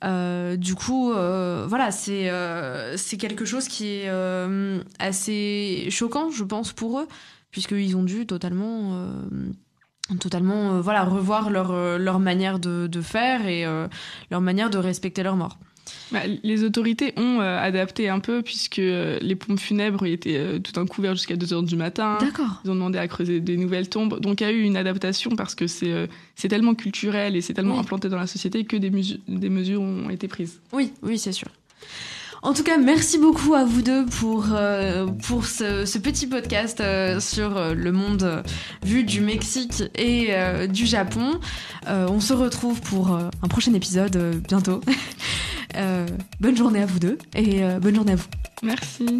Euh, 0.04 0.56
du 0.58 0.76
coup, 0.76 1.12
euh, 1.12 1.66
voilà, 1.68 1.92
c'est 1.92 2.30
euh, 2.30 2.98
c'est 2.98 3.18
quelque 3.18 3.46
chose 3.46 3.68
qui 3.68 3.88
est 3.88 4.10
euh, 4.10 4.82
assez 5.00 5.88
choquant, 5.90 6.30
je 6.30 6.44
pense, 6.44 6.74
pour 6.74 7.00
eux, 7.00 7.08
puisqu'ils 7.52 7.96
ont 7.96 8.04
dû 8.04 8.26
totalement 8.26 8.92
euh, 8.94 10.16
totalement 10.20 10.82
voilà 10.82 11.04
revoir 11.04 11.50
leur 11.50 11.72
leur 12.00 12.20
manière 12.20 12.60
de, 12.60 12.88
de 12.88 13.02
faire 13.02 13.48
et 13.48 13.66
leur 14.32 14.42
manière 14.42 14.70
de 14.70 14.78
respecter 14.78 15.24
leur 15.24 15.36
mort. 15.36 15.58
Bah, 16.12 16.22
les 16.44 16.64
autorités 16.64 17.14
ont 17.18 17.40
euh, 17.40 17.60
adapté 17.60 18.10
un 18.10 18.20
peu 18.20 18.42
puisque 18.42 18.80
euh, 18.80 19.20
les 19.22 19.36
pompes 19.36 19.60
funèbres 19.60 20.06
étaient 20.06 20.38
euh, 20.38 20.60
tout 20.60 20.80
un 20.80 20.86
couvert 20.86 21.16
jusqu'à 21.16 21.36
2h 21.36 21.66
du 21.66 21.76
matin. 21.76 22.18
D'accord. 22.20 22.62
Ils 22.66 22.72
ont 22.72 22.76
demandé 22.76 22.98
à 22.98 23.08
creuser 23.08 23.40
des 23.40 23.58
nouvelles 23.58 23.90
tombes. 23.90 24.20
Donc 24.20 24.42
il 24.42 24.44
y 24.46 24.48
a 24.48 24.52
eu 24.52 24.62
une 24.62 24.78
adaptation 24.78 25.32
parce 25.36 25.56
que 25.56 25.68
c'est 25.68 26.10
c'est 26.36 26.48
tellement 26.48 26.76
culturel 26.76 27.36
et 27.36 27.42
c'est 27.42 27.54
tellement 27.54 27.76
oui. 27.76 27.82
implanté 27.82 28.10
dans 28.10 28.18
la 28.18 28.28
société 28.28 28.64
que 28.64 28.78
des, 28.78 28.90
mesures 28.90 29.20
des 29.28 29.50
mesures 29.50 29.82
ont 29.82 30.10
été 30.10 30.28
prises. 30.28 30.60
Oui, 30.74 30.94
oui, 31.04 31.20
c'est 31.20 31.32
sûr. 31.32 31.50
En 32.42 32.54
tout 32.54 32.64
cas, 32.64 32.78
merci 32.78 33.18
beaucoup 33.18 33.54
à 33.54 33.66
vous 33.66 33.82
deux 33.82 34.06
pour, 34.06 34.46
euh, 34.54 35.08
pour 35.08 35.46
ce, 35.46 35.86
ce, 35.86 35.98
petit 35.98 36.26
podcast 36.26 36.80
euh, 36.80 37.20
sur 37.20 37.58
euh, 37.58 37.74
le 37.74 37.92
monde 37.92 38.44
vu 38.82 39.04
du 39.04 39.20
Mexique 39.20 39.84
et 39.96 40.30
du 40.68 40.86
Japon. 40.86 41.40
On 41.88 42.20
se 42.20 42.34
retrouve 42.34 42.82
pour 42.82 43.12
un 43.16 43.48
prochain 43.48 43.74
épisode 43.74 44.42
bientôt. 44.48 44.82
bonne 46.40 46.58
journée 46.58 46.82
à 46.82 46.86
vous 46.86 47.00
deux 47.00 47.18
et 47.36 47.62
bonne 47.82 47.96
journée 47.96 48.14
à 48.14 48.16
vous. 48.16 48.28
Merci. 48.64 49.20